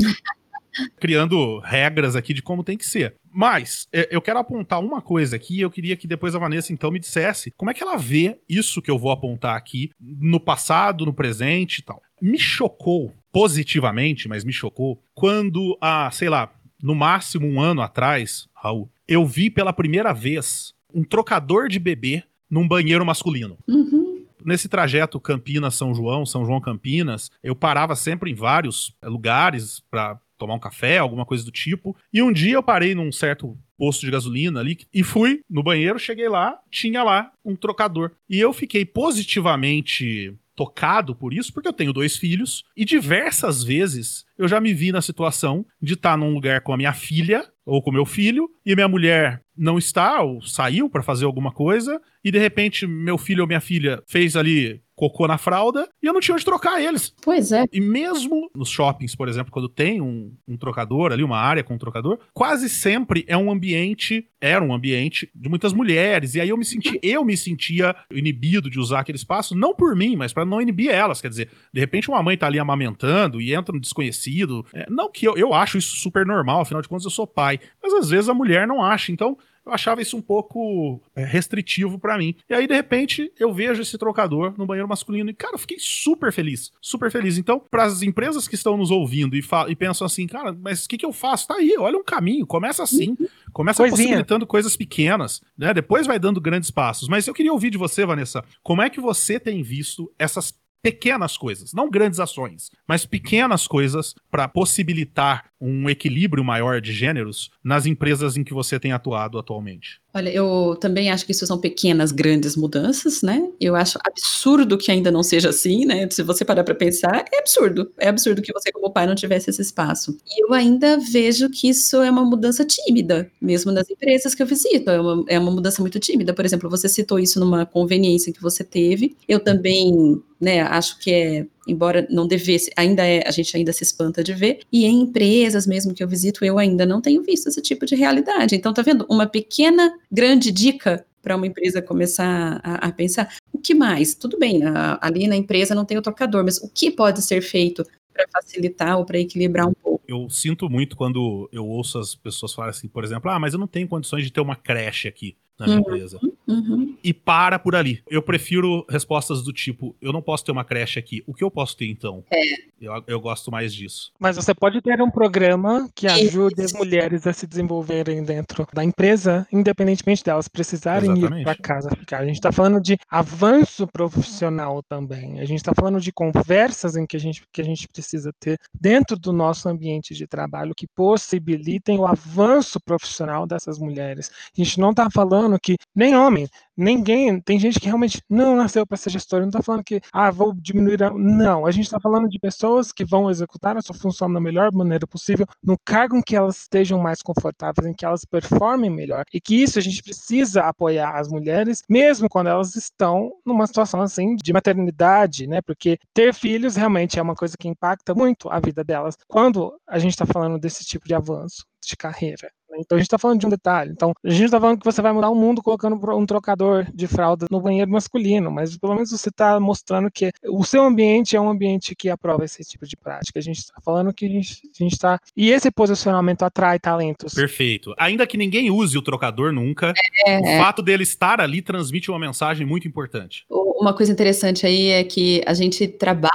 criando 0.98 1.58
regras 1.60 2.16
aqui 2.16 2.34
de 2.34 2.42
como 2.42 2.64
tem 2.64 2.76
que 2.76 2.86
ser. 2.86 3.16
Mas 3.32 3.86
é, 3.92 4.08
eu 4.10 4.20
quero 4.20 4.38
apontar 4.38 4.80
uma 4.80 5.00
coisa 5.00 5.36
aqui, 5.36 5.60
eu 5.60 5.70
queria 5.70 5.96
que 5.96 6.06
depois 6.06 6.34
a 6.34 6.38
Vanessa 6.38 6.72
então 6.72 6.90
me 6.90 6.98
dissesse 6.98 7.52
como 7.56 7.70
é 7.70 7.74
que 7.74 7.82
ela 7.82 7.96
vê 7.96 8.38
isso 8.48 8.82
que 8.82 8.90
eu 8.90 8.98
vou 8.98 9.12
apontar 9.12 9.56
aqui 9.56 9.90
no 10.00 10.40
passado, 10.40 11.06
no 11.06 11.14
presente 11.14 11.78
e 11.78 11.82
tal. 11.82 12.02
Me 12.20 12.38
chocou 12.38 13.12
positivamente, 13.32 14.28
mas 14.28 14.44
me 14.44 14.52
chocou 14.52 15.02
quando 15.14 15.78
há, 15.80 16.10
sei 16.10 16.28
lá, 16.28 16.52
no 16.82 16.94
máximo 16.94 17.46
um 17.46 17.60
ano 17.60 17.82
atrás, 17.82 18.48
Raul, 18.54 18.90
eu 19.06 19.26
vi 19.26 19.50
pela 19.50 19.72
primeira 19.72 20.12
vez 20.12 20.74
um 20.92 21.04
trocador 21.04 21.68
de 21.68 21.78
bebê 21.78 22.24
num 22.50 22.66
banheiro 22.66 23.04
masculino. 23.04 23.56
Uhum. 23.68 24.24
Nesse 24.44 24.68
trajeto 24.68 25.20
Campinas-São 25.20 25.94
João, 25.94 26.24
São 26.24 26.44
João-Campinas, 26.44 27.30
eu 27.42 27.54
parava 27.54 27.94
sempre 27.94 28.30
em 28.30 28.34
vários 28.34 28.96
lugares 29.02 29.80
para 29.90 30.18
tomar 30.40 30.54
um 30.54 30.58
café, 30.58 30.98
alguma 30.98 31.24
coisa 31.24 31.44
do 31.44 31.52
tipo. 31.52 31.96
E 32.12 32.20
um 32.22 32.32
dia 32.32 32.54
eu 32.54 32.62
parei 32.62 32.94
num 32.94 33.12
certo 33.12 33.56
posto 33.78 34.00
de 34.00 34.10
gasolina 34.10 34.60
ali 34.60 34.78
e 34.92 35.04
fui 35.04 35.42
no 35.48 35.62
banheiro, 35.62 35.98
cheguei 35.98 36.28
lá, 36.28 36.58
tinha 36.70 37.02
lá 37.02 37.30
um 37.44 37.54
trocador. 37.54 38.10
E 38.28 38.40
eu 38.40 38.52
fiquei 38.52 38.84
positivamente 38.84 40.34
tocado 40.56 41.14
por 41.14 41.32
isso, 41.32 41.52
porque 41.54 41.68
eu 41.68 41.72
tenho 41.72 41.92
dois 41.92 42.16
filhos 42.16 42.64
e 42.76 42.84
diversas 42.84 43.62
vezes 43.62 44.26
eu 44.40 44.48
já 44.48 44.58
me 44.58 44.72
vi 44.72 44.90
na 44.90 45.02
situação 45.02 45.66
de 45.82 45.92
estar 45.92 46.16
num 46.16 46.32
lugar 46.32 46.62
com 46.62 46.72
a 46.72 46.76
minha 46.76 46.94
filha 46.94 47.46
ou 47.66 47.82
com 47.82 47.92
meu 47.92 48.06
filho 48.06 48.48
e 48.64 48.74
minha 48.74 48.88
mulher 48.88 49.42
não 49.54 49.76
está 49.76 50.22
ou 50.22 50.40
saiu 50.40 50.88
para 50.88 51.02
fazer 51.02 51.26
alguma 51.26 51.52
coisa 51.52 52.00
e 52.24 52.30
de 52.30 52.38
repente 52.38 52.86
meu 52.86 53.18
filho 53.18 53.42
ou 53.42 53.46
minha 53.46 53.60
filha 53.60 54.02
fez 54.06 54.36
ali 54.36 54.80
cocô 55.00 55.26
na 55.26 55.38
fralda 55.38 55.88
e 56.02 56.06
eu 56.06 56.12
não 56.12 56.20
tinha 56.20 56.34
onde 56.34 56.44
trocar 56.44 56.82
eles. 56.82 57.14
Pois 57.22 57.52
é. 57.52 57.64
E 57.72 57.80
mesmo 57.80 58.50
nos 58.54 58.68
shoppings, 58.68 59.16
por 59.16 59.28
exemplo, 59.28 59.50
quando 59.50 59.66
tem 59.66 59.98
um, 59.98 60.34
um 60.46 60.58
trocador 60.58 61.10
ali, 61.10 61.24
uma 61.24 61.38
área 61.38 61.64
com 61.64 61.74
um 61.74 61.78
trocador, 61.78 62.18
quase 62.34 62.68
sempre 62.68 63.24
é 63.26 63.34
um 63.34 63.50
ambiente, 63.50 64.28
era 64.38 64.62
um 64.62 64.74
ambiente 64.74 65.30
de 65.34 65.48
muitas 65.48 65.72
mulheres. 65.72 66.34
E 66.34 66.40
aí 66.40 66.50
eu 66.50 66.56
me 66.56 66.66
senti, 66.66 67.00
eu 67.02 67.24
me 67.24 67.34
sentia 67.34 67.96
inibido 68.10 68.68
de 68.68 68.78
usar 68.78 69.00
aquele 69.00 69.16
espaço, 69.16 69.56
não 69.56 69.74
por 69.74 69.96
mim, 69.96 70.16
mas 70.16 70.34
para 70.34 70.44
não 70.44 70.60
inibir 70.60 70.90
elas. 70.90 71.22
Quer 71.22 71.30
dizer, 71.30 71.48
de 71.72 71.80
repente 71.80 72.10
uma 72.10 72.22
mãe 72.22 72.36
tá 72.36 72.46
ali 72.46 72.58
amamentando 72.58 73.40
e 73.40 73.54
entra 73.54 73.74
um 73.74 73.80
desconhecido. 73.80 74.29
É, 74.72 74.86
não 74.88 75.10
que 75.10 75.26
eu, 75.26 75.36
eu 75.36 75.52
acho 75.52 75.78
isso 75.78 75.96
super 75.96 76.26
normal, 76.26 76.60
afinal 76.60 76.82
de 76.82 76.88
contas 76.88 77.04
eu 77.04 77.10
sou 77.10 77.26
pai. 77.26 77.60
Mas 77.82 77.92
às 77.94 78.10
vezes 78.10 78.28
a 78.28 78.34
mulher 78.34 78.66
não 78.66 78.82
acha. 78.82 79.12
Então, 79.12 79.36
eu 79.64 79.74
achava 79.74 80.00
isso 80.00 80.16
um 80.16 80.22
pouco 80.22 81.00
é, 81.14 81.24
restritivo 81.24 81.98
para 81.98 82.16
mim. 82.16 82.34
E 82.48 82.54
aí, 82.54 82.66
de 82.66 82.74
repente, 82.74 83.30
eu 83.38 83.52
vejo 83.52 83.82
esse 83.82 83.96
trocador 83.98 84.54
no 84.56 84.66
banheiro 84.66 84.88
masculino 84.88 85.30
e, 85.30 85.34
cara, 85.34 85.54
eu 85.54 85.58
fiquei 85.58 85.76
super 85.78 86.32
feliz. 86.32 86.72
Super 86.80 87.10
feliz. 87.10 87.36
Então, 87.36 87.62
para 87.70 87.84
as 87.84 88.02
empresas 88.02 88.48
que 88.48 88.54
estão 88.54 88.76
nos 88.76 88.90
ouvindo 88.90 89.36
e, 89.36 89.44
e 89.68 89.76
pensam 89.76 90.06
assim, 90.06 90.26
cara, 90.26 90.52
mas 90.52 90.84
o 90.84 90.88
que, 90.88 90.96
que 90.98 91.06
eu 91.06 91.12
faço? 91.12 91.46
Tá 91.46 91.54
aí, 91.56 91.76
olha 91.78 91.98
um 91.98 92.04
caminho, 92.04 92.46
começa 92.46 92.82
assim. 92.82 93.16
Começa 93.52 93.82
Coisinha. 93.82 93.98
possibilitando 93.98 94.46
coisas 94.46 94.76
pequenas, 94.76 95.42
né? 95.56 95.74
Depois 95.74 96.06
vai 96.06 96.18
dando 96.18 96.40
grandes 96.40 96.70
passos. 96.70 97.08
Mas 97.08 97.26
eu 97.26 97.34
queria 97.34 97.52
ouvir 97.52 97.70
de 97.70 97.78
você, 97.78 98.06
Vanessa, 98.06 98.44
como 98.62 98.82
é 98.82 98.88
que 98.88 99.00
você 99.00 99.38
tem 99.38 99.62
visto 99.62 100.10
essas 100.18 100.52
pequenas 100.82 101.36
coisas, 101.36 101.72
não 101.72 101.90
grandes 101.90 102.20
ações, 102.20 102.70
mas 102.86 103.04
pequenas 103.04 103.66
coisas 103.66 104.14
para 104.30 104.48
possibilitar 104.48 105.50
um 105.60 105.88
equilíbrio 105.90 106.42
maior 106.42 106.80
de 106.80 106.92
gêneros 106.92 107.50
nas 107.62 107.86
empresas 107.86 108.36
em 108.36 108.44
que 108.44 108.54
você 108.54 108.80
tem 108.80 108.92
atuado 108.92 109.38
atualmente? 109.38 110.00
Olha, 110.12 110.28
eu 110.28 110.76
também 110.80 111.08
acho 111.08 111.24
que 111.24 111.30
isso 111.30 111.46
são 111.46 111.56
pequenas, 111.60 112.10
grandes 112.10 112.56
mudanças, 112.56 113.22
né? 113.22 113.48
Eu 113.60 113.76
acho 113.76 113.96
absurdo 114.04 114.76
que 114.76 114.90
ainda 114.90 115.08
não 115.08 115.22
seja 115.22 115.50
assim, 115.50 115.84
né? 115.84 116.08
Se 116.10 116.22
você 116.24 116.44
parar 116.44 116.64
para 116.64 116.74
pensar, 116.74 117.24
é 117.32 117.38
absurdo. 117.38 117.92
É 117.96 118.08
absurdo 118.08 118.42
que 118.42 118.52
você, 118.52 118.72
como 118.72 118.92
pai, 118.92 119.06
não 119.06 119.14
tivesse 119.14 119.50
esse 119.50 119.62
espaço. 119.62 120.16
E 120.26 120.44
eu 120.44 120.52
ainda 120.52 120.98
vejo 120.98 121.48
que 121.48 121.68
isso 121.68 122.02
é 122.02 122.10
uma 122.10 122.24
mudança 122.24 122.64
tímida, 122.64 123.30
mesmo 123.40 123.70
nas 123.70 123.88
empresas 123.88 124.34
que 124.34 124.42
eu 124.42 124.46
visito. 124.46 124.90
É 124.90 125.00
uma, 125.00 125.24
é 125.28 125.38
uma 125.38 125.50
mudança 125.52 125.80
muito 125.80 126.00
tímida. 126.00 126.34
Por 126.34 126.44
exemplo, 126.44 126.68
você 126.68 126.88
citou 126.88 127.20
isso 127.20 127.38
numa 127.38 127.64
conveniência 127.64 128.32
que 128.32 128.42
você 128.42 128.64
teve. 128.64 129.16
Eu 129.28 129.38
também, 129.38 130.20
né, 130.40 130.62
acho 130.62 130.98
que 130.98 131.12
é 131.12 131.46
embora 131.66 132.06
não 132.10 132.26
devesse, 132.26 132.70
ainda 132.76 133.06
é, 133.06 133.22
a 133.26 133.30
gente 133.30 133.56
ainda 133.56 133.72
se 133.72 133.82
espanta 133.82 134.22
de 134.22 134.32
ver, 134.32 134.60
e 134.72 134.84
em 134.84 135.02
empresas 135.02 135.66
mesmo 135.66 135.94
que 135.94 136.02
eu 136.02 136.08
visito, 136.08 136.44
eu 136.44 136.58
ainda 136.58 136.86
não 136.86 137.00
tenho 137.00 137.22
visto 137.22 137.48
esse 137.48 137.60
tipo 137.60 137.86
de 137.86 137.94
realidade. 137.94 138.54
Então, 138.54 138.72
tá 138.72 138.82
vendo? 138.82 139.06
Uma 139.08 139.26
pequena, 139.26 139.92
grande 140.10 140.50
dica 140.50 141.04
para 141.22 141.36
uma 141.36 141.46
empresa 141.46 141.82
começar 141.82 142.60
a, 142.64 142.86
a, 142.86 142.92
pensar, 142.92 143.34
o 143.52 143.58
que 143.58 143.74
mais? 143.74 144.14
Tudo 144.14 144.38
bem, 144.38 144.64
a, 144.64 144.98
ali 145.02 145.28
na 145.28 145.36
empresa 145.36 145.74
não 145.74 145.84
tem 145.84 145.98
o 145.98 146.02
trocador, 146.02 146.44
mas 146.44 146.58
o 146.58 146.68
que 146.68 146.90
pode 146.90 147.22
ser 147.22 147.42
feito 147.42 147.84
para 148.12 148.26
facilitar 148.32 148.98
ou 148.98 149.04
para 149.04 149.18
equilibrar 149.18 149.68
um 149.68 149.74
pouco? 149.74 150.02
Eu 150.08 150.28
sinto 150.28 150.68
muito 150.68 150.96
quando 150.96 151.48
eu 151.52 151.66
ouço 151.66 151.98
as 151.98 152.14
pessoas 152.14 152.52
falarem 152.52 152.76
assim, 152.76 152.88
por 152.88 153.04
exemplo, 153.04 153.30
ah, 153.30 153.38
mas 153.38 153.52
eu 153.52 153.60
não 153.60 153.66
tenho 153.66 153.86
condições 153.86 154.24
de 154.24 154.32
ter 154.32 154.40
uma 154.40 154.56
creche 154.56 155.08
aqui 155.08 155.36
na 155.58 155.66
minha 155.66 155.78
uhum, 155.78 155.82
empresa. 155.82 156.18
Uhum. 156.50 156.96
E 157.02 157.14
para 157.14 157.58
por 157.58 157.76
ali. 157.76 158.02
Eu 158.08 158.22
prefiro 158.22 158.84
respostas 158.88 159.42
do 159.42 159.52
tipo: 159.52 159.94
eu 160.00 160.12
não 160.12 160.20
posso 160.20 160.44
ter 160.44 160.52
uma 160.52 160.64
creche 160.64 160.98
aqui. 160.98 161.22
O 161.26 161.34
que 161.34 161.44
eu 161.44 161.50
posso 161.50 161.76
ter 161.76 161.86
então? 161.86 162.24
É. 162.30 162.70
Eu, 162.80 163.04
eu 163.06 163.20
gosto 163.20 163.50
mais 163.50 163.74
disso. 163.74 164.10
Mas 164.18 164.36
você 164.36 164.54
pode 164.54 164.80
ter 164.80 165.02
um 165.02 165.10
programa 165.10 165.88
que 165.94 166.06
ajude 166.06 166.62
as 166.62 166.72
mulheres 166.72 167.26
a 167.26 167.32
se 167.32 167.46
desenvolverem 167.46 168.24
dentro 168.24 168.66
da 168.72 168.82
empresa, 168.82 169.46
independentemente 169.52 170.24
delas 170.24 170.48
precisarem 170.48 171.10
Exatamente. 171.12 171.42
ir 171.42 171.44
para 171.44 171.54
casa 171.54 171.90
ficar. 171.90 172.20
A 172.20 172.26
gente 172.26 172.36
está 172.36 172.50
falando 172.50 172.80
de 172.80 172.96
avanço 173.08 173.86
profissional 173.86 174.82
também. 174.82 175.40
A 175.40 175.44
gente 175.44 175.58
está 175.58 175.72
falando 175.74 176.00
de 176.00 176.10
conversas 176.10 176.96
em 176.96 177.06
que 177.06 177.16
a, 177.16 177.20
gente, 177.20 177.42
que 177.52 177.60
a 177.60 177.64
gente 177.64 177.86
precisa 177.86 178.32
ter 178.40 178.58
dentro 178.72 179.18
do 179.18 179.32
nosso 179.32 179.68
ambiente 179.68 180.14
de 180.14 180.26
trabalho 180.26 180.74
que 180.74 180.86
possibilitem 180.86 181.98
o 181.98 182.06
avanço 182.06 182.80
profissional 182.80 183.46
dessas 183.46 183.78
mulheres. 183.78 184.30
A 184.56 184.62
gente 184.62 184.80
não 184.80 184.90
está 184.90 185.10
falando 185.10 185.58
que 185.60 185.76
nem 185.94 186.16
homem 186.16 186.39
Ninguém, 186.76 187.40
tem 187.40 187.58
gente 187.58 187.78
que 187.78 187.86
realmente 187.86 188.22
não 188.28 188.56
nasceu 188.56 188.86
para 188.86 188.96
ser 188.96 189.10
gestor. 189.10 189.40
Não 189.40 189.48
está 189.48 189.62
falando 189.62 189.84
que, 189.84 190.00
ah, 190.12 190.30
vou 190.30 190.54
diminuir. 190.54 191.02
A... 191.02 191.10
Não, 191.10 191.66
a 191.66 191.70
gente 191.70 191.84
está 191.84 192.00
falando 192.00 192.28
de 192.28 192.38
pessoas 192.38 192.92
que 192.92 193.04
vão 193.04 193.30
executar 193.30 193.76
a 193.76 193.82
sua 193.82 193.94
função 193.94 194.32
da 194.32 194.40
melhor 194.40 194.72
maneira 194.72 195.06
possível, 195.06 195.46
no 195.62 195.76
cargo 195.84 196.16
em 196.16 196.22
que 196.22 196.36
elas 196.36 196.58
estejam 196.58 196.98
mais 196.98 197.22
confortáveis, 197.22 197.86
em 197.86 197.94
que 197.94 198.04
elas 198.04 198.24
performem 198.24 198.90
melhor. 198.90 199.24
E 199.32 199.40
que 199.40 199.62
isso 199.62 199.78
a 199.78 199.82
gente 199.82 200.02
precisa 200.02 200.62
apoiar 200.62 201.18
as 201.18 201.28
mulheres, 201.28 201.82
mesmo 201.88 202.28
quando 202.28 202.48
elas 202.48 202.76
estão 202.76 203.30
numa 203.44 203.66
situação 203.66 204.00
assim 204.00 204.36
de 204.36 204.52
maternidade, 204.52 205.46
né? 205.46 205.60
Porque 205.62 205.98
ter 206.14 206.32
filhos 206.34 206.76
realmente 206.76 207.18
é 207.18 207.22
uma 207.22 207.34
coisa 207.34 207.56
que 207.58 207.68
impacta 207.68 208.14
muito 208.14 208.48
a 208.50 208.60
vida 208.60 208.82
delas. 208.84 209.16
Quando 209.28 209.74
a 209.86 209.98
gente 209.98 210.12
está 210.12 210.26
falando 210.26 210.58
desse 210.58 210.84
tipo 210.84 211.06
de 211.06 211.14
avanço 211.14 211.64
de 211.84 211.96
carreira. 211.96 212.50
Né? 212.70 212.78
Então 212.80 212.96
a 212.96 212.98
gente 212.98 213.06
está 213.06 213.18
falando 213.18 213.40
de 213.40 213.46
um 213.46 213.50
detalhe. 213.50 213.90
Então 213.90 214.12
a 214.24 214.30
gente 214.30 214.44
está 214.44 214.60
falando 214.60 214.78
que 214.78 214.84
você 214.84 215.02
vai 215.02 215.12
mudar 215.12 215.30
o 215.30 215.34
mundo 215.34 215.62
colocando 215.62 215.96
um 216.16 216.26
trocador 216.26 216.86
de 216.94 217.06
fralda 217.06 217.46
no 217.50 217.60
banheiro 217.60 217.90
masculino, 217.90 218.50
mas 218.50 218.76
pelo 218.76 218.94
menos 218.94 219.10
você 219.10 219.28
está 219.28 219.58
mostrando 219.58 220.10
que 220.10 220.30
o 220.46 220.64
seu 220.64 220.84
ambiente 220.84 221.36
é 221.36 221.40
um 221.40 221.50
ambiente 221.50 221.94
que 221.94 222.08
aprova 222.08 222.44
esse 222.44 222.62
tipo 222.62 222.86
de 222.86 222.96
prática. 222.96 223.38
A 223.38 223.42
gente 223.42 223.58
está 223.58 223.80
falando 223.82 224.12
que 224.12 224.26
a 224.26 224.28
gente 224.28 224.92
está. 224.92 225.18
E 225.36 225.50
esse 225.50 225.70
posicionamento 225.70 226.42
atrai 226.42 226.78
talentos. 226.78 227.34
Perfeito. 227.34 227.94
Ainda 227.98 228.26
que 228.26 228.36
ninguém 228.36 228.70
use 228.70 228.96
o 228.96 229.02
trocador 229.02 229.52
nunca, 229.52 229.92
é, 230.26 230.38
o 230.38 230.46
é. 230.46 230.58
fato 230.58 230.82
dele 230.82 231.02
estar 231.02 231.40
ali 231.40 231.62
transmite 231.62 232.10
uma 232.10 232.18
mensagem 232.18 232.66
muito 232.66 232.86
importante. 232.86 233.44
Uma 233.48 233.94
coisa 233.94 234.12
interessante 234.12 234.66
aí 234.66 234.88
é 234.88 235.04
que 235.04 235.42
a 235.46 235.54
gente 235.54 235.88
trabalha 235.88 236.30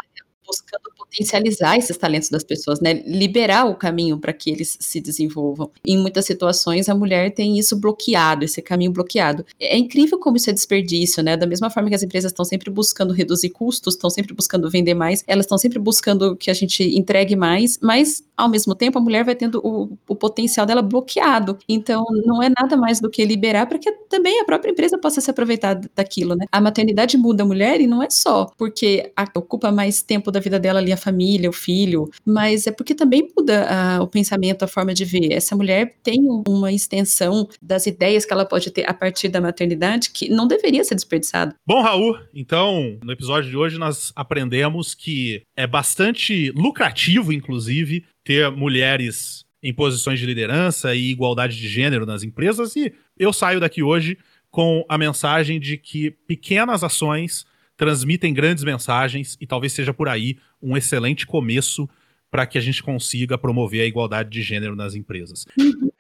buscando 0.45 0.94
potencializar 1.15 1.77
esses 1.77 1.97
talentos 1.97 2.29
das 2.29 2.43
pessoas, 2.43 2.81
né? 2.81 2.93
Liberar 3.05 3.65
o 3.65 3.75
caminho 3.75 4.17
para 4.19 4.33
que 4.33 4.49
eles 4.49 4.77
se 4.79 4.99
desenvolvam. 4.99 5.71
Em 5.85 5.97
muitas 5.97 6.25
situações, 6.25 6.89
a 6.89 6.95
mulher 6.95 7.33
tem 7.33 7.57
isso 7.57 7.79
bloqueado, 7.79 8.43
esse 8.43 8.61
caminho 8.61 8.91
bloqueado. 8.91 9.45
É 9.59 9.77
incrível 9.77 10.19
como 10.19 10.35
isso 10.35 10.49
é 10.49 10.53
desperdício, 10.53 11.23
né? 11.23 11.37
Da 11.37 11.47
mesma 11.47 11.69
forma 11.69 11.89
que 11.89 11.95
as 11.95 12.03
empresas 12.03 12.31
estão 12.31 12.43
sempre 12.43 12.69
buscando 12.69 13.13
reduzir 13.13 13.49
custos, 13.49 13.95
estão 13.95 14.09
sempre 14.09 14.33
buscando 14.33 14.69
vender 14.69 14.93
mais, 14.93 15.23
elas 15.25 15.45
estão 15.45 15.57
sempre 15.57 15.79
buscando 15.79 16.35
que 16.35 16.51
a 16.51 16.53
gente 16.53 16.83
entregue 16.83 17.35
mais, 17.35 17.79
mas 17.81 18.23
ao 18.35 18.49
mesmo 18.49 18.75
tempo 18.75 18.99
a 18.99 19.01
mulher 19.01 19.23
vai 19.23 19.35
tendo 19.35 19.61
o, 19.63 19.97
o 20.07 20.15
potencial 20.15 20.65
dela 20.65 20.81
bloqueado. 20.81 21.57
Então, 21.69 22.03
não 22.25 22.43
é 22.43 22.49
nada 22.49 22.75
mais 22.75 22.99
do 22.99 23.09
que 23.09 23.23
liberar 23.23 23.67
para 23.67 23.79
que 23.79 23.91
também 24.09 24.41
a 24.41 24.45
própria 24.45 24.71
empresa 24.71 24.97
possa 24.97 25.21
se 25.21 25.29
aproveitar 25.29 25.79
daquilo, 25.95 26.35
né? 26.35 26.45
A 26.51 26.59
maternidade 26.59 27.17
muda 27.17 27.43
a 27.43 27.45
mulher 27.45 27.79
e 27.79 27.87
não 27.87 28.03
é 28.03 28.09
só 28.09 28.51
porque 28.57 29.11
ocupa 29.35 29.71
mais 29.71 30.01
tempo 30.01 30.31
da 30.31 30.39
vida 30.39 30.59
dela 30.59 30.79
ali 30.79 30.91
a 30.91 30.97
família, 31.05 31.49
o 31.49 31.53
filho, 31.53 32.09
mas 32.25 32.67
é 32.67 32.71
porque 32.71 32.95
também 32.95 33.29
muda 33.37 33.67
uh, 33.99 34.03
o 34.03 34.07
pensamento, 34.07 34.63
a 34.63 34.67
forma 34.67 34.93
de 34.93 35.05
ver. 35.05 35.31
Essa 35.31 35.55
mulher 35.55 35.95
tem 36.03 36.19
uma 36.47 36.71
extensão 36.71 37.47
das 37.61 37.85
ideias 37.85 38.25
que 38.25 38.33
ela 38.33 38.45
pode 38.45 38.71
ter 38.71 38.89
a 38.89 38.93
partir 38.93 39.29
da 39.29 39.39
maternidade 39.39 40.09
que 40.09 40.29
não 40.29 40.47
deveria 40.47 40.83
ser 40.83 40.95
desperdiçada. 40.95 41.55
Bom, 41.65 41.81
Raul, 41.81 42.17
então, 42.33 42.97
no 43.03 43.11
episódio 43.11 43.49
de 43.49 43.55
hoje 43.55 43.77
nós 43.77 44.11
aprendemos 44.15 44.95
que 44.95 45.43
é 45.55 45.67
bastante 45.67 46.51
lucrativo, 46.51 47.31
inclusive, 47.31 48.03
ter 48.23 48.49
mulheres 48.51 49.45
em 49.61 49.73
posições 49.73 50.19
de 50.19 50.25
liderança 50.25 50.95
e 50.95 51.11
igualdade 51.11 51.57
de 51.57 51.67
gênero 51.67 52.05
nas 52.05 52.23
empresas 52.23 52.75
e 52.75 52.93
eu 53.17 53.31
saio 53.31 53.59
daqui 53.59 53.81
hoje 53.81 54.17
com 54.51 54.85
a 54.87 54.97
mensagem 54.97 55.59
de 55.59 55.77
que 55.77 56.11
pequenas 56.11 56.83
ações 56.83 57.45
transmitem 57.77 58.33
grandes 58.33 58.63
mensagens 58.63 59.37
e 59.39 59.47
talvez 59.47 59.73
seja 59.73 59.93
por 59.93 60.07
aí 60.07 60.37
um 60.61 60.75
excelente 60.77 61.25
começo 61.25 61.89
para 62.29 62.45
que 62.45 62.57
a 62.57 62.61
gente 62.61 62.83
consiga 62.83 63.37
promover 63.37 63.81
a 63.81 63.85
igualdade 63.85 64.29
de 64.29 64.41
gênero 64.41 64.75
nas 64.75 64.95
empresas. 64.95 65.45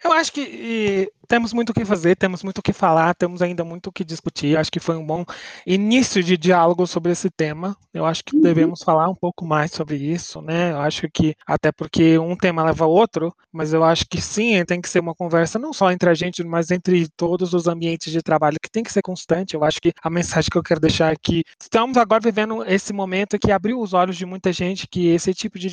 Eu 0.03 0.11
acho 0.11 0.31
que 0.31 1.09
temos 1.27 1.53
muito 1.53 1.71
o 1.71 1.73
que 1.73 1.83
fazer, 1.83 2.15
temos 2.15 2.43
muito 2.43 2.59
o 2.59 2.61
que 2.61 2.73
falar, 2.73 3.15
temos 3.15 3.41
ainda 3.41 3.63
muito 3.63 3.87
o 3.87 3.91
que 3.91 4.03
discutir. 4.03 4.57
Acho 4.57 4.71
que 4.71 4.79
foi 4.79 4.95
um 4.95 5.05
bom 5.05 5.25
início 5.65 6.23
de 6.23 6.37
diálogo 6.37 6.85
sobre 6.85 7.11
esse 7.11 7.29
tema. 7.29 7.75
Eu 7.93 8.05
acho 8.05 8.23
que 8.23 8.35
uhum. 8.35 8.41
devemos 8.41 8.83
falar 8.83 9.09
um 9.09 9.15
pouco 9.15 9.45
mais 9.45 9.71
sobre 9.71 9.95
isso, 9.95 10.41
né? 10.41 10.71
Eu 10.71 10.79
acho 10.79 11.07
que, 11.11 11.35
até 11.47 11.71
porque 11.71 12.19
um 12.19 12.35
tema 12.35 12.63
leva 12.63 12.85
ao 12.85 12.91
outro, 12.91 13.33
mas 13.51 13.73
eu 13.73 13.83
acho 13.83 14.05
que 14.07 14.21
sim, 14.21 14.63
tem 14.65 14.81
que 14.81 14.89
ser 14.89 14.99
uma 14.99 15.15
conversa 15.15 15.57
não 15.57 15.73
só 15.73 15.91
entre 15.91 16.09
a 16.09 16.13
gente, 16.13 16.43
mas 16.43 16.69
entre 16.71 17.07
todos 17.17 17.53
os 17.53 17.67
ambientes 17.67 18.11
de 18.11 18.21
trabalho, 18.21 18.57
que 18.61 18.69
tem 18.69 18.83
que 18.83 18.91
ser 18.91 19.01
constante. 19.01 19.55
Eu 19.55 19.63
acho 19.63 19.81
que 19.81 19.93
a 20.03 20.09
mensagem 20.09 20.49
que 20.49 20.57
eu 20.57 20.63
quero 20.63 20.79
deixar 20.79 21.13
é 21.13 21.15
que 21.19 21.43
estamos 21.59 21.97
agora 21.97 22.21
vivendo 22.21 22.63
esse 22.65 22.93
momento 22.93 23.39
que 23.39 23.51
abriu 23.51 23.79
os 23.79 23.93
olhos 23.93 24.17
de 24.17 24.25
muita 24.25 24.53
gente 24.53 24.87
que 24.87 25.07
esse 25.07 25.33
tipo 25.33 25.57
de 25.57 25.69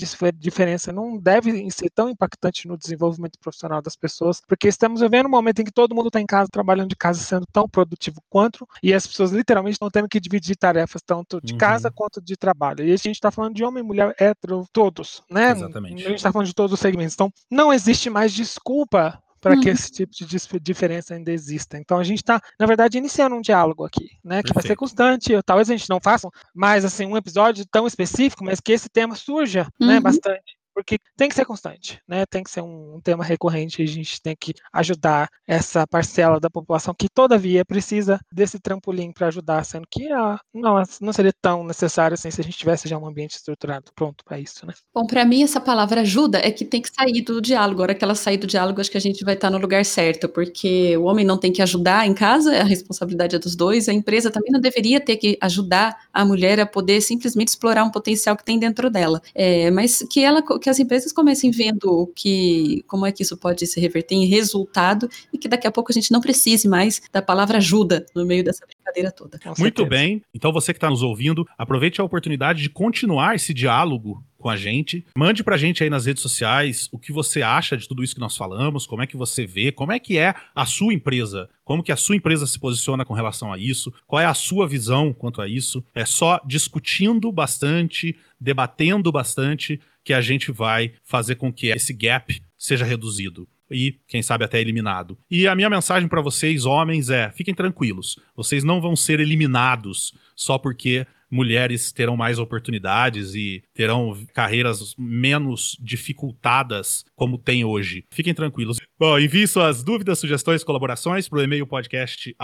diferença 0.53 0.93
não 0.93 1.19
deve 1.19 1.71
ser 1.71 1.91
tão 1.91 2.09
impactante 2.09 2.69
no 2.69 2.77
desenvolvimento 2.77 3.39
profissional 3.39 3.83
das 3.83 3.97
pessoas, 3.97 4.41
porque 4.47 4.69
estamos 4.69 5.01
vivendo 5.01 5.27
um 5.27 5.31
momento 5.31 5.61
em 5.61 5.65
que 5.65 5.73
todo 5.73 5.95
mundo 5.95 6.09
está 6.09 6.21
em 6.21 6.27
casa, 6.27 6.49
trabalhando 6.51 6.91
de 6.91 6.97
casa, 6.97 7.21
sendo 7.21 7.47
tão 7.51 7.69
produtivo 7.69 8.23
quanto, 8.29 8.69
e 8.83 8.93
as 8.93 9.07
pessoas 9.07 9.33
literalmente 9.33 9.75
estão 9.75 9.91
tendo 9.91 10.09
que 10.09 10.21
dividir 10.21 10.57
tarefas 10.57 11.03
tanto 11.03 11.41
de 11.43 11.55
uhum. 11.55 11.59
casa 11.59 11.91
quanto 11.91 12.21
de 12.21 12.37
trabalho. 12.37 12.85
E 12.85 12.93
a 12.93 12.97
gente 12.97 13.13
está 13.13 13.31
falando 13.31 13.55
de 13.55 13.65
homem, 13.65 13.83
mulher, 13.83 14.15
hétero, 14.19 14.67
todos, 14.73 15.23
né? 15.31 15.53
Exatamente. 15.53 16.05
A 16.05 16.09
gente 16.09 16.17
está 16.17 16.31
falando 16.31 16.47
de 16.47 16.55
todos 16.55 16.73
os 16.73 16.81
segmentos. 16.81 17.15
Então, 17.15 17.33
não 17.51 17.73
existe 17.73 18.11
mais 18.11 18.33
desculpa 18.33 19.19
para 19.43 19.59
que 19.59 19.67
uhum. 19.67 19.75
esse 19.75 19.91
tipo 19.91 20.13
de 20.15 20.61
diferença 20.61 21.15
ainda 21.15 21.33
exista. 21.33 21.77
Então 21.77 21.99
a 21.99 22.05
gente 22.05 22.19
está, 22.19 22.41
na 22.59 22.65
verdade, 22.65 22.97
iniciando 22.97 23.35
um 23.35 23.41
diálogo 23.41 23.85
aqui, 23.85 24.11
né? 24.25 24.37
Que 24.37 24.45
Perfeito. 24.45 24.55
vai 24.55 24.63
ser 24.63 24.77
constante. 24.77 25.43
Talvez 25.45 25.69
a 25.69 25.77
gente 25.77 25.91
não 25.91 26.01
faça 26.01 26.31
mais 26.55 26.85
assim 26.85 27.05
um 27.05 27.17
episódio 27.17 27.67
tão 27.67 27.85
específico, 27.85 28.45
mas 28.45 28.61
que 28.61 28.73
esse 28.73 28.89
tema 28.89 29.17
surja, 29.17 29.65
né, 29.65 29.69
uhum. 29.81 29.87
né, 29.89 30.01
bastante 30.01 30.62
porque 30.75 30.99
tem 31.17 31.29
que 31.29 31.35
ser 31.35 31.45
constante, 31.45 32.01
né? 32.07 32.25
Tem 32.27 32.43
que 32.43 32.51
ser 32.51 32.63
um, 32.63 33.01
tema 33.03 33.25
recorrente. 33.25 33.83
A 33.83 33.87
gente 33.87 34.21
tem 34.21 34.37
que 34.39 34.55
ajudar 34.73 35.29
essa 35.47 35.87
parcela 35.87 36.41
da 36.41 36.51
população 36.51 36.95
que 36.95 37.09
todavia 37.09 37.65
precisa 37.65 38.19
desse 38.33 38.59
trampolim 38.59 39.13
para 39.13 39.29
ajudar, 39.29 39.65
sendo 39.65 39.87
que 39.91 40.11
ah, 40.13 40.39
não, 40.55 40.83
não 41.01 41.13
seria 41.13 41.33
tão 41.41 41.65
necessário 41.65 42.15
assim 42.15 42.31
se 42.31 42.41
a 42.41 42.45
gente 42.45 42.57
tivesse 42.57 42.89
já 42.89 42.99
um 42.99 43.07
ambiente 43.07 43.33
estruturado 43.33 43.93
pronto 43.95 44.25
para 44.25 44.39
isso, 44.39 44.67
né? 44.67 44.73
Bom, 44.95 45.07
para 45.07 45.25
mim 45.25 45.43
essa 45.43 45.61
palavra 45.61 46.03
ajuda 46.03 46.39
é 46.39 46.51
que 46.51 46.65
tem 46.65 46.81
que 46.81 46.91
sair 46.93 47.23
do 47.23 47.41
diálogo. 47.41 47.83
Agora 47.83 47.95
que 47.95 48.05
ela 48.05 48.15
sair 48.15 48.37
do 48.37 48.47
diálogo, 48.47 48.81
acho 48.81 48.91
que 48.91 48.97
a 48.97 49.01
gente 49.01 49.25
vai 49.25 49.35
estar 49.35 49.51
no 49.51 49.59
lugar 49.59 49.85
certo, 49.85 50.29
porque 50.29 50.97
o 50.97 51.05
homem 51.05 51.25
não 51.25 51.39
tem 51.39 51.53
que 51.53 51.63
ajudar 51.63 52.07
em 52.07 52.15
casa, 52.15 52.61
a 52.61 52.65
responsabilidade 52.65 53.37
é 53.37 53.39
dos 53.39 53.57
dois. 53.57 53.89
A 53.89 53.93
empresa 53.93 54.31
também 54.31 54.53
não 54.53 54.61
deveria 54.61 55.01
ter 55.01 55.17
que 55.17 55.37
ajudar 55.41 55.97
a 56.13 56.25
mulher 56.25 56.61
a 56.61 56.67
poder 56.67 57.01
simplesmente 57.01 57.49
explorar 57.49 57.85
um 57.85 57.91
potencial 57.91 58.37
que 58.37 58.45
tem 58.45 58.59
dentro 58.59 58.91
dela, 58.91 59.21
é, 59.35 59.71
mas 59.71 60.05
que 60.11 60.23
ela 60.23 60.43
que 60.63 60.71
as 60.71 60.79
empresas 60.79 61.13
comecem 61.13 61.51
vendo 61.51 62.11
que 62.15 62.83
como 62.87 63.05
é 63.05 63.13
que 63.13 63.23
isso 63.23 63.37
pode 63.37 63.67
se 63.67 63.81
reverter 63.81 64.15
em 64.15 64.25
resultado 64.27 65.09
e 65.33 65.37
que 65.37 65.49
daqui 65.49 65.67
a 65.67 65.73
pouco 65.73 65.93
a 65.93 65.95
gente 65.95 66.13
não 66.13 66.21
precise 66.21 66.69
mais 66.69 67.03
da 67.13 67.21
palavra 67.21 67.59
ajuda 67.59 68.07
no 68.15 68.25
meio 68.25 68.45
dessa 68.45 68.65
brincadeira 68.67 69.11
toda. 69.11 69.39
Muito 69.59 69.85
bem. 69.85 70.23
Então 70.33 70.53
você 70.53 70.73
que 70.73 70.79
está 70.79 70.89
nos 70.89 71.03
ouvindo, 71.03 71.47
aproveite 71.59 72.01
a 72.01 72.05
oportunidade 72.05 72.63
de 72.63 72.71
continuar 72.71 73.35
esse 73.35 73.53
diálogo 73.53 74.25
com 74.43 74.51
a 74.51 74.57
gente. 74.57 75.07
Mande 75.17 75.43
pra 75.45 75.57
gente 75.57 75.83
aí 75.83 75.89
nas 75.89 76.05
redes 76.05 76.23
sociais 76.23 76.89
o 76.91 76.99
que 76.99 77.13
você 77.13 77.41
acha 77.43 77.77
de 77.77 77.87
tudo 77.87 78.03
isso 78.03 78.15
que 78.15 78.21
nós 78.21 78.37
falamos, 78.37 78.87
como 78.87 79.01
é 79.01 79.07
que 79.07 79.17
você 79.17 79.47
vê, 79.47 79.71
como 79.71 79.93
é 79.93 79.99
que 79.99 80.19
é 80.19 80.35
a 80.55 80.67
sua 80.67 80.93
empresa, 80.93 81.49
como 81.65 81.83
que 81.83 81.93
a 81.93 81.97
sua 81.97 82.17
empresa 82.17 82.47
se 82.47 82.59
posiciona 82.59 83.05
com 83.05 83.15
relação 83.15 83.53
a 83.53 83.59
isso, 83.59 83.93
qual 84.07 84.21
é 84.21 84.27
a 84.27 84.35
sua 84.35 84.67
visão 84.67 85.13
quanto 85.13 85.41
a 85.41 85.49
isso. 85.49 85.83
É 85.95 86.05
só 86.05 86.41
discutindo 86.45 87.31
bastante, 87.31 88.17
debatendo 88.39 89.13
bastante 89.13 89.81
que 90.05 90.13
a 90.13 90.21
gente 90.21 90.51
vai 90.51 90.93
fazer 91.05 91.37
com 91.37 91.53
que 91.53 91.69
esse 91.69 91.93
gap 91.93 92.41
seja 92.59 92.85
reduzido 92.85 93.49
e, 93.71 93.99
quem 94.07 94.23
sabe, 94.23 94.45
até 94.45 94.61
eliminado. 94.61 95.19
E 95.31 95.47
a 95.49 95.55
minha 95.55 95.71
mensagem 95.71 96.09
para 96.09 96.21
vocês, 96.21 96.65
homens, 96.65 97.11
é: 97.11 97.31
fiquem 97.31 97.55
tranquilos. 97.55 98.19
Vocês 98.37 98.63
não 98.63 98.81
vão 98.81 98.95
ser 98.95 99.19
eliminados 99.19 100.13
só 100.37 100.59
porque 100.59 101.07
mulheres 101.31 101.91
terão 101.91 102.15
mais 102.15 102.39
oportunidades 102.39 103.35
e 103.35 103.65
terão 103.73 104.15
carreiras 104.35 104.95
menos 104.99 105.79
dificultadas 105.81 107.07
como 107.17 107.39
tem 107.39 107.65
hoje. 107.65 108.05
Fiquem 108.11 108.35
tranquilos. 108.35 108.77
Bom, 108.99 109.19
envie 109.19 109.49
suas 109.49 109.83
dúvidas, 109.83 110.19
sugestões, 110.19 110.63
colaborações 110.63 111.29
para 111.29 111.39
o 111.39 111.43
e-mail 111.43 111.67
podcast 111.67 112.37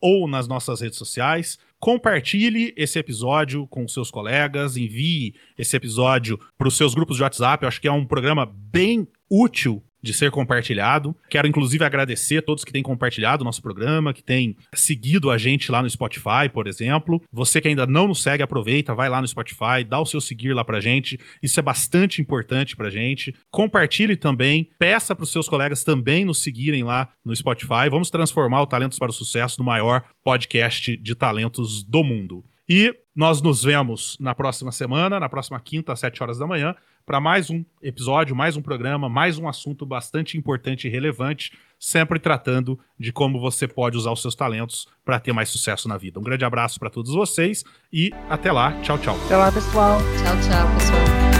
ou 0.00 0.26
nas 0.26 0.48
nossas 0.48 0.80
redes 0.80 0.98
sociais. 0.98 1.58
Compartilhe 1.80 2.74
esse 2.76 2.98
episódio 2.98 3.66
com 3.66 3.88
seus 3.88 4.10
colegas, 4.10 4.76
envie 4.76 5.34
esse 5.56 5.74
episódio 5.74 6.38
para 6.58 6.68
os 6.68 6.76
seus 6.76 6.94
grupos 6.94 7.16
de 7.16 7.22
WhatsApp. 7.22 7.64
Eu 7.64 7.68
acho 7.68 7.80
que 7.80 7.88
é 7.88 7.92
um 7.92 8.04
programa 8.04 8.44
bem 8.44 9.08
útil 9.30 9.82
de 10.02 10.12
ser 10.12 10.30
compartilhado. 10.30 11.14
Quero 11.28 11.46
inclusive 11.46 11.84
agradecer 11.84 12.38
a 12.38 12.42
todos 12.42 12.64
que 12.64 12.72
têm 12.72 12.82
compartilhado 12.82 13.42
o 13.42 13.44
nosso 13.44 13.62
programa, 13.62 14.12
que 14.12 14.22
têm 14.22 14.56
seguido 14.74 15.30
a 15.30 15.38
gente 15.38 15.70
lá 15.70 15.82
no 15.82 15.90
Spotify, 15.90 16.48
por 16.52 16.66
exemplo. 16.66 17.22
Você 17.32 17.60
que 17.60 17.68
ainda 17.68 17.86
não 17.86 18.08
nos 18.08 18.22
segue, 18.22 18.42
aproveita, 18.42 18.94
vai 18.94 19.08
lá 19.08 19.20
no 19.20 19.28
Spotify, 19.28 19.84
dá 19.86 19.98
o 20.00 20.06
seu 20.06 20.20
seguir 20.20 20.54
lá 20.54 20.64
pra 20.64 20.80
gente. 20.80 21.18
Isso 21.42 21.58
é 21.58 21.62
bastante 21.62 22.20
importante 22.20 22.76
pra 22.76 22.90
gente. 22.90 23.34
Compartilhe 23.50 24.16
também, 24.16 24.68
peça 24.78 25.14
para 25.14 25.24
os 25.24 25.32
seus 25.32 25.48
colegas 25.48 25.84
também 25.84 26.24
nos 26.24 26.42
seguirem 26.42 26.82
lá 26.82 27.08
no 27.24 27.34
Spotify. 27.34 27.88
Vamos 27.90 28.10
transformar 28.10 28.62
o 28.62 28.66
Talentos 28.66 28.98
para 28.98 29.10
o 29.10 29.14
Sucesso 29.14 29.58
no 29.58 29.64
maior 29.64 30.04
podcast 30.24 30.96
de 30.96 31.14
talentos 31.14 31.82
do 31.82 32.02
mundo. 32.02 32.44
E 32.68 32.94
nós 33.16 33.42
nos 33.42 33.64
vemos 33.64 34.16
na 34.20 34.32
próxima 34.32 34.70
semana, 34.70 35.18
na 35.18 35.28
próxima 35.28 35.58
quinta, 35.58 35.92
às 35.92 35.98
7 35.98 36.22
horas 36.22 36.38
da 36.38 36.46
manhã, 36.46 36.74
para 37.04 37.20
mais 37.20 37.50
um 37.50 37.64
episódio, 37.82 38.34
mais 38.36 38.56
um 38.56 38.62
programa, 38.62 39.08
mais 39.08 39.38
um 39.38 39.48
assunto 39.48 39.84
bastante 39.84 40.38
importante 40.38 40.86
e 40.86 40.90
relevante, 40.90 41.52
sempre 41.78 42.18
tratando 42.18 42.78
de 42.98 43.12
como 43.12 43.40
você 43.40 43.66
pode 43.66 43.96
usar 43.96 44.12
os 44.12 44.22
seus 44.22 44.34
talentos 44.34 44.86
para 45.04 45.18
ter 45.18 45.32
mais 45.32 45.48
sucesso 45.48 45.88
na 45.88 45.96
vida. 45.96 46.20
Um 46.20 46.22
grande 46.22 46.44
abraço 46.44 46.78
para 46.78 46.90
todos 46.90 47.12
vocês 47.12 47.64
e 47.92 48.12
até 48.28 48.52
lá. 48.52 48.72
Tchau, 48.82 48.98
tchau. 48.98 49.16
Até 49.26 49.36
lá, 49.36 49.50
pessoal. 49.50 49.98
Tchau, 49.98 50.36
tchau, 50.40 50.74
pessoal. 50.74 51.39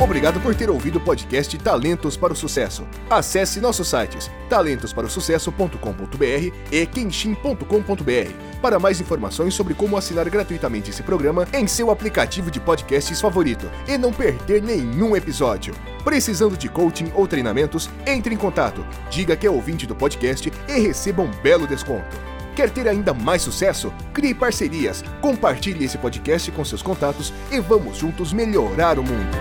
Obrigado 0.00 0.40
por 0.40 0.54
ter 0.54 0.70
ouvido 0.70 0.96
o 0.96 1.00
podcast 1.00 1.58
Talentos 1.58 2.16
para 2.16 2.32
o 2.32 2.36
Sucesso. 2.36 2.88
Acesse 3.10 3.60
nossos 3.60 3.86
sites 3.86 4.30
talentosparosucesso.com.br 4.48 6.54
e 6.72 6.86
kenshin.com.br 6.86 8.32
para 8.62 8.78
mais 8.78 8.98
informações 8.98 9.52
sobre 9.52 9.74
como 9.74 9.98
assinar 9.98 10.28
gratuitamente 10.30 10.88
esse 10.88 11.02
programa 11.02 11.46
em 11.52 11.66
seu 11.66 11.90
aplicativo 11.90 12.50
de 12.50 12.58
podcasts 12.58 13.20
favorito 13.20 13.70
e 13.86 13.98
não 13.98 14.10
perder 14.10 14.62
nenhum 14.62 15.14
episódio. 15.14 15.74
Precisando 16.02 16.56
de 16.56 16.70
coaching 16.70 17.12
ou 17.14 17.28
treinamentos, 17.28 17.90
entre 18.06 18.34
em 18.34 18.38
contato, 18.38 18.82
diga 19.10 19.36
que 19.36 19.46
é 19.46 19.50
ouvinte 19.50 19.86
do 19.86 19.94
podcast 19.94 20.50
e 20.66 20.80
receba 20.80 21.20
um 21.20 21.30
belo 21.42 21.66
desconto. 21.66 22.39
Quer 22.60 22.68
ter 22.68 22.86
ainda 22.86 23.14
mais 23.14 23.40
sucesso? 23.40 23.90
Crie 24.12 24.34
parcerias, 24.34 25.02
compartilhe 25.22 25.86
esse 25.86 25.96
podcast 25.96 26.50
com 26.50 26.62
seus 26.62 26.82
contatos 26.82 27.32
e 27.50 27.58
vamos 27.58 27.96
juntos 27.96 28.34
melhorar 28.34 28.98
o 28.98 29.02
mundo. 29.02 29.34